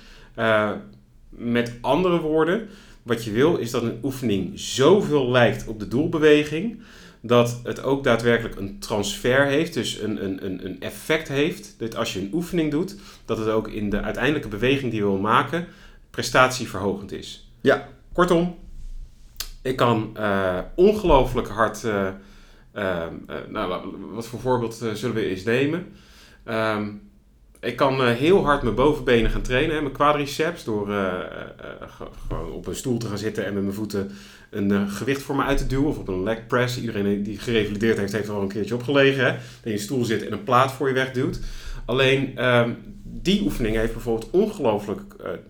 met 1.29 1.73
andere 1.81 2.21
woorden, 2.21 2.69
wat 3.03 3.25
je 3.25 3.31
wil, 3.31 3.57
is 3.57 3.71
dat 3.71 3.83
een 3.83 3.99
oefening 4.03 4.61
zoveel 4.61 5.31
lijkt 5.31 5.67
op 5.67 5.79
de 5.79 5.89
doelbeweging 5.89 6.83
dat 7.23 7.61
het 7.63 7.83
ook 7.83 8.05
daadwerkelijk 8.05 8.57
een 8.57 8.79
transfer 8.79 9.47
heeft, 9.47 9.75
dus 9.75 10.01
een, 10.01 10.25
een, 10.25 10.65
een 10.65 10.81
effect 10.81 11.29
heeft. 11.29 11.75
Dat 11.79 11.97
als 11.97 12.13
je 12.13 12.21
een 12.21 12.31
oefening 12.33 12.71
doet, 12.71 12.97
dat 13.25 13.39
het 13.39 13.49
ook 13.49 13.69
in 13.69 13.91
de 13.91 14.01
uiteindelijke 14.01 14.49
beweging 14.49 14.91
die 14.91 15.01
je 15.01 15.07
wil 15.07 15.19
maken, 15.19 15.67
prestatieverhogend 16.11 17.13
is. 17.13 17.49
Ja. 17.61 17.89
Kortom, 18.13 18.59
ik 19.63 19.77
kan 19.77 20.17
uh, 20.17 20.59
ongelooflijk 20.75 21.49
hard. 21.49 21.83
Uh, 21.85 22.09
uh, 22.75 23.07
nou, 23.49 23.95
wat 24.13 24.27
voor 24.27 24.41
voorbeeld 24.41 24.75
zullen 24.95 25.15
we 25.15 25.27
eens 25.27 25.45
nemen? 25.45 25.87
Um, 26.49 27.11
ik 27.61 27.77
kan 27.77 28.07
heel 28.07 28.45
hard 28.45 28.63
mijn 28.63 28.75
bovenbenen 28.75 29.31
gaan 29.31 29.43
trainen, 29.43 29.75
hè, 29.75 29.81
mijn 29.81 29.95
quadriceps, 29.95 30.65
door 30.65 30.87
gewoon 32.29 32.53
op 32.53 32.67
een 32.67 32.75
stoel 32.75 32.99
te 32.99 33.07
gaan 33.07 33.19
zitten 33.19 33.45
en 33.45 33.55
met 33.55 33.63
mijn 33.63 33.75
voeten 33.75 34.11
een 34.51 34.89
gewicht 34.89 35.23
voor 35.23 35.37
me 35.37 35.43
uit 35.43 35.59
te 35.59 35.67
duwen. 35.67 35.87
Of 35.87 35.99
op 35.99 36.09
een 36.09 36.23
leg 36.23 36.47
press. 36.47 36.81
Iedereen 36.81 37.23
die 37.23 37.39
gerevalideerd 37.39 37.99
heeft, 37.99 38.13
heeft 38.13 38.29
er 38.29 38.35
al 38.35 38.43
een 38.43 38.49
keertje 38.49 38.75
opgelegen. 38.75 39.25
Dat 39.25 39.41
je 39.63 39.71
in 39.73 39.79
stoel 39.79 40.05
zit 40.05 40.27
en 40.27 40.33
een 40.33 40.45
plaat 40.45 40.73
voor 40.73 40.89
je 40.89 40.95
wegduwt. 40.95 41.41
Alleen 41.85 42.45
um, 42.47 42.77
die 43.05 43.43
oefening 43.43 43.77
heeft 43.77 43.93
bijvoorbeeld 43.93 44.31
ongelooflijk... 44.31 45.01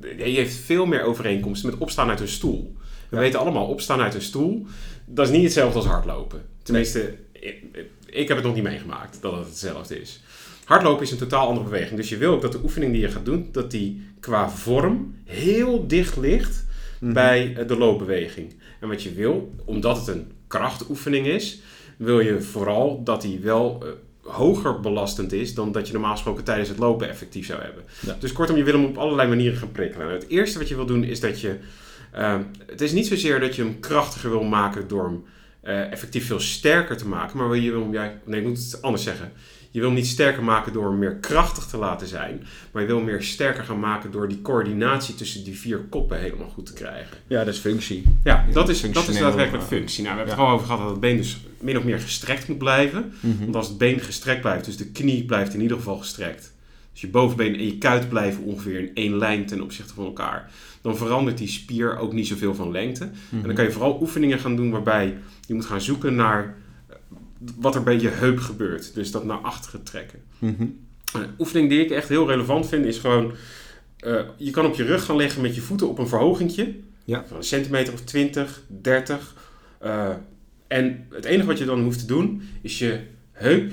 Uh, 0.00 0.24
heeft 0.24 0.54
veel 0.54 0.86
meer 0.86 1.02
overeenkomsten 1.02 1.70
met 1.70 1.78
opstaan 1.78 2.08
uit 2.08 2.20
een 2.20 2.28
stoel. 2.28 2.76
We 3.12 3.18
weten 3.18 3.40
allemaal, 3.40 3.66
opstaan 3.66 4.00
uit 4.00 4.14
een 4.14 4.22
stoel, 4.22 4.66
dat 5.04 5.26
is 5.26 5.32
niet 5.32 5.42
hetzelfde 5.42 5.78
als 5.78 5.86
hardlopen. 5.86 6.42
Tenminste, 6.62 7.14
ik, 7.32 7.64
ik 8.06 8.28
heb 8.28 8.36
het 8.36 8.46
nog 8.46 8.54
niet 8.54 8.62
meegemaakt 8.62 9.18
dat 9.20 9.36
het 9.36 9.46
hetzelfde 9.46 10.00
is. 10.00 10.22
Hardlopen 10.64 11.02
is 11.02 11.10
een 11.10 11.18
totaal 11.18 11.46
andere 11.46 11.64
beweging. 11.64 11.96
Dus 11.96 12.08
je 12.08 12.16
wil 12.16 12.32
ook 12.32 12.40
dat 12.40 12.52
de 12.52 12.60
oefening 12.62 12.92
die 12.92 13.00
je 13.00 13.08
gaat 13.08 13.24
doen, 13.24 13.48
dat 13.52 13.70
die 13.70 14.02
qua 14.20 14.50
vorm 14.50 15.14
heel 15.24 15.86
dicht 15.86 16.16
ligt 16.16 16.64
mm-hmm. 17.00 17.14
bij 17.14 17.64
de 17.66 17.76
loopbeweging. 17.76 18.54
En 18.80 18.88
wat 18.88 19.02
je 19.02 19.12
wil, 19.12 19.54
omdat 19.64 19.96
het 19.96 20.06
een 20.06 20.32
krachtoefening 20.46 21.26
is, 21.26 21.60
wil 21.96 22.20
je 22.20 22.40
vooral 22.40 23.02
dat 23.04 23.22
die 23.22 23.40
wel 23.40 23.82
uh, 23.82 23.90
hoger 24.32 24.80
belastend 24.80 25.32
is 25.32 25.54
dan 25.54 25.72
dat 25.72 25.86
je 25.86 25.92
normaal 25.92 26.12
gesproken 26.12 26.44
tijdens 26.44 26.68
het 26.68 26.78
lopen 26.78 27.08
effectief 27.08 27.46
zou 27.46 27.60
hebben. 27.60 27.84
Ja. 28.00 28.16
Dus 28.20 28.32
kortom, 28.32 28.56
je 28.56 28.64
wil 28.64 28.74
hem 28.74 28.84
op 28.84 28.98
allerlei 28.98 29.28
manieren 29.28 29.58
gaan 29.58 29.72
prikkelen. 29.72 30.06
En 30.08 30.12
het 30.12 30.28
eerste 30.28 30.58
wat 30.58 30.68
je 30.68 30.76
wil 30.76 30.86
doen 30.86 31.04
is 31.04 31.20
dat 31.20 31.40
je. 31.40 31.56
Uh, 32.16 32.36
het 32.66 32.80
is 32.80 32.92
niet 32.92 33.06
zozeer 33.06 33.40
dat 33.40 33.56
je 33.56 33.62
hem 33.62 33.80
krachtiger 33.80 34.30
wil 34.30 34.42
maken 34.42 34.88
door 34.88 35.04
hem 35.04 35.24
uh, 35.64 35.92
effectief 35.92 36.26
veel 36.26 36.40
sterker 36.40 36.96
te 36.96 37.08
maken, 37.08 37.38
maar 37.38 37.56
je 37.56 37.70
wil 37.70 37.92
hem. 37.92 38.10
Nee, 38.24 38.40
ik 38.40 38.46
moet 38.46 38.58
het 38.58 38.82
anders 38.82 39.02
zeggen. 39.02 39.32
Je 39.70 39.78
wil 39.78 39.88
hem 39.88 39.98
niet 39.98 40.06
sterker 40.06 40.44
maken 40.44 40.72
door 40.72 40.88
hem 40.88 40.98
meer 40.98 41.14
krachtig 41.14 41.66
te 41.66 41.76
laten 41.76 42.06
zijn. 42.06 42.46
Maar 42.72 42.82
je 42.82 42.88
wil 42.88 42.96
hem 42.96 43.06
meer 43.06 43.22
sterker 43.22 43.64
gaan 43.64 43.80
maken 43.80 44.10
door 44.10 44.28
die 44.28 44.42
coördinatie 44.42 45.14
tussen 45.14 45.44
die 45.44 45.58
vier 45.58 45.78
koppen 45.78 46.18
helemaal 46.18 46.48
goed 46.48 46.66
te 46.66 46.72
krijgen. 46.72 47.16
Ja, 47.26 47.44
dat 47.44 47.54
is 47.54 47.60
functie. 47.60 48.04
Ja, 48.24 48.44
dat 48.52 48.68
is, 48.68 48.92
dat 48.92 49.08
is 49.08 49.18
daadwerkelijk 49.18 49.64
functie. 49.64 50.02
Nou, 50.02 50.14
we 50.14 50.20
hebben 50.20 50.38
ja. 50.38 50.42
het 50.42 50.50
al 50.50 50.54
over 50.54 50.66
gehad 50.66 50.80
dat 50.82 50.90
het 50.90 51.00
been 51.00 51.16
dus 51.16 51.40
min 51.60 51.76
of 51.76 51.84
meer 51.84 51.98
gestrekt 51.98 52.48
moet 52.48 52.58
blijven. 52.58 53.12
Mm-hmm. 53.20 53.44
Want 53.44 53.56
als 53.56 53.68
het 53.68 53.78
been 53.78 54.00
gestrekt 54.00 54.40
blijft, 54.40 54.64
dus 54.64 54.76
de 54.76 54.90
knie 54.90 55.24
blijft 55.24 55.54
in 55.54 55.60
ieder 55.60 55.76
geval 55.76 55.96
gestrekt. 55.96 56.52
Dus 56.92 57.00
je 57.00 57.08
bovenbeen 57.08 57.54
en 57.54 57.64
je 57.64 57.78
kuit 57.78 58.08
blijven 58.08 58.44
ongeveer 58.44 58.78
in 58.78 58.90
één 58.94 59.18
lijn 59.18 59.46
ten 59.46 59.62
opzichte 59.62 59.94
van 59.94 60.04
elkaar. 60.04 60.50
Dan 60.80 60.96
verandert 60.96 61.38
die 61.38 61.48
spier 61.48 61.98
ook 61.98 62.12
niet 62.12 62.26
zoveel 62.26 62.54
van 62.54 62.70
lengte. 62.70 63.04
En 63.30 63.42
dan 63.42 63.54
kan 63.54 63.64
je 63.64 63.72
vooral 63.72 63.98
oefeningen 64.00 64.38
gaan 64.38 64.56
doen 64.56 64.70
waarbij 64.70 65.16
je 65.46 65.54
moet 65.54 65.64
gaan 65.64 65.80
zoeken 65.80 66.14
naar 66.14 66.56
wat 67.58 67.74
er 67.74 67.82
bij 67.82 68.00
je 68.00 68.08
heup 68.08 68.38
gebeurt. 68.38 68.94
Dus 68.94 69.10
dat 69.10 69.24
naar 69.24 69.36
achteren 69.36 69.82
trekken. 69.82 70.18
Mm-hmm. 70.38 70.78
Een 71.12 71.30
oefening 71.38 71.68
die 71.68 71.84
ik 71.84 71.90
echt 71.90 72.08
heel 72.08 72.28
relevant 72.28 72.68
vind 72.68 72.84
is 72.84 72.98
gewoon... 72.98 73.32
Uh, 74.06 74.20
je 74.36 74.50
kan 74.50 74.66
op 74.66 74.74
je 74.74 74.84
rug 74.84 75.04
gaan 75.04 75.16
liggen 75.16 75.42
met 75.42 75.54
je 75.54 75.60
voeten 75.60 75.88
op 75.88 75.98
een 75.98 76.08
verhogingje. 76.08 76.74
Ja. 77.04 77.24
Van 77.26 77.36
een 77.36 77.42
centimeter 77.42 77.92
of 77.92 78.00
20, 78.00 78.62
30. 78.66 79.34
Uh, 79.84 80.08
en 80.66 81.06
het 81.10 81.24
enige 81.24 81.46
wat 81.46 81.58
je 81.58 81.64
dan 81.64 81.82
hoeft 81.82 81.98
te 81.98 82.06
doen 82.06 82.42
is 82.60 82.78
je 82.78 83.00
heup 83.32 83.72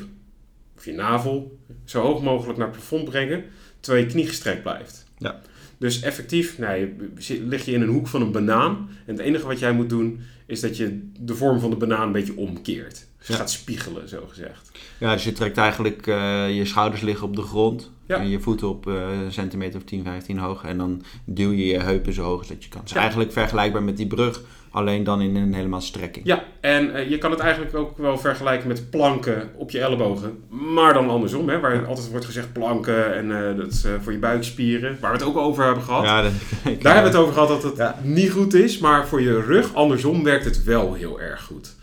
of 0.77 0.85
je 0.85 0.93
navel 0.93 1.58
zo 1.89 2.01
hoog 2.01 2.21
mogelijk 2.21 2.57
naar 2.57 2.67
het 2.67 2.75
plafond 2.77 3.09
brengen. 3.09 3.43
Terwijl 3.79 4.05
je 4.05 4.11
knie 4.11 4.27
gestrekt 4.27 4.61
blijft. 4.61 5.05
Ja. 5.17 5.39
Dus 5.77 6.01
effectief 6.01 6.57
nou, 6.57 6.77
je, 7.17 7.43
lig 7.43 7.65
je 7.65 7.71
in 7.71 7.81
een 7.81 7.89
hoek 7.89 8.07
van 8.07 8.21
een 8.21 8.31
banaan. 8.31 8.89
En 9.05 9.15
het 9.15 9.25
enige 9.25 9.47
wat 9.47 9.59
jij 9.59 9.71
moet 9.73 9.89
doen 9.89 10.19
is 10.45 10.59
dat 10.59 10.77
je 10.77 11.09
de 11.19 11.35
vorm 11.35 11.59
van 11.59 11.69
de 11.69 11.75
banaan 11.75 12.05
een 12.05 12.11
beetje 12.11 12.37
omkeert. 12.37 13.07
ja. 13.25 13.35
gaat 13.35 13.51
spiegelen, 13.51 14.09
zo 14.09 14.25
gezegd. 14.27 14.71
Ja, 14.99 15.13
dus 15.13 15.23
je 15.23 15.31
trekt 15.31 15.57
eigenlijk 15.57 16.07
uh, 16.07 16.55
je 16.55 16.65
schouders 16.65 17.01
liggen 17.01 17.27
op 17.27 17.35
de 17.35 17.41
grond. 17.41 17.91
Ja. 18.07 18.17
En 18.17 18.29
je 18.29 18.39
voeten 18.39 18.69
op 18.69 18.87
uh, 18.87 18.93
een 19.23 19.31
centimeter 19.33 19.79
of 19.79 19.85
10, 19.85 20.03
15 20.03 20.37
hoog. 20.37 20.63
En 20.63 20.77
dan 20.77 21.03
duw 21.25 21.51
je 21.51 21.65
je 21.65 21.79
heupen 21.79 22.13
zo 22.13 22.23
hoog 22.23 22.39
als 22.39 22.47
dat 22.47 22.63
je 22.63 22.69
kan. 22.69 22.79
Het 22.79 22.89
is 22.89 22.95
Ja. 22.95 23.01
eigenlijk 23.01 23.31
vergelijkbaar 23.31 23.83
met 23.83 23.97
die 23.97 24.07
brug. 24.07 24.41
Alleen 24.71 25.03
dan 25.03 25.21
in 25.21 25.35
een 25.35 25.53
helemaal 25.53 25.81
strekking. 25.81 26.25
Ja, 26.25 26.43
en 26.61 26.93
eh, 26.95 27.09
je 27.09 27.17
kan 27.17 27.31
het 27.31 27.39
eigenlijk 27.39 27.75
ook 27.75 27.97
wel 27.97 28.17
vergelijken 28.17 28.67
met 28.67 28.89
planken 28.89 29.49
op 29.55 29.71
je 29.71 29.79
ellebogen. 29.79 30.43
Maar 30.49 30.93
dan 30.93 31.09
andersom, 31.09 31.49
hè, 31.49 31.59
waar 31.59 31.85
altijd 31.85 32.09
wordt 32.09 32.25
gezegd 32.25 32.53
planken 32.53 33.15
en 33.15 33.31
eh, 33.49 33.57
dat 33.57 33.71
is 33.71 33.83
eh, 33.83 33.91
voor 34.01 34.11
je 34.11 34.17
buikspieren. 34.19 34.97
Waar 34.99 35.11
we 35.11 35.17
het 35.17 35.25
ook 35.27 35.37
over 35.37 35.65
hebben 35.65 35.83
gehad. 35.83 36.03
Ja, 36.03 36.21
dat, 36.21 36.31
Daar 36.63 36.93
hebben 36.93 37.11
we 37.11 37.17
het 37.17 37.27
over 37.27 37.33
gehad 37.33 37.47
dat 37.47 37.63
het 37.63 37.77
Ja. 37.77 37.95
niet 38.03 38.31
goed 38.31 38.53
is, 38.53 38.77
maar 38.77 39.07
voor 39.07 39.21
je 39.21 39.41
rug 39.41 39.73
andersom 39.75 40.23
werkt 40.23 40.45
het 40.45 40.63
wel 40.63 40.93
heel 40.93 41.21
erg 41.21 41.41
goed. 41.43 41.77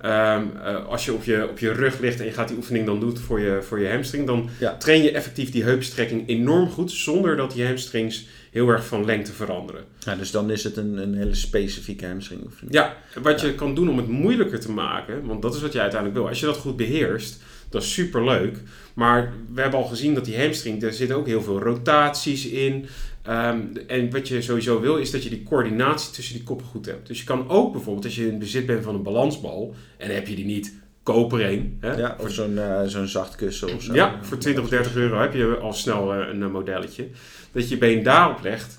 Ehm, 0.00 0.42
eh, 0.64 0.86
als 0.86 1.04
je 1.04 1.12
op, 1.12 1.24
je 1.24 1.46
op 1.50 1.58
je 1.58 1.72
rug 1.72 1.98
ligt 1.98 2.20
en 2.20 2.26
je 2.26 2.32
gaat 2.32 2.48
die 2.48 2.56
oefening 2.56 2.86
dan 2.86 3.00
doen 3.00 3.16
voor 3.18 3.40
je, 3.40 3.58
voor 3.62 3.80
je 3.80 3.88
hamstring, 3.90 4.26
dan 4.26 4.48
Ja. 4.58 4.76
train 4.76 5.02
je 5.02 5.10
effectief 5.12 5.50
die 5.50 5.62
heupstrekking 5.64 6.28
enorm 6.28 6.70
goed, 6.70 6.90
zonder 6.90 7.36
dat 7.36 7.52
die 7.52 7.64
hamstrings 7.66 8.26
heel 8.50 8.68
erg 8.68 8.86
van 8.86 9.04
lengte 9.04 9.32
veranderen. 9.32 9.84
Ja, 9.98 10.14
dus 10.14 10.30
dan 10.30 10.50
is 10.50 10.64
het 10.64 10.76
een, 10.76 10.96
een 10.96 11.14
hele 11.14 11.34
specifieke 11.34 12.06
hamstring 12.06 12.44
oefening. 12.44 12.74
Ja, 12.74 12.96
wat 13.22 13.40
je 13.40 13.54
kan 13.54 13.74
doen 13.74 13.90
om 13.90 13.96
het 13.96 14.08
moeilijker 14.08 14.60
te 14.60 14.70
maken, 14.70 15.26
want 15.26 15.42
dat 15.42 15.54
is 15.54 15.60
wat 15.60 15.72
je 15.72 15.80
uiteindelijk 15.80 16.20
wil. 16.20 16.28
Als 16.28 16.40
je 16.40 16.46
dat 16.46 16.56
goed 16.56 16.76
beheerst, 16.76 17.42
dat 17.68 17.82
is 17.82 17.92
super 17.92 18.24
leuk. 18.24 18.58
Maar 18.94 19.32
we 19.54 19.60
hebben 19.60 19.80
al 19.80 19.86
gezien 19.86 20.14
dat 20.14 20.24
die 20.24 20.40
hamstring, 20.40 20.80
daar 20.80 20.92
zitten 20.92 21.16
ook 21.16 21.26
heel 21.26 21.42
veel 21.42 21.60
rotaties 21.60 22.46
in. 22.46 22.86
Ehm, 23.22 23.60
en 23.86 24.10
wat 24.10 24.28
je 24.28 24.42
sowieso 24.42 24.80
wil, 24.80 24.96
is 24.96 25.10
dat 25.10 25.22
je 25.22 25.28
die 25.28 25.42
coördinatie 25.42 26.12
tussen 26.12 26.34
die 26.34 26.44
koppen 26.44 26.66
goed 26.66 26.86
hebt. 26.86 27.06
Dus 27.06 27.18
je 27.18 27.24
kan 27.24 27.48
ook 27.48 27.72
bijvoorbeeld, 27.72 28.04
als 28.04 28.16
je 28.16 28.26
in 28.26 28.38
bezit 28.38 28.66
bent 28.66 28.84
van 28.84 28.94
een 28.94 29.02
balansbal, 29.02 29.74
en 29.96 30.14
heb 30.14 30.26
je 30.26 30.34
die 30.34 30.44
niet, 30.44 30.74
koop 31.02 31.32
er 31.32 31.52
een. 31.52 31.78
Hè? 31.80 31.92
Ja, 31.92 32.16
of 32.18 32.30
zo'n 32.30 32.58
eh, 32.58 32.82
zo'n 32.84 33.06
zacht 33.06 33.34
kussen 33.34 33.74
of 33.74 33.82
zo. 33.82 33.94
Ja, 33.94 34.18
voor 34.22 34.38
20 34.38 34.62
of 34.62 34.68
30 34.68 34.94
euro 34.94 35.20
heb 35.20 35.34
je 35.34 35.56
al 35.56 35.72
snel 35.72 36.14
eh, 36.14 36.28
een 36.28 36.42
eh, 36.42 36.48
modelletje. 36.48 37.08
Dat 37.52 37.62
je 37.62 37.74
je 37.74 37.78
been 37.78 38.02
daarop 38.02 38.42
legt. 38.42 38.78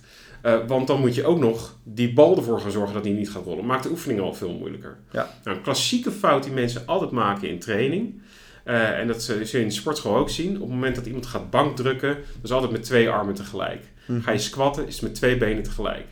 Want 0.68 0.88
dan 0.88 1.00
moet 1.00 1.16
je 1.16 1.26
ook 1.26 1.40
nog 1.40 1.78
die 1.84 2.14
bal 2.14 2.38
ervoor 2.38 2.60
gaan 2.60 2.72
zorgen 2.72 2.94
dat 2.94 3.04
die 3.04 3.14
niet 3.14 3.30
gaat 3.30 3.46
rollen. 3.46 3.66
Maakt 3.66 3.84
de 3.84 3.90
oefening 3.90 4.20
al 4.20 4.34
veel 4.34 4.52
moeilijker. 4.52 4.98
Ja. 5.12 5.30
Nou, 5.44 5.58
een 5.58 5.64
klassieke 5.64 6.12
fout 6.12 6.44
die 6.44 6.52
mensen 6.54 6.86
altijd 6.86 7.12
maken 7.12 7.50
in 7.50 7.60
training. 7.60 8.22
en 8.64 9.08
dat 9.08 9.24
zul 9.24 9.40
je 9.40 9.60
in 9.60 9.68
de 9.68 9.74
sportschool 9.74 10.16
ook 10.16 10.30
zien. 10.30 10.56
Op 10.56 10.62
het 10.62 10.70
moment 10.70 10.96
dat 10.96 11.06
iemand 11.06 11.26
gaat 11.26 11.50
bankdrukken, 11.50 12.16
dat 12.16 12.44
is 12.44 12.52
altijd 12.52 12.72
met 12.72 12.84
twee 12.84 13.10
armen 13.10 13.34
tegelijk. 13.34 13.84
Hm. 14.06 14.22
Ga 14.22 14.32
je 14.32 14.38
squatten, 14.38 14.88
is 14.88 14.94
het 14.94 15.04
met 15.04 15.16
twee 15.16 15.38
benen 15.38 15.64
tegelijk. 15.64 16.06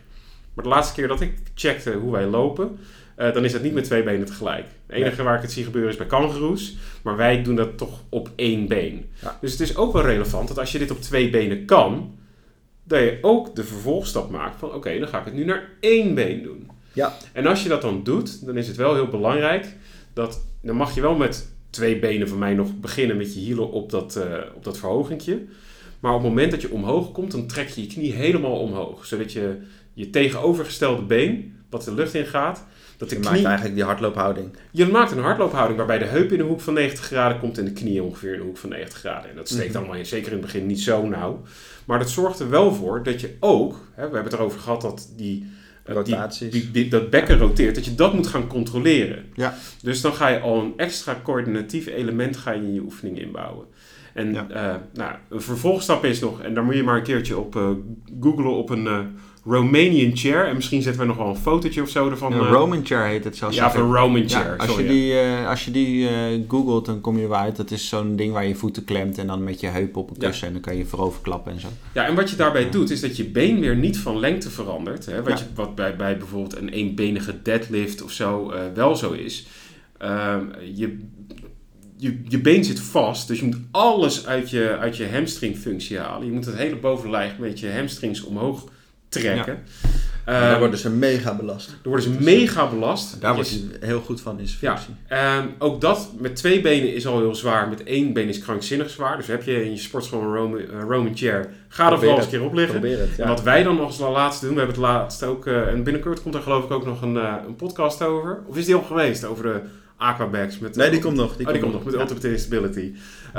Maar 0.53 0.63
de 0.63 0.69
laatste 0.69 0.93
keer 0.93 1.07
dat 1.07 1.21
ik 1.21 1.33
checkte 1.53 1.91
hoe 1.91 2.11
wij 2.11 2.25
lopen, 2.25 2.79
dan 3.15 3.45
is 3.45 3.51
dat 3.51 3.61
niet 3.61 3.73
met 3.73 3.83
twee 3.83 4.03
benen 4.03 4.25
tegelijk. 4.25 4.65
Het 4.89 4.97
enige 4.97 5.23
waar 5.23 5.35
ik 5.35 5.41
het 5.41 5.51
zie 5.51 5.63
gebeuren 5.63 5.91
is 5.91 5.97
bij 5.97 6.05
kangoeroes. 6.05 6.77
Maar 7.01 7.17
wij 7.17 7.43
doen 7.43 7.55
dat 7.55 7.77
toch 7.77 8.03
op 8.09 8.29
één 8.35 8.67
been. 8.67 9.09
Ja. 9.21 9.37
Dus 9.41 9.51
het 9.51 9.59
is 9.61 9.75
ook 9.75 9.93
wel 9.93 10.01
relevant 10.01 10.47
dat 10.47 10.59
als 10.59 10.71
je 10.71 10.79
dit 10.79 10.91
op 10.91 11.01
twee 11.01 11.29
benen 11.29 11.65
kan, 11.65 12.17
dat 12.83 12.99
je 12.99 13.17
ook 13.21 13.55
de 13.55 13.63
vervolgstap 13.63 14.29
maakt 14.29 14.59
van 14.59 14.73
oké, 14.73 14.99
dan 14.99 15.07
ga 15.07 15.19
ik 15.19 15.25
het 15.25 15.33
nu 15.33 15.45
naar 15.45 15.69
één 15.79 16.15
been 16.15 16.43
doen. 16.43 16.69
Ja. 16.93 17.17
En 17.33 17.45
als 17.45 17.63
je 17.63 17.69
dat 17.69 17.81
dan 17.81 18.03
doet, 18.03 18.45
dan 18.45 18.57
is 18.57 18.67
het 18.67 18.75
wel 18.75 18.93
heel 18.93 19.07
belangrijk 19.07 19.75
dat 20.13 20.41
dan 20.61 20.75
mag 20.75 20.95
je 20.95 21.01
wel 21.01 21.15
met 21.15 21.47
twee 21.69 21.99
benen 21.99 22.27
van 22.27 22.37
mij 22.37 22.53
nog 22.53 22.79
beginnen 22.79 23.17
met 23.17 23.33
je 23.33 23.39
hielen 23.39 23.71
op 23.71 23.89
dat, 23.89 24.15
eh 24.15 24.37
op 24.55 24.63
dat 24.63 24.77
verhogingje. 24.77 25.43
Maar 25.99 26.13
op 26.13 26.21
het 26.21 26.29
moment 26.29 26.51
dat 26.51 26.61
je 26.61 26.71
omhoog 26.71 27.11
komt, 27.11 27.31
dan 27.31 27.47
trek 27.47 27.67
je 27.69 27.81
je 27.81 27.87
knie 27.87 28.13
helemaal 28.13 28.59
omhoog. 28.59 29.05
Zodat 29.05 29.33
je 29.33 29.57
je 29.93 30.09
tegenovergestelde 30.09 31.01
been, 31.01 31.55
wat 31.69 31.83
de 31.83 31.93
lucht 31.93 32.13
in 32.13 32.25
gaat, 32.25 32.65
dat 32.99 33.09
de 33.09 33.15
Je 33.15 33.21
knie... 33.21 33.31
maakt 33.33 33.45
eigenlijk 33.45 33.75
die 33.75 33.83
hardloophouding. 33.83 34.49
Je 34.71 34.85
maakt 34.85 35.11
een 35.11 35.19
hardloophouding 35.19 35.77
waarbij 35.77 35.97
de 35.97 36.05
heup 36.05 36.31
in 36.31 36.39
een 36.39 36.45
hoek 36.47 36.61
van 36.61 36.73
90 36.73 37.05
graden 37.05 37.39
komt 37.39 37.57
en 37.57 37.65
de 37.65 37.73
knie 37.73 38.03
ongeveer 38.03 38.33
in 38.33 38.39
een 38.39 38.45
hoek 38.45 38.57
van 38.57 38.69
90 38.69 38.97
graden. 38.99 39.29
En 39.29 39.35
dat 39.35 39.49
steekt 39.49 39.67
Mhm. 39.69 39.77
allemaal 39.77 39.95
in, 39.95 40.05
zeker 40.05 40.27
in 40.27 40.37
het 40.37 40.41
begin 40.45 40.65
niet 40.65 40.79
zo 40.81 41.07
nauw. 41.07 41.41
Maar 41.85 41.99
dat 41.99 42.09
zorgt 42.09 42.39
er 42.39 42.49
wel 42.49 42.73
voor 42.73 43.03
dat 43.03 43.21
je 43.21 43.35
ook, 43.39 43.73
hè, 43.93 44.07
we 44.07 44.13
hebben 44.13 44.23
het 44.23 44.33
erover 44.33 44.59
gehad 44.59 44.81
dat 44.81 45.09
die, 45.15 45.45
eh, 45.83 45.85
die, 45.85 46.13
Rotaties. 46.15 46.51
die, 46.51 46.71
die- 46.71 46.87
dat 46.89 47.09
bekken 47.09 47.37
roteert, 47.37 47.75
dat 47.75 47.85
je 47.85 47.95
dat 47.95 48.13
moet 48.13 48.27
gaan 48.27 48.47
controleren. 48.47 49.25
Ja. 49.35 49.53
Dus 49.81 50.01
dan 50.01 50.13
ga 50.13 50.27
je 50.27 50.39
al 50.39 50.59
een 50.61 50.73
extra 50.77 51.19
coördinatief 51.23 51.87
element 51.87 52.37
ga 52.37 52.51
je 52.51 52.61
in 52.61 52.73
je 52.73 52.81
oefening 52.81 53.19
inbouwen. 53.19 53.65
En 54.13 54.33
Ja. 54.33 54.47
eh, 54.49 54.75
nou, 54.93 55.13
een 55.29 55.41
vervolgstap 55.41 56.05
is 56.05 56.19
nog, 56.19 56.41
en 56.41 56.53
daar 56.53 56.63
moet 56.63 56.75
je 56.75 56.83
maar 56.83 56.97
een 56.97 57.03
keertje 57.03 57.37
op 57.37 57.55
eh 57.55 57.69
googlen 58.21 58.51
op 58.55 58.69
een 58.69 58.87
Romanian 59.49 60.17
chair. 60.17 60.47
En 60.47 60.55
misschien 60.55 60.81
zetten 60.81 61.01
we 61.01 61.07
nog 61.07 61.17
wel 61.17 61.27
een 61.27 61.35
fotootje 61.35 61.81
of 61.81 61.89
zo 61.89 62.09
ervan. 62.09 62.33
Een 62.33 62.39
eh, 62.45 62.51
Roman 62.51 62.85
chair 62.85 63.07
heet 63.07 63.23
het 63.23 63.37
zelfs. 63.37 63.55
ja, 63.55 63.71
van 63.71 63.95
Roman 63.95 64.21
Ja, 64.21 64.27
chair. 64.27 64.57
als, 64.57 64.69
sorry, 64.69 64.83
je 64.83 64.89
die, 64.89 65.19
eh, 65.19 65.47
als 65.47 65.65
je 65.65 65.71
die 65.71 66.07
eh, 66.07 66.15
googelt, 66.47 66.85
dan 66.85 67.01
kom 67.01 67.15
je 67.17 67.23
er 67.23 67.29
wel 67.29 67.37
uit. 67.37 67.55
Dat 67.55 67.71
is 67.71 67.89
zo'n 67.89 68.15
ding 68.15 68.33
waar 68.33 68.47
je 68.47 68.55
voeten 68.55 68.83
klemt 68.83 69.17
en 69.17 69.27
dan 69.27 69.43
met 69.43 69.59
je 69.59 69.67
heupen 69.67 70.01
op 70.01 70.09
een 70.09 70.15
Ja. 70.19 70.27
kussen. 70.27 70.47
En 70.47 70.53
dan 70.53 70.61
kan 70.61 70.75
je 70.77 70.85
voorover 70.85 71.21
klappen 71.21 71.51
en 71.51 71.59
zo. 71.59 71.67
Ja, 71.93 72.05
en 72.05 72.15
wat 72.15 72.29
je 72.29 72.35
daarbij 72.35 72.69
doet, 72.69 72.89
is 72.89 73.01
dat 73.01 73.17
je 73.17 73.25
been 73.25 73.59
weer 73.59 73.75
niet 73.75 73.97
van 73.97 74.19
lengte 74.19 74.49
verandert. 74.49 75.05
Hè? 75.05 75.23
Wat, 75.23 75.39
je, 75.39 75.45
wat 75.55 75.75
bij, 75.75 75.95
bij 75.95 76.17
bijvoorbeeld 76.17 76.57
een 76.57 76.69
eenbenige 76.69 77.41
deadlift 77.41 78.01
of 78.03 78.11
zo 78.11 78.53
wel 78.73 78.95
zo 78.95 79.11
is. 79.11 79.47
Ehm, 79.97 80.43
je, 80.73 80.99
je, 81.97 82.21
je 82.27 82.39
been 82.39 82.63
zit 82.63 82.79
vast, 82.79 83.27
dus 83.27 83.39
je 83.39 83.45
moet 83.45 83.57
alles 83.71 84.25
uit 84.27 84.49
je, 84.49 84.77
uit 84.79 84.97
je 84.97 85.07
hamstringfunctie 85.09 85.97
halen. 85.99 86.25
Je 86.27 86.33
moet 86.33 86.45
het 86.45 86.55
hele 86.55 86.75
bovenlijf 86.75 87.37
met 87.37 87.59
je 87.59 87.71
hamstrings 87.71 88.23
omhoog 88.23 88.63
trekken. 89.09 89.57
En 90.25 90.35
Ehm, 90.35 90.41
daar 90.41 90.59
worden 90.59 90.79
ze 90.79 90.89
mega 90.89 91.35
belast. 91.35 91.67
daar 91.67 91.77
worden 91.83 92.03
ze 92.03 92.09
mega 92.19 92.69
belast. 92.69 93.21
Daar 93.21 93.33
wordt 93.33 93.49
hij 93.49 93.59
heel 93.79 93.99
goed 94.01 94.21
van 94.21 94.39
zijn 94.43 94.57
Ja. 94.61 94.79
Ehm, 95.07 95.47
ook 95.57 95.81
dat 95.81 96.09
met 96.17 96.35
twee 96.35 96.61
benen 96.61 96.93
is 96.93 97.07
al 97.07 97.19
heel 97.19 97.35
zwaar. 97.35 97.69
Met 97.69 97.83
één 97.83 98.13
been 98.13 98.27
is 98.27 98.39
krankzinnig 98.39 98.89
zwaar. 98.89 99.17
Dus 99.17 99.27
heb 99.27 99.43
je 99.43 99.63
in 99.65 99.71
je 99.71 99.77
sportschool 99.77 100.21
een 100.21 100.33
Roman, 100.35 100.59
eh, 100.59 100.65
Roman 100.87 101.17
chair, 101.17 101.49
ga 101.67 101.91
er 101.91 101.97
vooral 101.97 102.15
eens 102.15 102.25
een 102.25 102.31
keer 102.31 102.43
op 102.43 102.53
liggen. 102.53 102.81
Het. 102.81 103.09
Ja. 103.17 103.27
wat 103.27 103.41
wij 103.43 103.63
dan 103.63 103.79
als 103.79 103.99
laatste 103.99 104.45
doen, 104.45 104.53
we 104.55 104.61
hebben 104.61 104.81
het 104.81 104.85
laatst 104.91 105.23
ook, 105.23 105.47
eh, 105.47 105.67
en 105.67 105.83
binnenkort 105.83 106.21
komt 106.21 106.35
er 106.35 106.41
geloof 106.41 106.63
ik 106.63 106.71
ook 106.71 106.85
nog 106.85 107.01
een, 107.01 107.17
eh, 107.17 107.33
een 107.47 107.55
podcast 107.55 108.01
over. 108.03 108.39
Of 108.45 108.57
is 108.57 108.65
die 108.65 108.75
al 108.75 108.81
geweest 108.83 109.25
over 109.25 109.43
de 109.43 109.59
aquabags? 109.97 110.59
Met, 110.59 110.75
Nee, 110.75 110.89
die 110.89 110.99
komt 110.99 111.15
nog. 111.15 111.35
Die, 111.37 111.45
oh, 111.45 111.51
die 111.53 111.61
komt 111.61 111.73
nog 111.73 111.83
met 111.83 111.93
Ja. 111.93 111.99
Ultimate 111.99 112.31
Instability. 112.31 112.91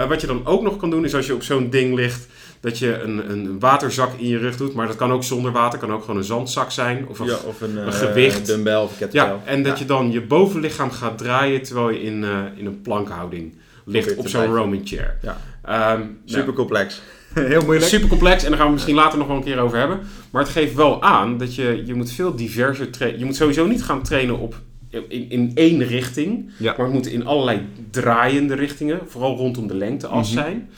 Wat 0.08 0.20
je 0.20 0.26
dan 0.26 0.46
ook 0.46 0.62
nog 0.62 0.76
kan 0.76 0.90
doen, 0.90 1.04
is 1.04 1.14
als 1.14 1.26
je 1.26 1.34
op 1.34 1.42
zo'n 1.42 1.70
ding 1.70 1.94
ligt, 1.94 2.26
dat 2.60 2.78
je 2.78 3.00
een, 3.00 3.30
een 3.30 3.58
waterzak 3.58 4.10
in 4.18 4.28
je 4.28 4.38
rug 4.38 4.56
doet. 4.56 4.74
Maar 4.74 4.86
dat 4.86 4.96
kan 4.96 5.12
ook 5.12 5.24
zonder 5.24 5.52
water, 5.52 5.78
kan 5.78 5.92
ook 5.92 6.00
gewoon 6.00 6.16
een 6.16 6.24
zandzak 6.24 6.70
zijn. 6.70 7.04
Of 7.08 7.18
een 7.18 7.26
Ja, 7.26 7.36
of 7.46 7.60
een, 7.60 7.78
eh, 7.78 7.92
gewicht. 7.92 8.46
dumbbell 8.46 8.76
of 8.76 8.90
een 8.90 8.98
kettlebell. 8.98 9.30
ja, 9.44 9.52
en 9.52 9.62
dat 9.62 9.78
je 9.78 9.84
dan 9.84 10.12
je 10.12 10.20
bovenlichaam 10.20 10.90
gaat 10.90 11.18
draaien 11.18 11.62
terwijl 11.62 11.90
je 11.90 12.02
in, 12.02 12.24
eh, 12.24 12.38
in 12.56 12.66
een 12.66 12.80
plankhouding 12.82 13.54
ligt 13.84 14.16
op 14.16 14.28
zo'n. 14.28 14.54
Roman 14.54 14.80
chair. 14.84 15.16
Ja. 15.22 15.36
Ehm, 15.64 16.02
Super 16.24 16.52
complex. 16.52 17.00
heel 17.34 17.62
moeilijk. 17.64 17.86
Super 17.86 18.08
complex 18.08 18.42
en 18.44 18.48
daar 18.48 18.58
gaan 18.58 18.66
we 18.68 18.72
misschien 18.72 18.94
later 18.94 19.18
nog 19.18 19.26
wel 19.26 19.36
een 19.36 19.42
keer 19.44 19.58
over 19.58 19.78
hebben. 19.78 20.00
Maar 20.30 20.42
het 20.42 20.50
geeft 20.50 20.74
wel 20.74 21.02
aan 21.02 21.38
dat 21.38 21.54
je, 21.54 21.82
je 21.86 21.94
moet 21.94 22.10
veel 22.12 22.34
diverser 22.36 22.90
trainen. 22.90 23.18
Je 23.20 23.24
moet 23.26 23.36
sowieso 23.36 23.66
niet 23.66 23.82
gaan 23.82 24.02
trainen 24.02 24.38
op, 24.38 24.54
in, 24.90 25.30
in 25.30 25.50
één 25.54 25.82
richting. 25.86 26.50
Ja. 26.56 26.74
Maar 26.76 26.86
het 26.86 26.94
moet 26.94 27.06
in 27.06 27.26
allerlei 27.26 27.60
draaiende 27.90 28.54
richtingen, 28.54 29.00
vooral 29.06 29.36
rondom 29.36 29.66
de 29.66 29.74
lengteas 29.74 30.32
Mhm. 30.32 30.42
zijn. 30.42 30.68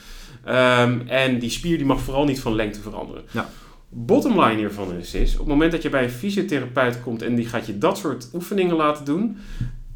Ehm, 0.43 0.99
en 1.07 1.39
die 1.39 1.49
spier 1.49 1.77
die 1.77 1.85
mag 1.85 2.01
vooral 2.01 2.25
niet 2.25 2.39
van 2.39 2.55
lengte 2.55 2.81
veranderen. 2.81 3.23
Ja. 3.31 3.49
Bottom 3.89 4.39
line 4.41 4.57
hiervan 4.57 4.93
is, 4.93 5.13
is, 5.13 5.33
op 5.33 5.39
het 5.39 5.47
moment 5.47 5.71
dat 5.71 5.81
je 5.81 5.89
bij 5.89 6.03
een 6.03 6.09
fysiotherapeut 6.09 7.01
komt 7.01 7.21
en 7.21 7.35
die 7.35 7.45
gaat 7.45 7.65
je 7.65 7.77
dat 7.77 7.97
soort 7.97 8.29
oefeningen 8.33 8.75
laten 8.75 9.05
doen, 9.05 9.37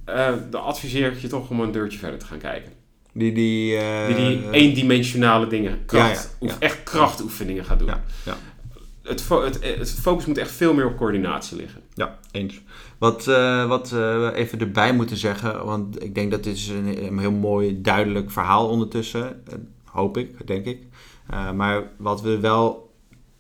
eh, 0.06 0.34
dan 0.50 0.64
adviseer 0.64 1.12
ik 1.12 1.20
je 1.20 1.28
toch 1.28 1.50
om 1.50 1.60
een 1.60 1.72
deurtje 1.72 2.00
verder 2.00 2.20
te 2.20 2.26
gaan 2.26 2.38
kijken. 2.38 2.72
Die, 3.14 3.34
die, 3.34 3.78
eh, 3.78 4.08
Die, 4.08 4.16
die 4.16 4.52
eendimensionale 4.52 5.48
dingen, 5.48 5.86
kracht, 5.86 6.38
ja, 6.40 6.56
echt 6.60 6.84
krachtoefeningen 6.84 7.66
gaat 7.66 7.80
doen. 7.80 7.88
Ja, 7.88 8.04
ja. 8.26 8.38
Het, 9.04 9.22
fo- 9.22 9.44
het, 9.44 9.60
het 9.78 9.92
focus 9.92 10.26
moet 10.26 10.38
echt 10.38 10.52
veel 10.52 10.74
meer 10.74 10.86
op 10.86 10.98
coördinatie 10.98 11.58
liggen. 11.58 11.82
Ja, 11.94 12.18
eens. 12.32 12.62
Wat, 12.98 13.28
eh, 13.28 13.68
wat 13.68 13.86
eh, 13.86 13.98
we 14.00 14.32
even 14.36 14.60
erbij 14.60 14.94
moeten 14.94 15.18
zeggen, 15.18 15.66
want 15.66 16.04
ik 16.04 16.16
denk 16.16 16.32
dat 16.32 16.44
dit 16.44 16.56
is 16.56 16.68
een, 16.68 17.06
een 17.06 17.20
heel 17.20 17.32
mooi, 17.32 17.82
duidelijk 17.82 18.32
verhaal 18.32 18.68
ondertussen. 18.70 19.44
Hoop 19.98 20.18
ik, 20.18 20.48
denk 20.48 20.66
ik. 20.66 20.82
Eh, 21.30 21.52
maar 21.52 21.92
wat 21.98 22.22
we 22.22 22.40
wel... 22.40 22.94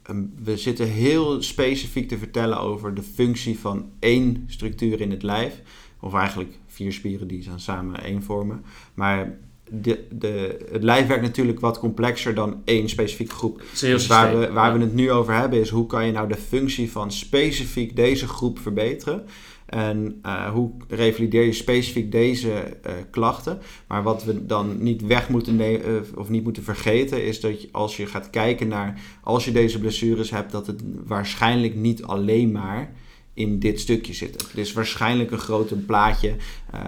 ehm, 0.03 0.23
we 0.43 0.57
zitten 0.57 0.87
heel 0.87 1.41
specifiek 1.41 2.07
te 2.07 2.17
vertellen 2.17 2.59
over 2.59 2.93
de 2.93 3.03
functie 3.03 3.59
van 3.59 3.89
één 3.99 4.43
structuur 4.47 5.01
in 5.01 5.11
het 5.11 5.23
lijf. 5.23 5.61
Of 5.99 6.13
eigenlijk 6.13 6.59
vier 6.67 6.93
spieren 6.93 7.27
die 7.27 7.45
dan 7.45 7.59
samen 7.59 8.03
één 8.03 8.23
vormen. 8.23 8.63
Maar 8.93 9.37
de, 9.69 10.05
de, 10.11 10.65
het 10.71 10.83
lijf 10.83 11.07
werkt 11.07 11.23
natuurlijk 11.23 11.59
wat 11.59 11.79
complexer 11.79 12.33
dan 12.35 12.61
één 12.65 12.89
specifieke 12.89 13.35
groep. 13.35 13.63
Dus 13.79 14.07
waar, 14.07 14.39
we, 14.39 14.51
waar 14.51 14.73
we 14.73 14.79
het 14.79 14.93
nu 14.93 15.11
over 15.11 15.33
hebben 15.33 15.59
is 15.59 15.69
hoe 15.69 15.85
kan 15.85 16.05
je 16.05 16.11
nou 16.11 16.27
de 16.27 16.37
functie 16.37 16.91
van 16.91 17.11
specifiek 17.11 17.95
deze 17.95 18.27
groep 18.27 18.59
verbeteren. 18.59 19.25
En 19.67 20.19
eh, 20.21 20.49
hoe 20.51 20.71
revalideer 20.87 21.43
je 21.43 21.53
specifiek 21.53 22.11
deze 22.11 22.51
eh, 22.51 22.93
klachten. 23.11 23.59
Maar 23.87 24.03
wat 24.03 24.23
we 24.23 24.45
dan 24.45 24.83
niet 24.83 25.05
weg 25.05 25.29
moeten 25.29 25.55
ne- 25.55 25.77
eh, 25.77 25.93
of 26.15 26.29
niet 26.29 26.43
moeten 26.43 26.63
vergeten 26.63 27.25
is 27.25 27.39
dat 27.39 27.61
je, 27.61 27.69
als 27.71 27.97
je 27.97 28.05
gaat 28.05 28.29
kijken 28.29 28.67
naar 28.67 29.01
als 29.23 29.45
je 29.45 29.51
deze 29.51 29.79
blessures 29.79 30.29
hebt, 30.29 30.51
dat 30.51 30.67
het 30.67 30.81
waarschijnlijk 31.05 31.75
niet 31.75 32.03
alleen 32.03 32.51
maar 32.51 32.93
in 33.33 33.59
dit 33.59 33.79
stukje 33.79 34.13
zitten. 34.13 34.47
Het 34.47 34.57
is 34.57 34.73
waarschijnlijk 34.73 35.31
een 35.31 35.37
groter 35.37 35.77
plaatje. 35.77 36.35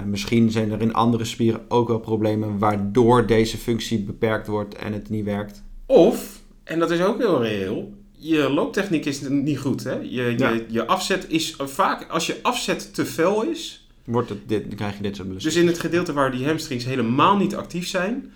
Misschien 0.05 0.51
zijn 0.51 0.71
er 0.71 0.81
in 0.81 0.93
andere 0.93 1.25
spieren 1.25 1.61
ook 1.67 1.87
wel 1.87 1.99
problemen 1.99 2.59
waardoor 2.59 3.25
deze 3.25 3.57
functie 3.57 4.03
beperkt 4.03 4.47
wordt 4.47 4.75
en 4.75 4.93
het 4.93 5.09
niet 5.09 5.25
werkt. 5.25 5.63
Of, 5.85 6.41
en 6.63 6.79
dat 6.79 6.91
is 6.91 7.01
ook 7.01 7.17
heel 7.17 7.41
reëel, 7.41 7.93
je 8.19 8.49
looptechniek 8.49 9.05
is 9.05 9.21
niet 9.29 9.59
goed. 9.59 9.83
Hè? 9.83 9.93
Je, 9.93 10.35
je, 10.37 10.65
je 10.67 10.85
afzet 10.85 11.25
is 11.27 11.55
vaak, 11.57 12.09
als 12.09 12.27
je 12.27 12.39
afzet 12.41 12.93
te 12.93 13.05
fel 13.05 13.43
is, 13.43 13.87
Wordt 14.09 14.29
het 14.29 14.39
dit, 14.45 14.67
dan 14.67 14.75
krijg 14.75 14.97
je 14.97 15.03
dit 15.03 15.15
soort 15.15 15.27
blessures. 15.27 15.55
Dus 15.55 15.63
in 15.63 15.69
het 15.69 15.79
gedeelte 15.79 16.13
waar 16.13 16.31
die 16.31 16.45
hamstrings 16.45 16.85
helemaal 16.85 17.37
niet 17.37 17.55
actief 17.55 17.87
zijn, 17.87 18.31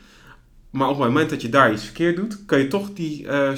maar 0.70 0.90
op 0.90 0.98
het 0.98 1.08
moment 1.08 1.30
dat 1.30 1.42
je 1.42 1.50
daar 1.50 1.74
iets 1.74 1.84
verkeerd 1.84 2.16
doet, 2.16 2.46
kun 2.46 2.58
je 2.58 2.68
toch, 2.68 2.94
die, 2.94 3.24
uh, 3.24 3.52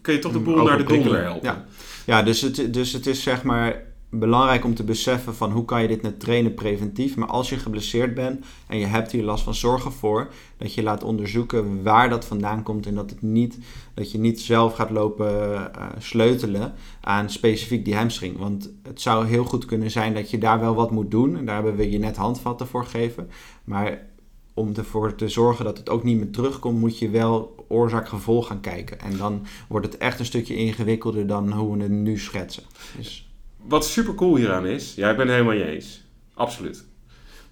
kun 0.00 0.12
je 0.12 0.18
toch 0.18 0.32
de 0.32 0.38
boel 0.38 0.64
naar 0.64 0.78
de 0.78 0.84
donder 0.84 1.22
helpen. 1.22 1.48
Ja, 1.48 1.64
ja 2.06 2.22
dus, 2.22 2.40
het, 2.40 2.74
dus 2.74 2.92
het 2.92 3.06
is 3.06 3.22
zeg 3.22 3.42
maar 3.42 3.82
belangrijk 4.10 4.64
om 4.64 4.74
te 4.74 4.84
beseffen 4.84 5.34
van 5.34 5.50
hoe 5.50 5.64
kan 5.64 5.82
je 5.82 5.88
dit 5.88 6.02
net 6.02 6.20
trainen 6.20 6.54
preventief. 6.54 7.16
Maar 7.16 7.28
als 7.28 7.48
je 7.48 7.56
geblesseerd 7.56 8.14
bent 8.14 8.44
en 8.66 8.78
je 8.78 8.86
hebt 8.86 9.12
hier 9.12 9.22
last 9.22 9.44
van, 9.44 9.54
zorg 9.54 9.84
ervoor 9.84 10.28
dat 10.56 10.74
je 10.74 10.82
laat 10.82 11.02
onderzoeken 11.02 11.82
waar 11.82 12.08
dat 12.08 12.24
vandaan 12.24 12.62
komt. 12.62 12.86
En 12.86 12.94
dat, 12.94 13.10
het 13.10 13.22
niet, 13.22 13.58
dat 13.94 14.12
je 14.12 14.18
niet 14.18 14.40
zelf 14.40 14.74
gaat 14.74 14.90
lopen 14.90 15.54
uh, 15.54 15.86
sleutelen 15.98 16.74
aan 17.00 17.30
specifiek 17.30 17.84
die 17.84 17.96
hamstring. 17.96 18.38
Want 18.38 18.70
het 18.82 19.00
zou 19.00 19.26
heel 19.26 19.44
goed 19.44 19.64
kunnen 19.64 19.90
zijn 19.90 20.14
dat 20.14 20.30
je 20.30 20.38
daar 20.38 20.60
wel 20.60 20.74
wat 20.74 20.90
moet 20.90 21.10
doen. 21.10 21.36
En 21.36 21.44
daar 21.44 21.54
hebben 21.54 21.76
we 21.76 21.90
je 21.90 21.98
net 21.98 22.16
handvatten 22.16 22.66
voor 22.66 22.84
gegeven. 22.84 23.30
Maar 23.64 24.06
om 24.54 24.74
ervoor 24.74 25.14
te 25.14 25.28
zorgen 25.28 25.64
dat 25.64 25.78
het 25.78 25.88
ook 25.88 26.04
niet 26.04 26.16
meer 26.16 26.30
terugkomt, 26.30 26.80
moet 26.80 26.98
je 26.98 27.10
wel 27.10 27.54
oorzaak-gevolg 27.68 28.46
gaan 28.46 28.60
kijken. 28.60 29.00
En 29.00 29.16
dan 29.16 29.46
wordt 29.68 29.86
het 29.86 29.96
echt 29.96 30.18
een 30.18 30.24
stukje 30.24 30.54
ingewikkelder 30.54 31.26
dan 31.26 31.52
hoe 31.52 31.76
we 31.76 31.82
het 31.82 31.92
nu 31.92 32.18
schetsen. 32.18 32.62
Dus 32.96 33.25
wat 33.68 33.86
super 33.86 34.14
cool 34.14 34.36
hieraan 34.36 34.66
is, 34.66 34.94
ja, 34.94 35.10
ik 35.10 35.16
ben 35.16 35.26
het 35.26 35.36
helemaal 35.36 35.56
niet 35.56 35.74
eens. 35.74 36.02
Absoluut. 36.34 36.84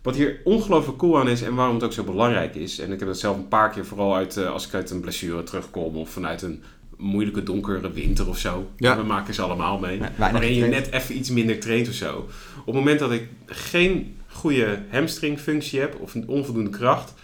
Wat 0.02 0.14
hier 0.14 0.40
ongelooflijk 0.44 0.98
cool 0.98 1.18
aan 1.18 1.28
is 1.28 1.42
en 1.42 1.54
waarom 1.54 1.74
het 1.74 1.84
ook 1.84 1.92
zo 1.92 2.04
belangrijk 2.04 2.54
is, 2.54 2.78
en 2.78 2.92
ik 2.92 2.98
heb 2.98 3.08
het 3.08 3.18
zelf 3.18 3.36
een 3.36 3.48
paar 3.48 3.70
keer, 3.70 3.86
vooral 3.86 4.14
uit, 4.14 4.36
uh, 4.36 4.50
als 4.50 4.66
ik 4.66 4.74
uit 4.74 4.90
een 4.90 5.00
blessure 5.00 5.42
terugkom 5.42 5.96
of 5.96 6.10
vanuit 6.10 6.42
een 6.42 6.62
moeilijke 6.96 7.42
donkere 7.42 7.92
winter 7.92 8.28
of 8.28 8.38
zo. 8.38 8.70
Ja. 8.76 8.96
We 8.96 9.02
maken 9.02 9.34
ze 9.34 9.42
allemaal 9.42 9.78
mee. 9.78 10.00
waarin 10.18 10.54
je 10.54 10.66
net 10.66 10.90
even 10.90 11.16
iets 11.16 11.30
minder 11.30 11.58
traint 11.58 11.88
of 11.88 11.94
zo. 11.94 12.16
Op 12.58 12.66
het 12.66 12.74
moment 12.74 12.98
dat 12.98 13.12
ik 13.12 13.28
geen 13.46 14.16
goede 14.28 14.78
hamstringfunctie 14.90 15.80
heb 15.80 15.96
of 16.00 16.14
een 16.14 16.28
onvoldoende 16.28 16.70
kracht, 16.70 17.14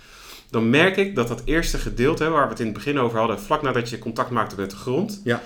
dan 0.50 0.70
merk 0.70 0.96
ik 0.96 1.14
dat 1.14 1.28
dat 1.28 1.42
eerste 1.44 1.78
gedeelte, 1.78 2.28
waar 2.28 2.44
we 2.44 2.50
het 2.50 2.60
in 2.60 2.66
het 2.66 2.74
begin 2.74 2.98
over 2.98 3.18
hadden, 3.18 3.40
vlak 3.40 3.62
nadat 3.62 3.90
je 3.90 3.98
contact 3.98 4.30
maakte 4.30 4.56
met 4.56 4.70
de 4.70 4.76
grond, 4.76 5.20
ja 5.24 5.42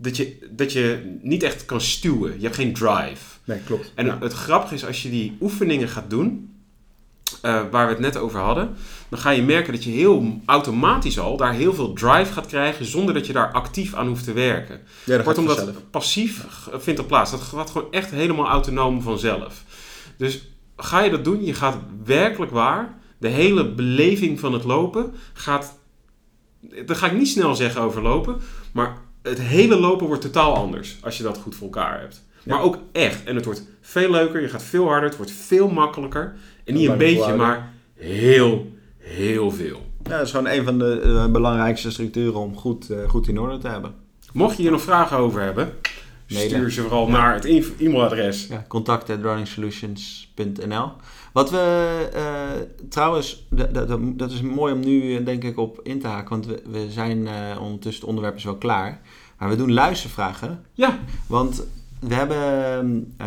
dat 0.00 0.16
je, 0.16 0.48
dat 0.50 0.72
je 0.72 1.18
niet 1.22 1.42
echt 1.42 1.64
kan 1.64 1.80
stuwen. 1.80 2.34
Je 2.36 2.42
hebt 2.42 2.54
geen 2.54 2.72
drive. 2.72 3.38
Nee, 3.44 3.58
klopt. 3.58 3.92
En 3.94 4.20
het 4.20 4.32
grappige 4.32 4.74
is, 4.74 4.86
als 4.86 5.02
je 5.02 5.10
die 5.10 5.36
oefeningen 5.40 5.88
gaat 5.88 6.10
doen, 6.10 6.54
uh, 7.42 7.62
waar 7.70 7.86
we 7.86 7.92
het 7.92 8.00
net 8.00 8.16
over 8.16 8.40
hadden, 8.40 8.76
dan 9.08 9.18
ga 9.18 9.30
je 9.30 9.42
merken 9.42 9.72
dat 9.72 9.84
je 9.84 9.90
heel 9.90 10.40
automatisch 10.44 11.18
al 11.18 11.36
daar 11.36 11.52
heel 11.52 11.74
veel 11.74 11.92
drive 11.92 12.32
gaat 12.32 12.46
krijgen 12.46 12.84
zonder 12.84 13.14
dat 13.14 13.26
je 13.26 13.32
daar 13.32 13.52
actief 13.52 13.94
aan 13.94 14.06
hoeft 14.06 14.24
te 14.24 14.32
werken. 14.32 14.80
Ja, 15.04 15.16
dat 15.16 15.24
Kortom, 15.24 15.46
dat 15.46 15.90
passief 15.90 16.46
vindt 16.72 17.00
er 17.00 17.06
plaats. 17.06 17.30
Dat 17.30 17.40
gaat 17.40 17.70
gewoon 17.70 17.92
echt 17.92 18.10
helemaal 18.10 18.46
autonoom 18.46 19.02
vanzelf. 19.02 19.64
Dus 20.16 20.48
ga 20.76 21.00
je 21.00 21.10
dat 21.10 21.24
doen, 21.24 21.44
je 21.44 21.54
gaat 21.54 21.76
werkelijk 22.04 22.52
waar, 22.52 22.98
de 23.18 23.28
hele 23.28 23.74
beleving 23.74 24.40
van 24.40 24.52
het 24.52 24.64
lopen 24.64 25.14
gaat, 25.32 25.78
dat 26.86 26.96
ga 26.96 27.06
ik 27.06 27.18
niet 27.18 27.28
snel 27.28 27.54
zeggen 27.54 27.80
over 27.80 28.02
lopen, 28.02 28.40
maar 28.72 28.96
het 29.22 29.40
hele 29.40 29.76
lopen 29.76 30.06
wordt 30.06 30.22
totaal 30.22 30.54
anders 30.54 30.98
als 31.00 31.16
je 31.16 31.22
dat 31.22 31.38
goed 31.38 31.54
voor 31.54 31.66
elkaar 31.66 32.00
hebt. 32.00 32.22
Maar 32.44 32.62
ook 32.62 32.78
echt. 32.92 33.24
En 33.24 33.34
het 33.34 33.44
wordt 33.44 33.66
veel 33.80 34.10
leuker, 34.10 34.40
je 34.40 34.48
gaat 34.48 34.62
veel 34.62 34.86
harder, 34.86 35.08
het 35.08 35.16
wordt 35.16 35.32
veel 35.32 35.68
makkelijker. 35.68 36.34
En 36.64 36.74
niet 36.74 36.88
een 36.88 36.98
beetje, 36.98 37.34
maar 37.34 37.72
heel, 37.94 38.72
heel 38.98 39.50
veel. 39.50 39.88
Ja, 40.02 40.10
dat 40.10 40.26
is 40.26 40.30
gewoon 40.30 40.48
een 40.48 40.64
van 40.64 40.78
de 40.78 41.02
uh, 41.04 41.26
belangrijkste 41.26 41.90
structuren 41.90 42.40
om 42.40 42.56
goed, 42.56 42.90
uh, 42.90 43.08
goed 43.08 43.28
in 43.28 43.40
orde 43.40 43.58
te 43.58 43.68
hebben. 43.68 43.94
Mocht 44.32 44.56
je 44.56 44.62
hier 44.62 44.70
nog 44.70 44.82
vragen 44.82 45.16
over 45.16 45.42
hebben, 45.42 45.72
stuur 46.26 46.70
ze 46.70 46.80
vooral 46.80 47.08
naar 47.08 47.34
het 47.34 47.44
e-mailadres. 47.78 48.46
Ja, 48.46 48.64
contact.runningsolutions.nl 48.68 50.92
Wat 51.32 51.50
we 51.50 52.08
uh, 52.14 52.20
trouwens, 52.88 53.46
dat 54.02 54.30
is 54.30 54.42
mooi 54.42 54.72
om 54.72 54.80
nu 54.80 55.22
denk 55.22 55.44
ik 55.44 55.58
op 55.58 55.80
in 55.82 56.00
te 56.00 56.06
haken, 56.06 56.30
want 56.30 56.46
we, 56.46 56.62
we 56.70 56.86
zijn 56.90 57.28
ondertussen, 57.58 58.00
het 58.00 58.10
onderwerp 58.10 58.36
is 58.36 58.44
wel 58.44 58.56
klaar. 58.56 59.00
Maar 59.40 59.48
we 59.48 59.56
doen 59.56 59.72
luistervragen. 59.72 60.64
Ja. 60.74 60.98
Want 61.26 61.66
we 62.00 62.14
hebben 62.14 63.14
uh, 63.20 63.26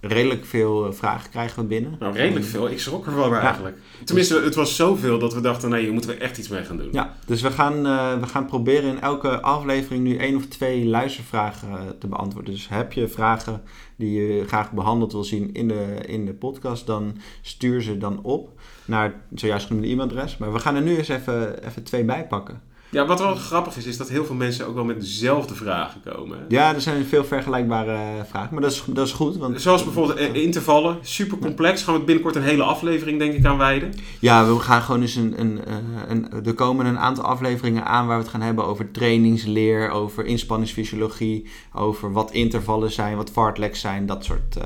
redelijk 0.00 0.44
veel 0.44 0.86
eh, 0.86 0.92
vragen 0.92 1.30
krijgen 1.30 1.62
we 1.62 1.68
binnen. 1.68 1.96
Nou, 1.98 2.14
redelijk 2.14 2.44
veel. 2.44 2.70
Ik 2.70 2.80
schrok 2.80 3.06
er 3.06 3.16
wel 3.16 3.34
eigenlijk. 3.34 3.76
Tenminste, 4.04 4.40
het 4.40 4.54
was 4.54 4.76
zoveel 4.76 5.18
dat 5.18 5.34
we 5.34 5.40
dachten, 5.40 5.70
nee, 5.70 5.82
hier 5.82 5.92
moeten 5.92 6.10
we 6.10 6.16
echt 6.16 6.38
iets 6.38 6.48
mee 6.48 6.64
gaan 6.64 6.76
doen. 6.76 6.88
Ja, 6.92 7.14
dus 7.26 7.42
we 7.42 7.50
gaan, 7.50 7.86
uh, 7.86 8.20
we 8.20 8.26
gaan 8.26 8.46
proberen 8.46 8.90
in 8.90 9.00
elke 9.00 9.40
aflevering 9.40 10.04
nu 10.04 10.16
één 10.16 10.36
of 10.36 10.46
twee 10.46 10.86
luistervragen 10.86 11.98
te 11.98 12.06
beantwoorden. 12.06 12.52
Dus 12.52 12.68
heb 12.68 12.92
je 12.92 13.08
vragen 13.08 13.62
die 13.96 14.22
je 14.22 14.46
graag 14.46 14.72
behandeld 14.72 15.12
wil 15.12 15.24
zien 15.24 15.54
in 15.54 15.68
de, 15.68 16.00
in 16.06 16.26
de 16.26 16.34
podcast, 16.34 16.86
dan 16.86 17.16
stuur 17.42 17.82
ze 17.82 17.98
dan 17.98 18.22
op 18.22 18.60
naar 18.84 19.14
het 19.30 19.40
zojuist 19.40 19.66
genoemde 19.66 19.88
e-mailadres. 19.88 20.36
Maar 20.36 20.52
we 20.52 20.58
gaan 20.58 20.76
er 20.76 20.82
nu 20.82 20.96
eens 20.96 21.08
even, 21.08 21.66
even 21.66 21.82
twee 21.82 22.04
bij 22.04 22.26
pakken. 22.26 22.68
Ja, 22.90 23.06
wat 23.06 23.20
wel 23.20 23.34
grappig 23.34 23.76
is, 23.76 23.86
is 23.86 23.96
dat 23.96 24.08
heel 24.08 24.24
veel 24.24 24.34
mensen 24.34 24.66
ook 24.66 24.74
wel 24.74 24.84
met 24.84 25.00
dezelfde 25.00 25.54
vragen 25.54 26.00
komen. 26.14 26.38
Ja, 26.48 26.74
er 26.74 26.80
zijn 26.80 27.04
veel 27.04 27.24
vergelijkbare 27.24 28.24
vragen, 28.24 28.48
maar 28.52 28.62
dat 28.62 28.72
is, 28.72 28.84
dat 28.86 29.06
is 29.06 29.12
goed. 29.12 29.36
Want... 29.36 29.60
Zoals 29.60 29.84
bijvoorbeeld 29.84 30.18
eh, 30.18 30.34
intervallen, 30.34 30.98
super 31.02 31.38
complex. 31.38 31.82
Gaan 31.82 31.94
we 31.94 32.00
binnenkort 32.00 32.36
een 32.36 32.42
hele 32.42 32.62
aflevering 32.62 33.18
denk 33.18 33.34
ik 33.34 33.44
aan 33.44 33.58
wijden. 33.58 33.92
Ja, 34.20 34.46
we 34.46 34.58
gaan 34.58 34.82
gewoon 34.82 35.00
eens 35.00 35.14
een, 35.14 35.40
een, 35.40 35.64
eh, 35.64 35.74
een, 36.08 36.44
er 36.44 36.54
komen 36.54 36.86
een 36.86 36.98
aantal 36.98 37.24
afleveringen 37.24 37.84
aan 37.84 38.06
waar 38.06 38.16
we 38.16 38.22
het 38.22 38.32
gaan 38.32 38.40
hebben 38.40 38.64
over 38.64 38.90
trainingsleer, 38.90 39.90
over 39.90 40.26
inspanningsfysiologie, 40.26 41.48
over 41.72 42.12
wat 42.12 42.30
intervallen 42.30 42.90
zijn, 42.90 43.16
wat 43.16 43.30
fartlegs 43.30 43.80
zijn, 43.80 44.06
dat 44.06 44.24
soort 44.24 44.56
uh, 44.58 44.64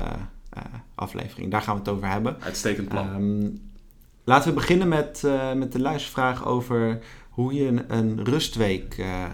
afleveringen. 0.95 1.49
Daar 1.49 1.61
gaan 1.61 1.73
we 1.73 1.79
het 1.79 1.89
over 1.89 2.07
hebben. 2.07 2.37
Uitstekend 2.39 2.89
plan. 2.89 3.15
Um, 3.15 3.61
laten 4.23 4.49
we 4.49 4.55
beginnen 4.55 4.87
met, 4.87 5.23
met 5.55 5.71
de 5.71 5.79
luistervraag 5.79 6.45
over 6.45 6.99
hoe 7.35 7.53
je 7.53 7.65
een, 7.67 7.83
een 7.87 8.25
rustweek 8.25 8.97
uh, 8.97 9.25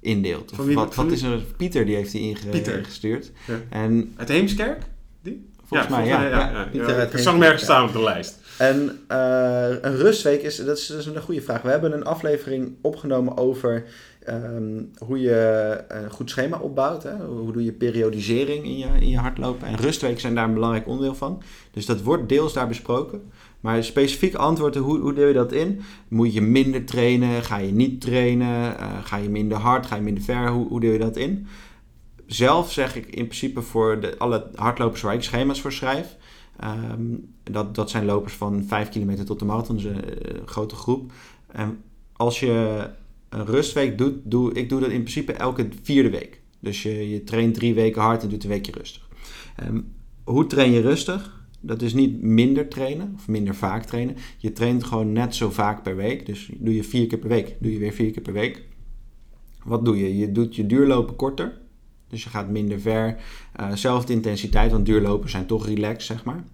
indeelt. 0.00 0.52
Of 0.52 0.74
wat, 0.74 0.94
wat 0.94 1.10
is 1.10 1.22
er? 1.22 1.40
Pieter 1.56 1.86
die 1.86 1.94
heeft 1.94 2.12
die 2.12 2.36
ingestuurd. 2.52 3.30
Ja. 3.46 3.60
En, 3.68 4.14
Uit 4.16 4.28
Heemskerk? 4.28 4.82
Die? 5.22 5.48
Volgens 5.64 5.90
mij, 5.90 6.06
ja. 6.06 6.22
ja, 6.22 6.50
ja, 6.50 6.68
Pieter 6.70 7.14
Ik 7.14 7.18
zag 7.18 7.32
hem 7.32 7.42
ergens 7.42 7.62
staan 7.62 7.86
op 7.86 7.92
de 7.92 8.02
lijst. 8.02 8.38
En 8.58 8.76
uh, 9.08 9.68
een 9.80 9.96
rustweek 9.96 10.42
is 10.42 10.56
dat, 10.56 10.78
is, 10.78 10.86
dat 10.86 10.98
is 10.98 11.06
een 11.06 11.22
goede 11.22 11.42
vraag. 11.42 11.62
We 11.62 11.70
hebben 11.70 11.92
een 11.92 12.04
aflevering 12.04 12.76
opgenomen 12.80 13.36
over 13.36 13.84
um, 14.28 14.90
hoe 14.98 15.20
je 15.20 15.78
een 15.88 16.10
goed 16.10 16.30
schema 16.30 16.58
opbouwt. 16.58 17.02
Hè? 17.02 17.16
Hoe 17.16 17.52
doe 17.52 17.64
je 17.64 17.72
periodisering 17.72 18.64
in 18.64 18.78
je, 18.78 18.86
in 19.00 19.08
je 19.08 19.18
hardlopen. 19.18 19.66
En 19.66 19.76
rustweken 19.76 20.20
zijn 20.20 20.34
daar 20.34 20.44
een 20.44 20.54
belangrijk 20.54 20.86
onderdeel 20.86 21.14
van. 21.14 21.42
Dus 21.70 21.86
dat 21.86 22.02
wordt 22.02 22.28
deels 22.28 22.52
daar 22.52 22.68
besproken. 22.68 23.22
Maar 23.60 23.84
specifiek 23.84 24.34
antwoorden, 24.34 24.82
hoe, 24.82 24.98
hoe 24.98 25.12
deel 25.12 25.26
je 25.26 25.34
dat 25.34 25.52
in? 25.52 25.80
Moet 26.08 26.34
je 26.34 26.40
minder 26.40 26.84
trainen? 26.84 27.42
Ga 27.42 27.56
je 27.56 27.72
niet 27.72 28.00
trainen? 28.00 28.76
Uh, 28.80 29.04
ga 29.04 29.16
je 29.16 29.28
minder 29.28 29.58
hard? 29.58 29.86
Ga 29.86 29.96
je 29.96 30.02
minder 30.02 30.22
ver? 30.22 30.50
Hoe, 30.50 30.68
hoe 30.68 30.80
deel 30.80 30.92
je 30.92 30.98
dat 30.98 31.16
in? 31.16 31.46
Zelf 32.26 32.72
zeg 32.72 32.96
ik 32.96 33.06
in 33.06 33.24
principe 33.24 33.62
voor 33.62 34.00
de, 34.00 34.18
alle 34.18 34.50
hardlopers 34.54 35.02
waar 35.02 35.14
ik 35.14 35.22
schema's 35.22 35.60
voor 35.60 35.72
schrijf. 35.72 36.16
Um, 36.64 37.34
dat, 37.42 37.74
dat 37.74 37.90
zijn 37.90 38.04
lopers 38.04 38.34
van 38.34 38.64
5 38.64 38.88
kilometer 38.88 39.24
tot 39.24 39.38
de 39.38 39.44
marathon, 39.44 39.76
dus 39.76 39.84
een, 39.84 40.36
een 40.36 40.46
grote 40.46 40.74
groep. 40.74 41.12
En 41.52 41.82
als 42.12 42.40
je 42.40 42.88
een 43.28 43.46
rustweek 43.46 43.98
doet, 43.98 44.14
doe 44.24 44.52
ik 44.52 44.68
doe 44.68 44.80
dat 44.80 44.90
in 44.90 45.00
principe 45.00 45.32
elke 45.32 45.68
vierde 45.82 46.10
week. 46.10 46.40
Dus 46.60 46.82
je, 46.82 47.10
je 47.10 47.24
traint 47.24 47.54
drie 47.54 47.74
weken 47.74 48.02
hard 48.02 48.22
en 48.22 48.28
doet 48.28 48.42
een 48.42 48.48
weekje 48.48 48.72
rustig. 48.72 49.08
Um, 49.66 49.92
hoe 50.24 50.46
train 50.46 50.72
je 50.72 50.80
rustig? 50.80 51.39
Dat 51.60 51.82
is 51.82 51.94
niet 51.94 52.22
minder 52.22 52.68
trainen 52.68 53.12
of 53.16 53.28
minder 53.28 53.54
vaak 53.54 53.84
trainen. 53.84 54.16
Je 54.38 54.52
traint 54.52 54.84
gewoon 54.84 55.12
net 55.12 55.34
zo 55.34 55.50
vaak 55.50 55.82
per 55.82 55.96
week. 55.96 56.26
Dus 56.26 56.50
doe 56.54 56.74
je 56.74 56.84
vier 56.84 57.06
keer 57.06 57.18
per 57.18 57.28
week, 57.28 57.56
doe 57.60 57.72
je 57.72 57.78
weer 57.78 57.92
vier 57.92 58.10
keer 58.10 58.22
per 58.22 58.32
week. 58.32 58.62
Wat 59.64 59.84
doe 59.84 59.98
je? 59.98 60.16
Je 60.16 60.32
doet 60.32 60.56
je 60.56 60.66
duurlopen 60.66 61.16
korter. 61.16 61.58
Dus 62.08 62.22
je 62.24 62.28
gaat 62.28 62.48
minder 62.48 62.80
ver. 62.80 63.16
Uh, 63.60 63.72
zelfde 63.74 64.12
intensiteit, 64.12 64.70
want 64.70 64.86
duurlopen 64.86 65.30
zijn 65.30 65.46
toch 65.46 65.66
relaxed, 65.66 66.02
zeg 66.02 66.24
maar. 66.24 66.44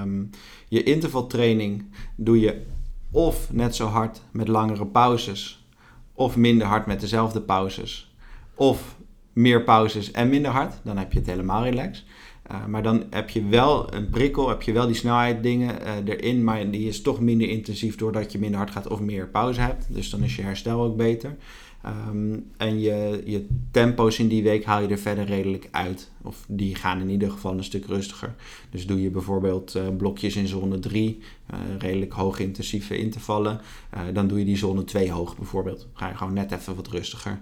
Um, 0.00 0.30
je 0.68 0.82
intervaltraining 0.82 1.84
doe 2.16 2.40
je 2.40 2.62
of 3.10 3.52
net 3.52 3.74
zo 3.74 3.86
hard 3.86 4.22
met 4.30 4.48
langere 4.48 4.86
pauzes, 4.86 5.66
of 6.12 6.36
minder 6.36 6.66
hard 6.66 6.86
met 6.86 7.00
dezelfde 7.00 7.40
pauzes, 7.40 8.14
of 8.54 8.96
meer 9.32 9.64
pauzes 9.64 10.10
en 10.10 10.28
minder 10.28 10.50
hard. 10.50 10.74
Dan 10.82 10.96
heb 10.98 11.12
je 11.12 11.18
het 11.18 11.28
helemaal 11.28 11.64
relaxed. 11.64 12.04
Uh, 12.52 12.66
maar 12.66 12.82
dan 12.82 13.04
heb 13.10 13.30
je 13.30 13.44
wel 13.44 13.94
een 13.94 14.10
prikkel, 14.10 14.48
heb 14.48 14.62
je 14.62 14.72
wel 14.72 14.86
die 14.86 14.94
snelheid 14.94 15.42
dingen 15.42 15.76
uh, 15.82 16.14
erin, 16.14 16.44
maar 16.44 16.70
die 16.70 16.88
is 16.88 17.02
toch 17.02 17.20
minder 17.20 17.48
intensief 17.48 17.96
doordat 17.96 18.32
je 18.32 18.38
minder 18.38 18.58
hard 18.58 18.70
gaat 18.70 18.88
of 18.88 19.00
meer 19.00 19.28
pauze 19.28 19.60
hebt. 19.60 19.86
Dus 19.88 20.10
dan 20.10 20.22
is 20.22 20.36
je 20.36 20.42
herstel 20.42 20.82
ook 20.82 20.96
beter. 20.96 21.36
Ehm, 21.82 22.38
en 22.56 22.80
je, 22.80 23.22
je 23.24 23.46
tempo's 23.70 24.18
in 24.18 24.28
die 24.28 24.42
week 24.42 24.64
haal 24.64 24.82
je 24.82 24.88
er 24.88 24.98
verder 24.98 25.24
redelijk 25.24 25.68
uit. 25.70 26.10
Of 26.22 26.44
die 26.48 26.74
gaan 26.74 27.00
in 27.00 27.10
ieder 27.10 27.30
geval 27.30 27.52
een 27.52 27.64
stuk 27.64 27.86
rustiger. 27.86 28.34
Dus 28.70 28.86
doe 28.86 29.02
je 29.02 29.10
bijvoorbeeld 29.10 29.74
uh, 29.76 29.82
blokjes 29.96 30.36
in 30.36 30.46
zone 30.46 30.78
3, 30.78 31.18
uh, 31.18 31.58
eh, 31.58 31.78
redelijk 31.78 32.12
hoog 32.12 32.38
intensieve 32.38 32.96
intervallen. 32.96 33.60
Uh, 33.94 34.00
dan 34.12 34.28
doe 34.28 34.38
je 34.38 34.44
die 34.44 34.56
zone 34.56 34.84
2 34.84 35.10
hoog 35.10 35.36
bijvoorbeeld. 35.36 35.88
Ga 35.92 36.08
je 36.08 36.16
gewoon 36.16 36.34
net 36.34 36.52
even 36.52 36.74
wat 36.74 36.88
rustiger. 36.88 37.40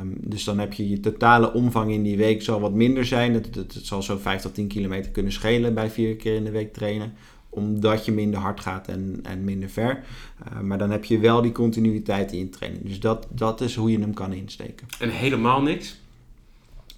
Um, 0.00 0.14
dus 0.20 0.44
dan 0.44 0.58
heb 0.58 0.72
je 0.72 0.88
je 0.88 1.00
totale 1.00 1.52
omvang 1.52 1.92
in 1.92 2.02
die 2.02 2.16
week 2.16 2.42
zal 2.42 2.60
wat 2.60 2.72
minder 2.72 3.04
zijn. 3.04 3.34
Het, 3.34 3.54
het 3.54 3.78
zal 3.82 4.02
zo 4.02 4.16
5 4.16 4.42
tot 4.42 4.54
10 4.54 4.68
kilometer 4.68 5.10
kunnen 5.10 5.32
schelen 5.32 5.74
bij 5.74 5.90
vier 5.90 6.16
keer 6.16 6.34
in 6.34 6.44
de 6.44 6.50
week 6.50 6.72
trainen 6.72 7.12
omdat 7.48 8.04
je 8.04 8.12
minder 8.12 8.40
hard 8.40 8.60
gaat 8.60 8.88
en, 8.88 9.20
en 9.22 9.44
minder 9.44 9.68
ver. 9.68 10.04
Uh, 10.52 10.60
maar 10.60 10.78
dan 10.78 10.90
heb 10.90 11.04
je 11.04 11.18
wel 11.18 11.42
die 11.42 11.52
continuïteit 11.52 12.32
in 12.32 12.38
je 12.38 12.48
training. 12.48 12.84
Dus 12.84 13.00
dat, 13.00 13.26
dat 13.30 13.60
is 13.60 13.74
hoe 13.74 13.90
je 13.90 14.00
hem 14.00 14.14
kan 14.14 14.32
insteken. 14.32 14.86
En 14.98 15.10
helemaal 15.10 15.62
niks? 15.62 15.96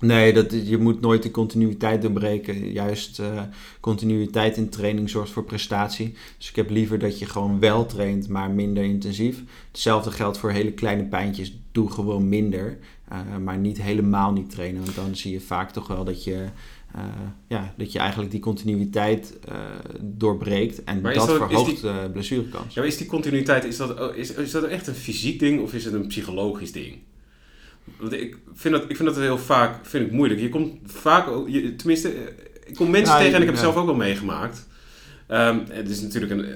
Nee, 0.00 0.32
dat, 0.32 0.68
je 0.68 0.78
moet 0.78 1.00
nooit 1.00 1.22
de 1.22 1.30
continuïteit 1.30 2.02
doorbreken. 2.02 2.72
Juist 2.72 3.18
uh, 3.18 3.42
continuïteit 3.80 4.56
in 4.56 4.68
training 4.68 5.10
zorgt 5.10 5.30
voor 5.30 5.44
prestatie. 5.44 6.14
Dus 6.38 6.48
ik 6.48 6.56
heb 6.56 6.70
liever 6.70 6.98
dat 6.98 7.18
je 7.18 7.26
gewoon 7.26 7.58
wel 7.58 7.86
traint, 7.86 8.28
maar 8.28 8.50
minder 8.50 8.84
intensief. 8.84 9.42
Hetzelfde 9.70 10.10
geldt 10.10 10.38
voor 10.38 10.50
hele 10.50 10.72
kleine 10.72 11.04
pijntjes. 11.04 11.58
Doe 11.72 11.90
gewoon 11.90 12.28
minder, 12.28 12.78
uh, 13.12 13.36
maar 13.36 13.58
niet 13.58 13.82
helemaal 13.82 14.32
niet 14.32 14.50
trainen. 14.50 14.82
Want 14.82 14.94
dan 14.94 15.16
zie 15.16 15.32
je 15.32 15.40
vaak 15.40 15.70
toch 15.70 15.86
wel 15.86 16.04
dat 16.04 16.24
je 16.24 16.44
uh, 16.96 17.02
ja, 17.48 17.74
dat 17.76 17.92
je 17.92 17.98
eigenlijk 17.98 18.30
die 18.30 18.40
continuïteit 18.40 19.38
uh, 19.48 19.54
doorbreekt. 20.00 20.84
En 20.84 21.02
dat, 21.02 21.14
dat, 21.14 21.32
verhoogt 21.32 21.80
de 21.80 21.88
uh, 21.88 22.12
blessurekans. 22.12 22.74
Ja, 22.74 22.82
is 22.82 22.96
die 22.96 23.06
continuïteit, 23.06 23.64
is 23.64 23.76
dat, 23.76 24.16
is, 24.16 24.32
is 24.34 24.50
dat 24.50 24.64
echt 24.64 24.86
een 24.86 24.94
fysiek 24.94 25.38
ding 25.38 25.62
of 25.62 25.74
is 25.74 25.84
het 25.84 25.94
een 25.94 26.06
psychologisch 26.06 26.72
ding? 26.72 26.98
Want 27.98 28.12
ik 28.12 28.38
vind 28.54 28.74
dat, 28.74 28.90
ik 28.90 28.96
vind 28.96 29.08
dat 29.08 29.16
heel 29.16 29.38
vaak 29.38 29.86
vind 29.86 30.06
ik 30.06 30.12
moeilijk. 30.12 30.40
Je 30.40 30.48
komt 30.48 30.78
vaak, 30.84 31.28
je, 31.46 31.76
tenminste, 31.76 32.08
ik 32.66 32.74
kom 32.74 32.90
mensen 32.90 33.16
tegen 33.16 33.34
en 33.34 33.40
ik 33.40 33.46
heb 33.46 33.54
het 33.54 33.64
zelf 33.64 33.76
ook 33.76 33.86
wel 33.86 33.94
meegemaakt. 33.94 34.68
Um, 35.28 35.64
het 35.70 35.88
is 35.88 36.00
natuurlijk 36.00 36.32
een, 36.32 36.46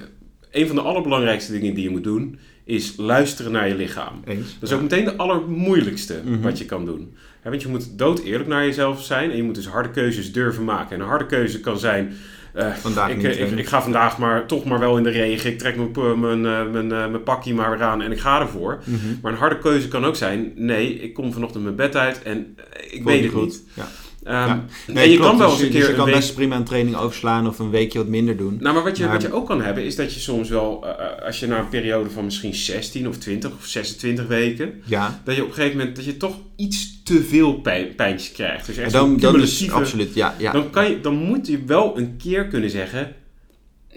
een 0.51 0.67
van 0.67 0.75
de 0.75 0.81
allerbelangrijkste 0.81 1.51
dingen 1.51 1.73
die 1.73 1.83
je 1.83 1.89
moet 1.89 2.03
doen, 2.03 2.39
is 2.63 2.93
luisteren 2.97 3.51
naar 3.51 3.67
je 3.67 3.75
lichaam. 3.75 4.21
Eens, 4.25 4.57
dat 4.59 4.69
is 4.69 4.75
ook 4.75 4.81
meteen 4.81 5.05
de 5.05 5.15
allermoeilijkste 5.15 6.21
mm 6.23 6.33
-hmm. 6.33 6.41
wat 6.41 6.57
je 6.57 6.65
kan 6.65 6.85
doen. 6.85 7.13
Ja, 7.45 7.51
want 7.51 7.63
je 7.63 7.67
moet 7.67 7.97
dood 7.97 8.19
eerlijk 8.19 8.49
naar 8.49 8.65
jezelf 8.65 9.03
zijn 9.03 9.31
en 9.31 9.37
je 9.37 9.43
moet 9.43 9.55
dus 9.55 9.67
harde 9.67 9.89
keuzes 9.89 10.31
durven 10.31 10.63
maken. 10.63 10.95
En 10.95 11.01
een 11.01 11.07
harde 11.07 11.25
keuze 11.25 11.59
kan 11.59 11.79
zijn. 11.79 12.13
Uh, 12.55 12.73
vandaag 12.73 13.09
ik, 13.09 13.17
niet, 13.17 13.39
ik, 13.39 13.51
ik, 13.51 13.67
ga 13.67 13.81
vandaag 13.81 14.17
maar 14.17 14.45
toch 14.45 14.65
maar 14.65 14.79
wel 14.79 14.97
in 14.97 15.03
de 15.03 15.09
regen. 15.09 15.51
Ik 15.51 15.57
trek 15.57 15.75
mijn, 15.75 16.19
mijn, 16.19 16.43
uh, 16.43 16.71
mijn, 16.71 16.87
mijn 16.87 17.23
pakje 17.23 17.53
maar 17.53 17.69
weer 17.69 17.83
aan 17.83 18.01
en 18.01 18.11
ik 18.11 18.19
ga 18.19 18.41
ervoor. 18.41 18.79
Mm 18.83 18.99
-hmm. 18.99 19.19
Maar 19.21 19.31
een 19.31 19.37
harde 19.37 19.57
keuze 19.57 19.87
kan 19.87 20.05
ook 20.05 20.15
zijn: 20.15 20.51
nee, 20.55 20.99
ik 20.99 21.13
kom 21.13 21.33
vanochtend 21.33 21.63
mijn 21.63 21.75
bed 21.75 21.95
uit 21.95 22.23
en 22.23 22.57
ik 22.89 23.03
weet 23.03 23.23
het 23.23 23.33
goed. 23.33 23.43
niet. 23.43 23.63
Ja. 23.73 23.87
Um, 24.27 24.31
ja. 24.33 24.65
Nee, 24.87 25.03
en 25.03 25.09
je 25.09 25.15
klopt. 25.17 25.29
kan 25.29 25.39
wel 25.39 25.49
Dus 25.49 25.55
eens 25.57 25.65
een 25.65 25.71
keer 25.71 25.79
dus 25.79 25.89
je 25.89 25.95
kan 25.95 26.05
een 26.05 26.11
week 26.11 26.21
best 26.21 26.35
prima 26.35 26.55
een 26.55 26.63
training 26.63 26.95
overslaan 26.95 27.47
of 27.47 27.59
een 27.59 27.69
weekje 27.69 27.97
wat 27.97 28.07
minder 28.07 28.37
doen. 28.37 28.57
Nou, 28.59 28.75
maar 28.75 28.83
wat 28.83 28.97
je, 28.97 29.03
Maar- 29.03 29.13
wat 29.13 29.21
je 29.21 29.33
ook 29.33 29.47
kan 29.47 29.61
hebben, 29.61 29.83
is 29.83 29.95
dat 29.95 30.13
je 30.13 30.19
soms 30.19 30.49
wel, 30.49 30.87
eh, 30.87 31.25
als 31.25 31.39
je 31.39 31.47
na 31.47 31.59
een 31.59 31.69
periode 31.69 32.09
van 32.09 32.25
misschien 32.25 32.53
16 32.55 33.07
of 33.07 33.17
20 33.17 33.51
of 33.51 33.65
26 33.65 34.27
weken, 34.27 34.81
Ja, 34.85 35.21
dat 35.23 35.35
je 35.35 35.41
op 35.41 35.47
een 35.47 35.53
gegeven 35.53 35.77
moment, 35.77 35.95
dat 35.95 36.05
je 36.05 36.17
toch 36.17 36.35
iets 36.55 37.03
te 37.03 37.23
veel 37.23 37.53
pijn, 37.53 37.95
pijntjes 37.95 38.31
krijgt. 38.31 38.65
Dus 38.65 38.77
echt 38.77 38.91
dan, 38.91 39.17
dan 39.17 39.41
is 39.41 39.71
absoluut, 39.71 40.13
ja. 40.13 40.35
ja. 40.37 40.51
Dan, 40.51 40.69
kan 40.69 40.89
je, 40.89 41.01
dan 41.01 41.15
moet 41.15 41.47
je 41.47 41.63
wel 41.65 41.97
een 41.97 42.17
keer 42.17 42.47
kunnen 42.47 42.69
zeggen, 42.69 43.13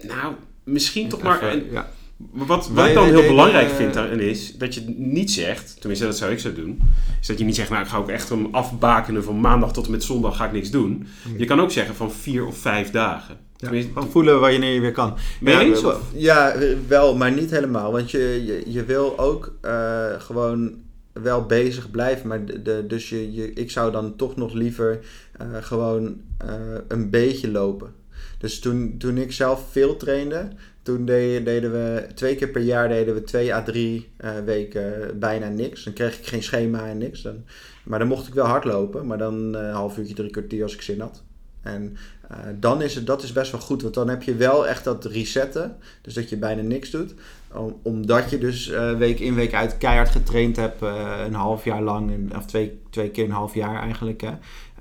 nou, 0.01 0.33
misschien 0.63 1.09
toch 1.09 1.21
maar... 1.21 1.35
Even, 1.43 1.51
en- 1.51 1.65
ja. 1.71 1.89
Maar 2.31 2.45
wat, 2.45 2.69
wat 2.69 2.87
ik 2.87 2.93
dan 2.93 3.05
heel 3.05 3.27
belangrijk 3.27 3.69
vind 3.69 3.93
daarin 3.93 4.19
is, 4.19 4.55
dat 4.57 4.73
je 4.73 4.83
niet 4.97 5.31
zegt, 5.31 5.75
tenminste 5.79 6.05
dat 6.05 6.17
zou 6.17 6.31
ik 6.31 6.39
zo 6.39 6.53
doen, 6.53 6.79
is 7.21 7.27
dat 7.27 7.39
je 7.39 7.45
niet 7.45 7.55
zegt, 7.55 7.69
nou 7.69 7.81
ik 7.81 7.87
ga 7.89 7.97
ook 7.97 8.09
echt 8.09 8.29
hem 8.29 8.47
afbakenen 8.51 9.23
van 9.23 9.39
maandag 9.39 9.73
tot 9.73 9.85
en 9.85 9.91
met 9.91 10.03
zondag 10.03 10.37
ga 10.37 10.45
ik 10.45 10.51
niks 10.51 10.69
doen. 10.71 11.07
Je 11.37 11.45
kan 11.45 11.59
ook 11.61 11.71
zeggen 11.71 11.95
van 11.95 12.11
vier 12.11 12.45
of 12.45 12.57
vijf 12.57 12.91
dagen. 12.91 13.35
Ja, 13.55 13.67
Tenminste, 13.67 13.91
gewoon 13.93 14.09
voelen 14.09 14.39
wanneer 14.39 14.73
je 14.73 14.79
weer 14.79 14.91
kan. 14.91 15.17
Ben 15.41 15.53
je 15.65 15.81
ja? 15.81 15.97
Ja, 16.13 16.55
wel, 16.87 17.15
maar 17.17 17.31
niet 17.31 17.51
helemaal. 17.51 17.91
Want 17.91 18.11
je, 18.11 18.41
je, 18.45 18.63
je 18.65 18.83
wil 18.85 19.19
ook 19.19 19.53
eh, 19.61 20.05
gewoon 20.17 20.73
wel 21.13 21.45
bezig 21.45 21.91
blijven. 21.91 22.27
Maar 22.27 22.45
de, 22.45 22.61
de- 22.61 22.83
dus 22.87 23.09
je, 23.09 23.33
je, 23.33 23.53
ik 23.53 23.71
zou 23.71 23.91
dan 23.91 24.15
toch 24.15 24.35
nog 24.35 24.53
liever 24.53 24.99
eh, 25.37 25.47
gewoon 25.59 26.21
eh, 26.37 26.47
een 26.87 27.09
beetje 27.09 27.51
lopen. 27.51 27.93
Dus 28.37 28.59
toen, 28.59 28.95
toen 28.97 29.17
ik 29.17 29.31
zelf 29.31 29.63
veel 29.71 29.97
trainde, 29.97 30.47
toen 30.95 31.05
deden, 31.05 31.71
we 31.71 32.07
twee 32.15 32.35
keer 32.35 32.47
per 32.49 32.61
jaar 32.61 32.87
deden 32.89 33.13
we 33.13 33.23
twee 33.23 33.53
à 33.53 33.63
drie 33.63 34.09
eh, 34.17 34.31
weken 34.45 35.19
bijna 35.19 35.47
niks. 35.47 35.83
Dan 35.83 35.93
kreeg 35.93 36.17
ik 36.19 36.27
geen 36.27 36.43
schema 36.43 36.87
en 36.87 36.97
niks. 36.97 37.21
Dan, 37.21 37.43
maar 37.83 37.99
dan 37.99 38.07
mocht 38.07 38.27
ik 38.27 38.33
wel 38.33 38.45
hardlopen, 38.45 39.07
maar 39.07 39.17
dan 39.17 39.55
eh, 39.55 39.61
een 39.61 39.73
half 39.73 39.97
uurtje, 39.97 40.13
drie 40.13 40.29
kwartier 40.31 40.63
als 40.63 40.73
ik 40.73 40.81
zin 40.81 40.99
had. 40.99 41.23
En 41.61 41.97
eh, 42.29 42.37
dan 42.59 42.81
is 42.81 42.95
het, 42.95 43.07
dat 43.07 43.23
is 43.23 43.31
best 43.31 43.51
wel 43.51 43.61
goed, 43.61 43.81
want 43.81 43.93
dan 43.93 44.09
heb 44.09 44.23
je 44.23 44.35
wel 44.35 44.67
echt 44.67 44.83
dat 44.83 45.05
resetten. 45.05 45.77
Dus 46.01 46.13
dat 46.13 46.29
je 46.29 46.37
bijna 46.37 46.61
niks 46.61 46.89
doet. 46.91 47.13
Om- 47.53 47.79
omdat 47.83 48.29
je 48.29 48.37
dus 48.37 48.69
eh, 48.69 48.97
week 48.97 49.19
in 49.19 49.35
week 49.35 49.53
uit 49.53 49.77
keihard 49.77 50.09
getraind 50.09 50.55
hebt, 50.55 50.81
eh, 50.81 51.23
een 51.25 51.33
half 51.33 51.63
jaar 51.63 51.81
lang, 51.81 52.35
of 52.35 52.45
twee, 52.45 52.81
twee 52.89 53.09
keer 53.09 53.23
een 53.25 53.31
half 53.31 53.53
jaar 53.53 53.81
eigenlijk. 53.81 54.21
Hè. 54.21 54.31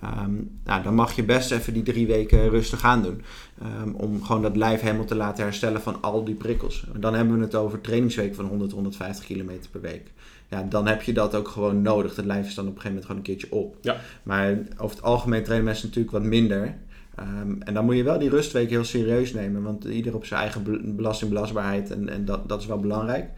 Ehm, 0.03 0.33
nou, 0.65 0.83
dan 0.83 0.95
mag 0.95 1.13
je 1.17 1.25
best 1.25 1.51
even 1.51 1.73
die 1.73 1.83
drie 1.83 2.07
weken 2.07 2.49
rustig 2.49 2.83
aan 2.85 3.03
doen. 3.03 3.23
Ehm, 3.63 3.93
om 3.93 4.23
gewoon 4.25 4.43
dat 4.43 4.57
lijf 4.57 4.81
helemaal 4.81 5.05
te 5.05 5.15
laten 5.15 5.45
herstellen 5.45 5.81
van 5.81 6.03
al 6.03 6.25
die 6.25 6.35
prikkels. 6.35 6.87
En 6.95 7.01
dan 7.01 7.15
hebben 7.15 7.37
we 7.37 7.45
het 7.45 7.55
over 7.55 7.81
trainingsweek 7.81 8.35
van 8.35 8.45
100, 8.45 8.73
150 8.73 9.25
kilometer 9.25 9.71
per 9.71 9.81
week. 9.81 10.13
Ja, 10.49 10.63
dan 10.63 10.87
heb 10.87 11.03
je 11.03 11.13
dat 11.13 11.35
ook 11.35 11.49
gewoon 11.49 11.83
nodig. 11.83 12.17
Het 12.17 12.25
lijf 12.25 12.47
is 12.47 12.55
dan 12.55 12.67
op 12.67 12.75
een 12.75 12.81
gegeven 12.81 13.03
moment 13.03 13.07
gewoon 13.07 13.17
een 13.17 13.27
keertje 13.27 13.57
op. 13.57 13.77
Ja. 13.81 13.97
Maar 14.23 14.59
over 14.77 14.97
het 14.97 15.05
algemeen 15.05 15.43
trainen 15.43 15.67
mensen 15.67 15.87
natuurlijk 15.87 16.15
wat 16.15 16.23
minder. 16.23 16.75
Ehm, 17.15 17.61
en 17.61 17.75
dan 17.75 17.85
moet 17.85 17.97
je 17.97 18.03
wel 18.03 18.19
die 18.19 18.31
rustweek 18.31 18.71
heel 18.71 18.85
serieus 18.85 19.33
nemen. 19.33 19.63
Want 19.63 19.85
ieder 19.85 20.15
op 20.15 20.25
zijn 20.25 20.41
eigen 20.41 20.63
bel- 20.63 20.81
belastingbelastbaarheid. 20.85 21.91
En, 21.91 22.09
en 22.09 22.25
dat, 22.25 22.49
dat 22.49 22.61
is 22.61 22.67
wel 22.67 22.79
belangrijk. 22.79 23.31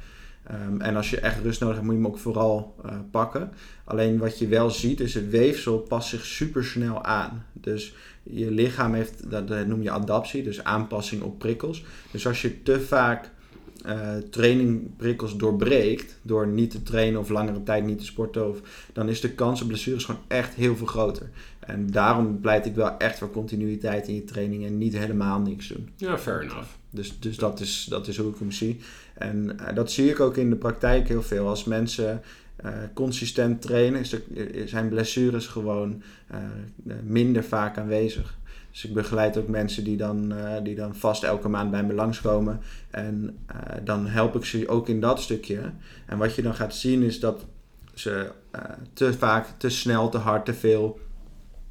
Ehm, 0.50 0.80
en 0.80 0.96
als 0.96 1.10
je 1.10 1.20
echt 1.20 1.42
rust 1.42 1.60
nodig 1.60 1.74
hebt, 1.74 1.86
moet 1.86 1.96
je 1.96 2.02
hem 2.02 2.10
ook 2.10 2.18
vooral 2.18 2.74
eh, 2.84 2.92
pakken. 3.10 3.50
Alleen 3.84 4.18
wat 4.18 4.38
je 4.38 4.48
wel 4.48 4.70
ziet, 4.70 5.00
is 5.00 5.14
het 5.14 5.30
weefsel 5.30 5.78
past 5.78 6.08
zich 6.08 6.24
super 6.24 6.64
snel 6.64 7.04
aan. 7.04 7.44
Dus 7.52 7.94
je 8.22 8.50
lichaam 8.50 8.94
heeft, 8.94 9.30
dat, 9.30 9.66
noem 9.66 9.82
je 9.82 9.90
adaptie, 9.90 10.42
dus 10.42 10.64
aanpassing 10.64 11.22
op 11.22 11.38
prikkels. 11.38 11.84
Dus 12.10 12.26
als 12.26 12.42
je 12.42 12.62
te 12.62 12.80
vaak 12.80 13.30
eh 13.84 14.16
trainingprikkels 14.30 15.36
doorbreekt, 15.36 16.18
door 16.22 16.46
niet 16.46 16.70
te 16.70 16.82
trainen 16.82 17.20
of 17.20 17.28
langere 17.28 17.62
tijd 17.62 17.84
niet 17.84 17.98
te 17.98 18.04
sporten, 18.04 18.48
of, 18.48 18.60
dan 18.92 19.08
is 19.08 19.20
de 19.20 19.30
kans 19.30 19.62
op 19.62 19.68
blessures 19.68 20.04
gewoon 20.04 20.20
echt 20.28 20.54
heel 20.54 20.76
veel 20.76 20.86
groter. 20.86 21.30
En 21.58 21.90
daarom 21.90 22.40
pleit 22.40 22.66
ik 22.66 22.74
wel 22.74 22.96
echt 22.98 23.18
voor 23.18 23.30
continuïteit 23.30 24.08
in 24.08 24.14
je 24.14 24.24
training 24.24 24.66
en 24.66 24.78
niet 24.78 24.98
helemaal 24.98 25.40
niks 25.40 25.68
doen. 25.68 25.88
ja, 25.96 26.18
fair 26.18 26.40
enough. 26.40 26.79
Dus, 26.90 27.20
dus 27.20 27.36
dat, 27.36 27.60
is, 27.60 27.86
dat 27.88 28.08
is 28.08 28.16
hoe 28.16 28.30
ik 28.30 28.38
hem 28.38 28.52
zie. 28.52 28.80
En 29.14 29.58
eh, 29.58 29.74
dat 29.74 29.92
zie 29.92 30.10
ik 30.10 30.20
ook 30.20 30.36
in 30.36 30.50
de 30.50 30.56
praktijk 30.56 31.08
heel 31.08 31.22
veel. 31.22 31.48
Als 31.48 31.64
mensen 31.64 32.22
eh, 32.56 32.72
consistent 32.94 33.62
trainen, 33.62 34.02
eh, 34.02 34.66
zijn 34.66 34.88
blessures 34.88 35.46
gewoon 35.46 36.02
minder 37.02 37.44
vaak 37.44 37.78
aanwezig. 37.78 38.38
Dus 38.70 38.84
ik 38.84 38.94
begeleid 38.94 39.36
ook 39.36 39.48
mensen 39.48 39.84
die 39.84 39.96
dan, 39.96 40.34
die 40.62 40.74
dan 40.74 40.94
vast 40.94 41.22
elke 41.22 41.48
maand 41.48 41.70
bij 41.70 41.84
me 41.84 41.94
langskomen. 41.94 42.60
En 42.90 43.38
dan 43.84 44.06
help 44.06 44.34
ik 44.34 44.44
ze 44.44 44.68
ook 44.68 44.88
in 44.88 45.00
dat 45.00 45.20
stukje. 45.20 45.72
En 46.06 46.18
wat 46.18 46.34
je 46.34 46.42
dan 46.42 46.54
gaat 46.54 46.74
zien 46.74 47.02
is 47.02 47.20
dat 47.20 47.44
ze 47.94 48.30
te 48.92 49.12
vaak, 49.12 49.46
te 49.56 49.68
snel, 49.68 50.08
te 50.08 50.18
hard, 50.18 50.44
te 50.44 50.54
veel. 50.54 51.00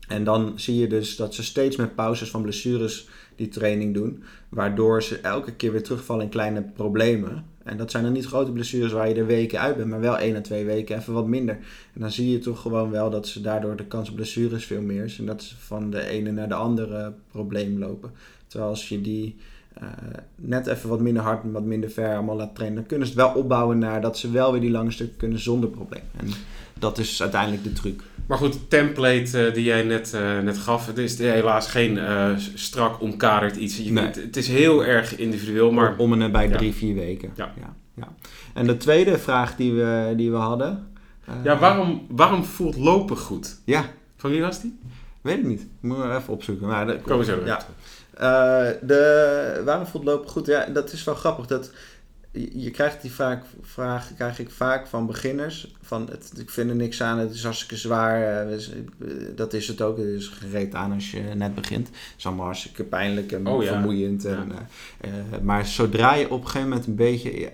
En 0.07 0.23
dan 0.23 0.53
zie 0.55 0.77
je 0.77 0.87
dus 0.87 1.15
dat 1.15 1.33
ze 1.33 1.43
steeds 1.43 1.75
met 1.75 1.95
pauzes 1.95 2.29
van 2.29 2.41
blessures 2.41 3.07
die 3.39 3.47
training 3.47 3.93
doen. 3.93 4.23
Waardoor 4.49 5.03
ze 5.03 5.19
elke 5.19 5.53
keer 5.53 5.71
weer 5.71 5.83
terugvallen 5.83 6.23
in 6.23 6.29
kleine 6.29 6.61
problemen. 6.61 7.45
En 7.63 7.77
dat 7.77 7.91
zijn 7.91 8.03
dan 8.03 8.13
niet 8.13 8.25
grote 8.25 8.51
blessures 8.51 8.91
waar 8.91 9.09
je 9.09 9.15
er 9.15 9.25
weken 9.25 9.59
uit 9.59 9.77
bent, 9.77 9.89
maar 9.89 9.99
wel 9.99 10.17
één 10.17 10.35
à 10.35 10.41
twee 10.41 10.65
weken 10.65 10.97
even 10.97 11.13
wat 11.13 11.27
minder. 11.27 11.55
En 11.93 12.01
dan 12.01 12.11
zie 12.11 12.31
je 12.31 12.39
toch 12.39 12.61
gewoon 12.61 12.91
wel 12.91 13.09
dat 13.09 13.27
ze 13.27 13.41
daardoor 13.41 13.75
de 13.75 13.85
kans 13.85 14.09
op 14.09 14.15
blessures 14.15 14.65
veel 14.65 14.81
meer 14.81 15.03
is. 15.03 15.19
En 15.19 15.25
dat 15.25 15.43
ze 15.43 15.55
van 15.57 15.89
de 15.89 16.05
ene 16.05 16.31
naar 16.31 16.47
de 16.47 16.53
andere 16.53 17.13
probleem 17.31 17.79
lopen. 17.79 18.11
Terwijl 18.47 18.69
als 18.69 18.89
je 18.89 19.01
die 19.01 19.35
eh, 19.73 19.87
net 20.35 20.67
even 20.67 20.89
wat 20.89 20.99
minder 20.99 21.23
hard 21.23 21.43
en 21.43 21.51
wat 21.51 21.63
minder 21.63 21.89
ver 21.89 22.13
allemaal 22.15 22.35
laat 22.35 22.55
trainen, 22.55 22.77
dan 22.77 22.87
kunnen 22.87 23.07
ze 23.07 23.13
het 23.13 23.21
wel 23.21 23.33
opbouwen 23.33 23.79
naar 23.79 24.01
dat 24.01 24.17
ze 24.17 24.31
wel 24.31 24.51
weer 24.51 24.61
die 24.61 24.71
lange 24.71 24.91
stukken 24.91 25.17
kunnen 25.17 25.39
zonder 25.39 25.69
probleem. 25.69 26.03
En 26.17 26.27
dat 26.79 26.97
is 26.97 27.21
uiteindelijk 27.21 27.63
de 27.63 27.73
truc. 27.73 28.01
Maar 28.27 28.37
goed, 28.37 28.53
de 28.53 28.67
template 28.67 29.45
eh, 29.47 29.53
die 29.53 29.63
jij 29.63 29.83
net, 29.83 30.13
eh, 30.13 30.39
net 30.39 30.57
gaf, 30.57 30.85
het 30.87 30.97
is 30.97 31.17
helaas 31.17 31.67
geen 31.67 31.97
eh, 31.97 32.29
strak 32.55 33.01
omkaderd 33.01 33.55
iets. 33.55 33.77
Je, 33.77 33.91
Nee. 33.91 34.05
het, 34.05 34.15
het 34.15 34.37
is 34.37 34.47
heel 34.47 34.85
erg 34.85 35.15
individueel, 35.15 35.71
maar 35.71 35.95
om 35.97 36.11
en 36.11 36.17
nabij 36.17 36.49
Ja. 36.49 36.57
drie, 36.57 36.73
vier 36.73 36.95
weken. 36.95 37.31
Ja. 37.35 37.53
Ja, 37.59 37.73
ja. 37.95 38.07
En 38.53 38.67
de 38.67 38.77
tweede 38.77 39.17
vraag 39.17 39.55
die 39.55 39.73
we, 39.73 40.13
die 40.15 40.31
we 40.31 40.37
hadden. 40.37 40.87
ja, 41.43 41.57
waarom, 41.59 42.05
waarom 42.09 42.43
voelt 42.43 42.77
lopen 42.77 43.17
goed? 43.17 43.57
Ja, 43.65 43.85
Van 44.17 44.29
wie 44.29 44.41
was 44.41 44.61
die? 44.61 44.79
weet 45.21 45.37
ik 45.37 45.43
niet. 45.45 45.67
Moeten 45.79 46.09
we 46.09 46.15
even 46.15 46.33
opzoeken. 46.33 46.67
Maar 46.67 46.87
dat 46.87 47.01
Komen 47.01 47.25
we 47.25 47.31
zo 47.31 47.45
Ja. 47.45 47.59
de, 48.81 49.61
waarom 49.65 49.85
voelt 49.85 50.03
lopen 50.03 50.29
goed? 50.29 50.45
Ja, 50.45 50.65
dat 50.65 50.91
is 50.91 51.03
wel 51.03 51.15
grappig. 51.15 51.45
Dat 51.45 51.71
je 52.53 52.71
krijgt 52.71 53.01
die 53.01 53.11
vaak, 53.11 53.43
vraag 53.61 54.13
krijg 54.15 54.39
ik 54.39 54.49
vaak 54.49 54.87
van 54.87 55.05
beginners. 55.05 55.75
Van 55.81 56.07
het, 56.09 56.31
ik 56.37 56.49
vind 56.49 56.69
er 56.69 56.75
niks 56.75 57.01
aan, 57.01 57.17
het 57.17 57.33
is 57.33 57.43
hartstikke 57.43 57.77
zwaar. 57.77 58.21
eh, 58.47 58.53
eh, 58.53 58.69
dat 59.35 59.53
is 59.53 59.67
het 59.67 59.81
ook. 59.81 59.97
Het 59.97 60.07
is 60.07 60.27
gereed 60.27 60.75
aan 60.75 60.91
als 60.93 61.11
je 61.11 61.19
net 61.21 61.55
begint. 61.55 61.87
Het 61.87 61.97
is 62.17 62.25
allemaal 62.25 62.45
hartstikke 62.45 62.83
pijnlijk 62.83 63.31
en 63.31 63.47
Oh 63.47 63.63
ja. 63.63 63.69
vermoeiend. 63.69 64.25
En, 64.25 64.51
eh, 65.01 65.11
maar 65.41 65.65
zodra 65.65 66.13
je 66.13 66.29
op 66.31 66.41
een 66.41 66.47
gegeven 66.47 66.69
moment 66.69 66.87
een 66.87 66.95
beetje 66.95 67.51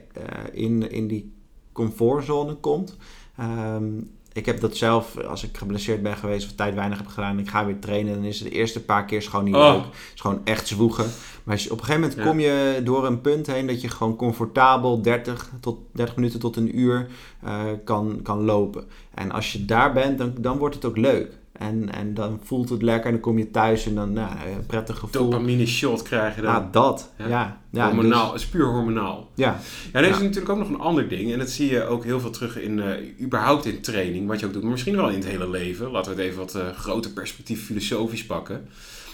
in, 0.51 0.91
in 0.91 1.07
die 1.07 1.33
comfortzone 1.71 2.53
komt. 2.55 2.97
ehm, 3.37 3.91
ik 4.35 4.45
heb 4.45 4.59
dat 4.59 4.77
zelf, 4.77 5.17
als 5.17 5.43
ik 5.43 5.57
geblesseerd 5.57 6.03
ben 6.03 6.17
geweest 6.17 6.45
of 6.45 6.55
tijd 6.55 6.75
weinig 6.75 6.97
heb 6.97 7.07
gedaan 7.07 7.31
en 7.31 7.39
ik 7.39 7.49
ga 7.49 7.65
weer 7.65 7.79
trainen, 7.79 8.13
dan 8.13 8.23
is 8.23 8.39
het 8.39 8.49
de 8.49 8.53
eerste 8.55 8.83
paar 8.83 9.05
keer 9.05 9.21
gewoon 9.21 9.45
niet 9.45 9.55
Oh. 9.55 9.61
leuk. 9.73 9.83
Het 9.83 10.11
is 10.15 10.21
gewoon 10.21 10.41
echt 10.43 10.67
zwoegen. 10.67 11.05
Maar 11.43 11.55
op 11.69 11.71
een 11.79 11.85
gegeven 11.85 12.01
moment 12.01 12.19
Ja. 12.19 12.23
kom 12.25 12.39
je 12.39 12.81
door 12.83 13.05
een 13.05 13.21
punt 13.21 13.47
heen 13.47 13.67
dat 13.67 13.81
je 13.81 13.89
gewoon 13.89 14.15
comfortabel 14.15 15.01
30, 15.01 15.51
tot, 15.61 15.77
30 15.91 16.15
minuten 16.15 16.39
tot 16.39 16.55
een 16.55 16.79
uur 16.79 17.07
eh, 17.43 17.63
kan, 17.83 18.19
kan 18.23 18.43
lopen. 18.43 18.83
En 19.13 19.31
als 19.31 19.51
je 19.53 19.65
daar 19.65 19.93
bent, 19.93 20.17
dan, 20.17 20.33
dan 20.37 20.57
wordt 20.57 20.75
het 20.75 20.85
ook 20.85 20.97
leuk. 20.97 21.37
En, 21.59 21.93
en 21.93 22.13
dan 22.13 22.39
voelt 22.43 22.69
het 22.69 22.81
lekker 22.81 23.05
en 23.05 23.11
dan 23.11 23.21
kom 23.21 23.37
je 23.37 23.51
thuis 23.51 23.85
en 23.85 23.95
dan 23.95 24.13
nou, 24.13 24.29
een 24.55 24.65
prettig 24.65 24.97
gevoel. 24.99 25.29
Dopamine 25.29 25.65
shot 25.65 26.01
krijg 26.01 26.35
je 26.35 26.41
dan. 26.41 26.55
Ah, 26.55 26.71
dat. 26.71 27.11
Ja. 27.17 27.27
Ja. 27.27 27.61
Ja, 27.71 27.85
hormonaal, 27.85 28.31
dus- 28.31 28.41
is 28.41 28.47
puur 28.47 28.65
hormonaal. 28.65 29.29
ja. 29.35 29.59
Ja, 29.93 29.99
er 29.99 30.03
is 30.09 30.17
Ja. 30.17 30.23
natuurlijk 30.23 30.49
ook 30.49 30.57
nog 30.57 30.69
een 30.69 30.79
ander 30.79 31.07
ding. 31.07 31.31
En 31.33 31.39
dat 31.39 31.49
zie 31.49 31.69
je 31.71 31.83
ook 31.85 32.03
heel 32.03 32.19
veel 32.19 32.29
terug 32.29 32.59
in, 32.59 32.79
eh, 32.79 33.21
überhaupt 33.21 33.65
in 33.65 33.81
training, 33.81 34.27
wat 34.27 34.39
je 34.39 34.45
ook 34.45 34.53
doet. 34.53 34.61
Maar 34.61 34.71
misschien 34.71 34.95
wel 34.95 35.09
in 35.09 35.15
het 35.15 35.25
hele 35.25 35.49
leven. 35.49 35.91
Laten 35.91 36.15
we 36.15 36.21
het 36.21 36.27
even 36.31 36.39
wat 36.39 36.55
eh 36.55 36.69
groter 36.77 37.11
perspectief 37.11 37.65
filosofisch 37.65 38.25
pakken. 38.25 38.67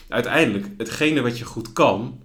Uiteindelijk, 0.09 0.65
hetgene 0.77 1.21
wat 1.21 1.37
je 1.37 1.45
goed 1.45 1.73
kan, 1.73 2.19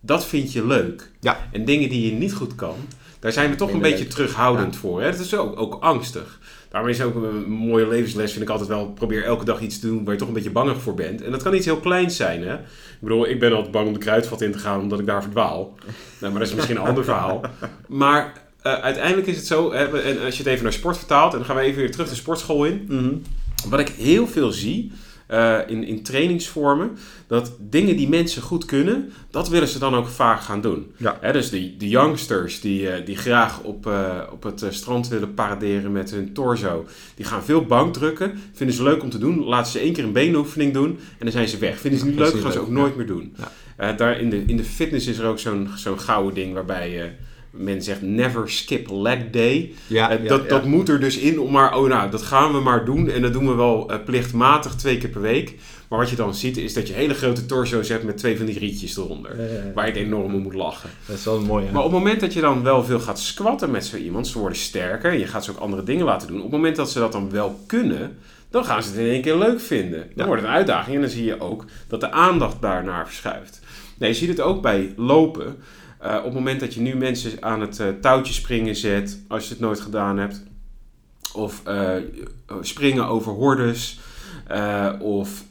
dat 0.00 0.26
vind 0.26 0.52
je 0.52 0.66
leuk. 0.66 1.10
Ja. 1.20 1.48
En 1.52 1.64
dingen 1.64 1.88
die 1.88 2.06
je 2.06 2.12
niet 2.18 2.34
goed 2.34 2.54
kan, 2.54 2.76
daar 3.20 3.32
zijn 3.32 3.50
we 3.50 3.56
toch 3.56 3.72
een 3.72 3.80
beetje 3.80 4.04
leuk. 4.04 4.12
terughoudend 4.12 4.76
voor. 4.76 5.02
Hè? 5.02 5.10
Dat 5.10 5.20
is 5.20 5.34
ook, 5.34 5.58
ook 5.60 5.82
angstig. 5.82 6.40
Daarom 6.72 6.90
is 6.90 7.02
ook 7.02 7.14
een 7.14 7.50
mooie 7.50 7.88
levensles, 7.88 8.30
vind 8.32 8.44
ik 8.44 8.50
altijd 8.50 8.68
wel. 8.68 8.90
Probeer 8.90 9.24
elke 9.24 9.44
dag 9.44 9.60
iets 9.60 9.78
te 9.78 9.86
doen 9.86 10.04
waar 10.04 10.12
je 10.12 10.18
toch 10.18 10.28
een 10.28 10.34
beetje 10.34 10.50
bang 10.50 10.76
voor 10.76 10.94
bent. 10.94 11.22
En 11.22 11.30
dat 11.30 11.42
kan 11.42 11.54
iets 11.54 11.64
heel 11.64 11.80
kleins 11.80 12.16
zijn. 12.16 12.42
Hè? 12.42 12.54
Ik 12.54 12.98
bedoel, 13.00 13.28
ik 13.28 13.40
ben 13.40 13.52
altijd 13.52 13.72
bang 13.72 13.86
om 13.86 13.92
de 13.92 13.98
kruidvat 13.98 14.40
in 14.40 14.52
te 14.52 14.58
gaan 14.58 14.80
omdat 14.80 15.00
ik 15.00 15.06
daar 15.06 15.22
verdwaal. 15.22 15.74
Nou, 16.18 16.32
maar 16.32 16.40
dat 16.40 16.50
is 16.50 16.54
misschien 16.54 16.76
een 16.76 16.82
ander 16.82 17.04
verhaal. 17.04 17.40
Maar 17.88 18.32
eh, 18.62 18.72
uiteindelijk 18.72 19.26
is 19.26 19.36
het 19.36 19.46
zo, 19.46 19.72
hè, 19.72 20.00
en 20.00 20.24
als 20.24 20.36
je 20.36 20.42
het 20.42 20.52
even 20.52 20.62
naar 20.62 20.72
sport 20.72 20.96
vertaalt, 20.96 21.32
en 21.32 21.38
dan 21.38 21.46
gaan 21.46 21.56
we 21.56 21.62
even 21.62 21.80
weer 21.80 21.90
terug 21.90 22.08
de 22.08 22.14
sportschool 22.14 22.64
in. 22.64 22.84
Mhm. 22.88 23.14
Wat 23.68 23.80
ik 23.80 23.88
heel 23.88 24.26
veel 24.26 24.52
zie 24.52 24.92
eh, 25.32 25.58
in, 25.66 25.84
in 25.84 26.02
trainingsvormen, 26.02 26.90
dat 27.26 27.56
dingen 27.58 27.96
die 27.96 28.08
mensen 28.08 28.42
goed 28.42 28.64
kunnen, 28.64 29.12
dat 29.30 29.48
willen 29.48 29.68
ze 29.68 29.78
dan 29.78 29.94
ook 29.94 30.08
vaak 30.08 30.40
gaan 30.40 30.60
doen. 30.60 30.92
Ja. 30.96 31.18
Hè, 31.20 31.32
dus 31.32 31.50
de, 31.50 31.76
de 31.76 31.88
youngsters 31.88 32.60
die, 32.60 32.88
eh, 32.90 33.06
die 33.06 33.16
graag 33.16 33.62
op, 33.62 33.86
eh, 33.86 34.20
op 34.32 34.42
het 34.42 34.66
strand 34.70 35.08
willen 35.08 35.34
paraderen 35.34 35.92
met 35.92 36.10
hun 36.10 36.32
torso, 36.32 36.86
die 37.14 37.24
gaan 37.24 37.44
veel 37.44 37.64
bankdrukken. 37.64 38.38
Vinden 38.52 38.76
ze 38.76 38.82
leuk 38.82 39.02
om 39.02 39.10
te 39.10 39.18
doen. 39.18 39.44
Laten 39.44 39.72
ze 39.72 39.78
één 39.78 39.92
keer 39.92 40.04
een 40.04 40.12
beenoefening 40.12 40.72
doen 40.72 40.88
en 40.90 41.18
dan 41.18 41.32
zijn 41.32 41.48
ze 41.48 41.58
weg. 41.58 41.80
Vinden 41.80 42.00
ze 42.00 42.06
niet 42.06 42.18
leuk, 42.18 42.40
gaan 42.40 42.52
ze 42.52 42.60
ook 42.60 42.66
leuk, 42.66 42.76
nooit 42.76 42.96
meer 42.96 43.06
doen. 43.06 43.36
Ja. 43.76 43.92
Daar 43.92 44.20
in, 44.20 44.30
de, 44.30 44.44
in 44.46 44.56
de 44.56 44.64
fitness 44.64 45.06
is 45.06 45.18
er 45.18 45.26
ook 45.26 45.38
zo'n 45.38 45.68
zo'n 45.76 46.00
gouden 46.00 46.34
ding 46.34 46.54
waarbij... 46.54 47.16
men 47.52 47.82
zegt 47.82 48.02
never 48.02 48.50
skip 48.50 48.90
leg 48.90 49.18
day. 49.30 49.72
Ja, 49.86 50.10
Eh, 50.10 50.22
ja, 50.22 50.28
dat, 50.28 50.42
ja. 50.42 50.48
dat 50.48 50.64
moet 50.64 50.88
er 50.88 51.00
dus 51.00 51.18
in 51.18 51.40
om 51.40 51.52
maar, 51.52 51.76
oh 51.76 51.88
nou, 51.88 52.10
dat 52.10 52.22
gaan 52.22 52.52
we 52.52 52.60
maar 52.60 52.84
doen. 52.84 53.10
En 53.10 53.22
dat 53.22 53.32
doen 53.32 53.46
we 53.46 53.54
wel 53.54 53.90
eh, 53.90 53.96
plichtmatig 54.04 54.74
twee 54.74 54.98
keer 54.98 55.10
per 55.10 55.20
week. 55.20 55.54
Maar 55.88 55.98
wat 56.00 56.10
je 56.10 56.16
dan 56.16 56.34
ziet 56.34 56.56
is 56.56 56.74
dat 56.74 56.88
je 56.88 56.94
hele 56.94 57.14
grote 57.14 57.46
torso's 57.46 57.88
hebt 57.88 58.04
met 58.04 58.16
twee 58.16 58.36
van 58.36 58.46
die 58.46 58.58
rietjes 58.58 58.96
eronder. 58.96 59.36
Waar 59.74 59.86
je 59.86 59.92
enorm 59.92 60.34
om 60.34 60.42
moet 60.42 60.54
lachen. 60.54 60.90
Dat 61.06 61.16
is 61.16 61.24
wel 61.24 61.40
mooi, 61.40 61.66
hè? 61.66 61.72
Maar 61.72 61.84
op 61.84 61.90
het 61.90 61.98
moment 61.98 62.20
dat 62.20 62.32
je 62.32 62.40
dan 62.40 62.62
wel 62.62 62.84
veel 62.84 63.00
gaat 63.00 63.18
squatten 63.20 63.70
met 63.70 63.86
zo 63.86 63.96
iemand, 63.96 64.26
ze 64.26 64.38
worden 64.38 64.58
sterker 64.58 65.12
en 65.12 65.18
je 65.18 65.26
gaat 65.26 65.44
ze 65.44 65.50
ook 65.50 65.58
andere 65.58 65.82
dingen 65.82 66.04
laten 66.04 66.28
doen. 66.28 66.36
Op 66.36 66.42
het 66.42 66.52
moment 66.52 66.76
dat 66.76 66.90
ze 66.90 66.98
dat 66.98 67.12
dan 67.12 67.30
wel 67.30 67.58
kunnen, 67.66 68.16
dan 68.50 68.64
gaan 68.64 68.82
ze 68.82 68.88
het 68.88 68.98
in 68.98 69.06
één 69.10 69.22
keer 69.22 69.36
leuk 69.36 69.60
vinden. 69.60 70.10
Dan 70.14 70.26
wordt 70.26 70.42
het 70.42 70.50
een 70.50 70.56
uitdaging 70.56 70.94
en 70.94 71.00
dan 71.00 71.10
zie 71.10 71.24
je 71.24 71.40
ook 71.40 71.64
dat 71.88 72.00
de 72.00 72.10
aandacht 72.10 72.60
daarnaar 72.62 73.06
verschuift. 73.06 73.60
Nee, 73.98 74.10
je 74.10 74.16
ziet 74.16 74.28
het 74.28 74.40
ook 74.40 74.62
bij 74.62 74.92
lopen. 74.96 75.56
Eh, 76.02 76.16
op 76.16 76.24
het 76.24 76.34
moment 76.34 76.60
dat 76.60 76.74
je 76.74 76.80
nu 76.80 76.96
mensen 76.96 77.32
aan 77.40 77.60
het 77.60 77.80
eh, 77.80 77.88
touwtje 78.00 78.32
springen 78.32 78.76
zet, 78.76 79.18
als 79.28 79.44
je 79.44 79.50
het 79.50 79.60
nooit 79.60 79.80
gedaan 79.80 80.18
hebt, 80.18 80.42
of 81.32 81.62
eh, 81.64 81.94
springen 82.60 83.06
over 83.06 83.32
hordes, 83.32 84.00
of 85.00 85.44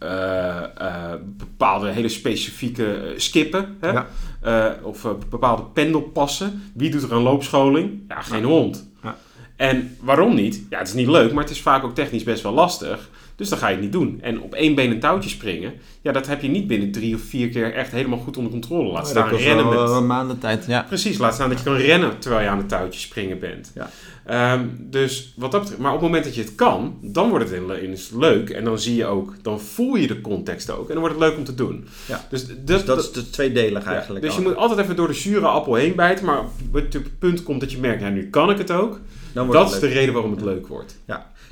bepaalde 1.23 1.89
hele 1.89 2.09
specifieke 2.09 3.13
skippen, 3.17 3.77
hè? 3.79 3.91
Ja. 3.91 4.77
Of 4.81 5.07
bepaalde 5.29 5.63
pendelpassen. 5.63 6.63
Wie 6.73 6.89
doet 6.89 7.03
er 7.03 7.13
aan 7.13 7.21
loopscholing? 7.21 8.03
Ja, 8.07 8.21
geen 8.21 8.43
hond. 8.43 8.91
Ja. 9.03 9.17
En 9.55 9.97
waarom 9.99 10.35
niet? 10.35 10.63
Ja, 10.69 10.77
het 10.77 10.87
is 10.87 10.93
niet 10.93 11.07
leuk, 11.07 11.33
maar 11.33 11.43
het 11.43 11.51
is 11.51 11.61
vaak 11.61 11.83
ook 11.83 11.95
technisch 11.95 12.23
best 12.23 12.43
wel 12.43 12.53
lastig. 12.53 13.09
Dus 13.41 13.49
dan 13.49 13.59
ga 13.59 13.67
je 13.67 13.73
het 13.73 13.83
niet 13.83 13.91
doen. 13.91 14.19
En 14.21 14.41
op 14.41 14.53
één 14.53 14.75
been 14.75 14.91
een 14.91 14.99
touwtje 14.99 15.29
springen, 15.29 15.73
ja, 16.01 16.11
dat 16.11 16.27
heb 16.27 16.41
je 16.41 16.47
niet 16.47 16.67
binnen 16.67 16.91
drie 16.91 17.15
of 17.15 17.21
vier 17.21 17.49
keer 17.49 17.73
echt 17.73 17.91
helemaal 17.91 18.19
goed 18.19 18.37
onder 18.37 18.51
controle. 18.51 18.91
Laat 18.91 19.07
staan 19.07 19.29
rennen 19.29 19.69
met... 19.69 19.89
een 19.89 20.05
maanden 20.05 20.39
tijd, 20.39 20.65
ja. 20.65 20.85
Precies, 20.87 21.17
laat 21.17 21.33
staan 21.33 21.49
dat 21.49 21.57
je 21.57 21.63
kan 21.63 21.75
rennen 21.75 22.19
terwijl 22.19 22.43
je 22.43 22.49
aan 22.49 22.57
het 22.57 22.69
touwtje 22.69 22.99
springen 22.99 23.39
bent. 23.39 23.71
Ja. 23.75 23.89
Ehm, 24.25 24.65
dus 24.77 25.33
wat 25.35 25.51
dat 25.51 25.59
betreft, 25.61 25.81
maar 25.81 25.93
op 25.93 25.97
het 25.97 26.07
moment 26.07 26.23
dat 26.23 26.35
je 26.35 26.41
het 26.41 26.55
kan, 26.55 26.97
dan 27.01 27.29
wordt 27.29 27.49
het 27.49 27.61
ineens 27.63 28.09
leuk. 28.09 28.49
En 28.49 28.63
dan 28.63 28.79
zie 28.79 28.95
je 28.95 29.05
ook, 29.05 29.35
dan 29.41 29.61
voel 29.61 29.95
je 29.95 30.07
de 30.07 30.21
context 30.21 30.69
ook. 30.69 30.87
En 30.87 30.93
dan 30.93 30.99
wordt 30.99 31.15
het 31.15 31.23
leuk 31.23 31.37
om 31.37 31.43
te 31.43 31.55
doen. 31.55 31.87
Ja. 32.05 32.25
Dus, 32.29 32.47
dus, 32.47 32.57
Dus 32.63 32.85
dat 32.85 32.99
is 32.99 33.11
de 33.11 33.29
tweedelig 33.29 33.83
ja, 33.83 33.91
eigenlijk. 33.91 34.25
dus 34.25 34.35
je 34.35 34.41
moet 34.41 34.55
altijd 34.55 34.79
even 34.79 34.95
door 34.95 35.07
de 35.07 35.13
zure 35.13 35.47
appel 35.47 35.75
heen 35.75 35.95
bijten. 35.95 36.25
Maar 36.25 36.39
op 36.39 36.73
het 36.73 37.19
punt 37.19 37.43
komt 37.43 37.59
dat 37.59 37.71
je 37.71 37.77
merkt, 37.77 38.01
nou 38.01 38.13
nu 38.13 38.29
kan 38.29 38.49
ik 38.49 38.57
het 38.57 38.71
ook. 38.71 38.99
Dan 39.33 39.45
wordt 39.45 39.61
Dat 39.61 39.73
het 39.73 39.83
is 39.83 39.89
de 39.89 39.95
reden 39.95 40.13
waarom 40.13 40.31
het 40.31 40.41
leuk 40.41 40.67
wordt. 40.67 40.95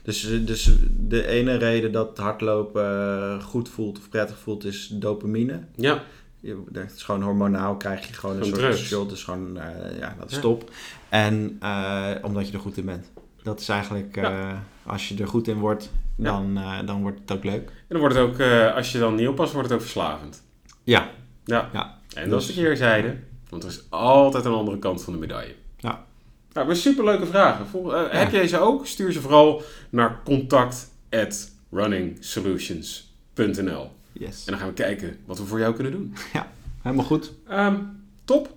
Dus, 0.04 0.46
dus 0.46 0.70
de 0.98 1.28
ene 1.28 1.56
reden 1.56 1.92
dat 1.92 2.18
hardlopen 2.18 2.84
eh, 2.84 3.44
goed 3.44 3.70
voelt 3.70 3.98
of 3.98 4.10
prettig 4.10 4.38
voelt 4.38 4.64
is 4.66 4.88
dopamine. 4.88 5.60
Ja, 5.76 6.04
Je, 6.40 6.64
dat 6.70 6.92
is 6.96 7.04
gewoon 7.04 7.22
hormonaal, 7.22 7.78
krijg 7.78 8.08
je 8.08 8.14
gewoon 8.14 8.38
een 8.38 8.46
soort 8.46 8.78
shot. 8.78 9.10
Dus 9.10 9.24
gewoon, 9.24 9.58
eh, 9.58 10.00
ja, 10.00 10.16
dat 10.20 10.30
is 10.30 10.36
Ja. 10.36 10.42
top. 10.42 10.72
En 11.10 11.58
eh, 11.60 12.12
omdat 12.22 12.48
je 12.48 12.54
er 12.54 12.60
goed 12.60 12.78
in 12.78 12.86
bent. 12.86 13.12
Dat 13.44 13.60
is 13.60 13.70
eigenlijk, 13.70 14.20
als 14.86 15.10
je 15.10 15.18
er 15.18 15.28
goed 15.28 15.48
in 15.48 15.58
wordt, 15.58 15.92
dan, 16.16 16.60
dan 16.86 17.02
wordt 17.02 17.20
het 17.20 17.32
ook 17.32 17.44
leuk. 17.44 17.68
en 17.70 17.74
dan 17.88 18.00
wordt 18.00 18.16
het 18.16 18.24
ook, 18.24 18.40
als 18.76 18.92
je 18.92 19.00
dan 19.00 19.16
niet 19.16 19.28
oppast, 19.28 19.54
wordt 19.54 19.68
het 19.68 19.78
ook 19.78 19.84
verslavend. 19.84 20.44
Ja, 20.84 21.10
Ja. 21.46 21.70
Ja. 21.74 21.98
En 22.16 22.30
dat 22.30 22.42
is 22.42 22.48
Dus- 22.48 22.56
de 22.56 22.62
keerzijde. 22.62 23.16
Want 23.50 23.64
er 23.64 23.70
is 23.70 23.84
altijd 23.90 24.46
een 24.46 24.52
andere 24.52 24.80
kant 24.80 25.04
van 25.04 25.14
de 25.14 25.20
medaille. 25.20 25.56
Ja. 25.78 26.06
Nou, 26.54 26.68
maar 26.68 26.76
superleuke 26.76 27.26
vragen. 27.26 27.68
Vol- 27.68 27.96
eh, 27.96 28.14
Ja. 28.14 28.20
Heb 28.20 28.32
jij 28.32 28.48
ze 28.48 28.60
ook? 28.60 28.88
Stuur 28.88 29.12
ze 29.12 29.22
vooral 29.22 29.62
naar 29.90 30.20
contact 30.26 30.88
at 31.10 31.50
runningsolutions.nl. 31.72 33.92
yes. 34.12 34.46
En 34.46 34.52
dan 34.52 34.58
gaan 34.58 34.68
we 34.68 34.74
kijken 34.74 35.18
wat 35.26 35.38
we 35.38 35.46
voor 35.46 35.60
jou 35.60 35.74
kunnen 35.74 35.92
doen. 35.92 36.16
Helemaal 36.82 37.06
goed. 37.06 37.32
Ehm, 37.48 37.76
top. 38.26 38.50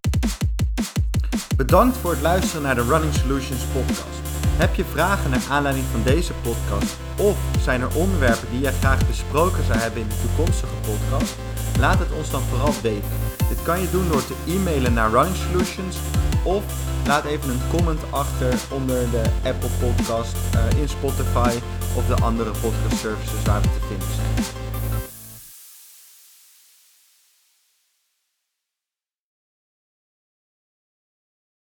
Bedankt 1.57 1.97
voor 1.97 2.11
het 2.11 2.21
luisteren 2.21 2.63
naar 2.63 2.75
de 2.75 2.83
Running 2.85 3.15
Solutions 3.15 3.63
podcast. 3.73 4.21
Heb 4.49 4.75
je 4.75 4.85
vragen 4.85 5.31
naar 5.31 5.43
aanleiding 5.51 5.87
van 5.87 6.03
deze 6.03 6.33
podcast 6.43 6.97
of 7.19 7.37
zijn 7.61 7.81
er 7.81 7.97
onderwerpen 7.97 8.49
die 8.51 8.61
jij 8.61 8.73
graag 8.73 9.07
besproken 9.07 9.65
zou 9.65 9.79
hebben 9.79 10.01
in 10.01 10.09
de 10.09 10.15
toekomstige 10.27 10.75
podcast? 10.85 11.35
Laat 11.79 11.99
het 11.99 12.13
ons 12.13 12.31
dan 12.31 12.43
vooral 12.43 12.73
weten. 12.83 13.11
Dit 13.49 13.63
kan 13.63 13.81
je 13.81 13.91
doen 13.91 14.09
door 14.09 14.27
te 14.27 14.35
e-mailen 14.47 14.93
naar 14.93 15.11
Running 15.11 15.37
Solutions 15.37 15.97
of 16.43 16.65
laat 17.07 17.25
even 17.25 17.51
een 17.51 17.61
comment 17.71 18.01
achter 18.11 18.55
onder 18.71 19.11
de 19.11 19.23
Apple 19.45 19.71
Podcast, 19.81 20.37
eh, 20.55 20.81
in 20.81 20.89
Spotify 20.89 21.55
of 21.97 22.07
de 22.07 22.23
andere 22.23 22.51
podcast 22.51 22.97
services 22.97 23.43
waar 23.45 23.61
we 23.61 23.69
te 23.69 23.87
vinden 23.89 24.09
zijn. 24.17 24.62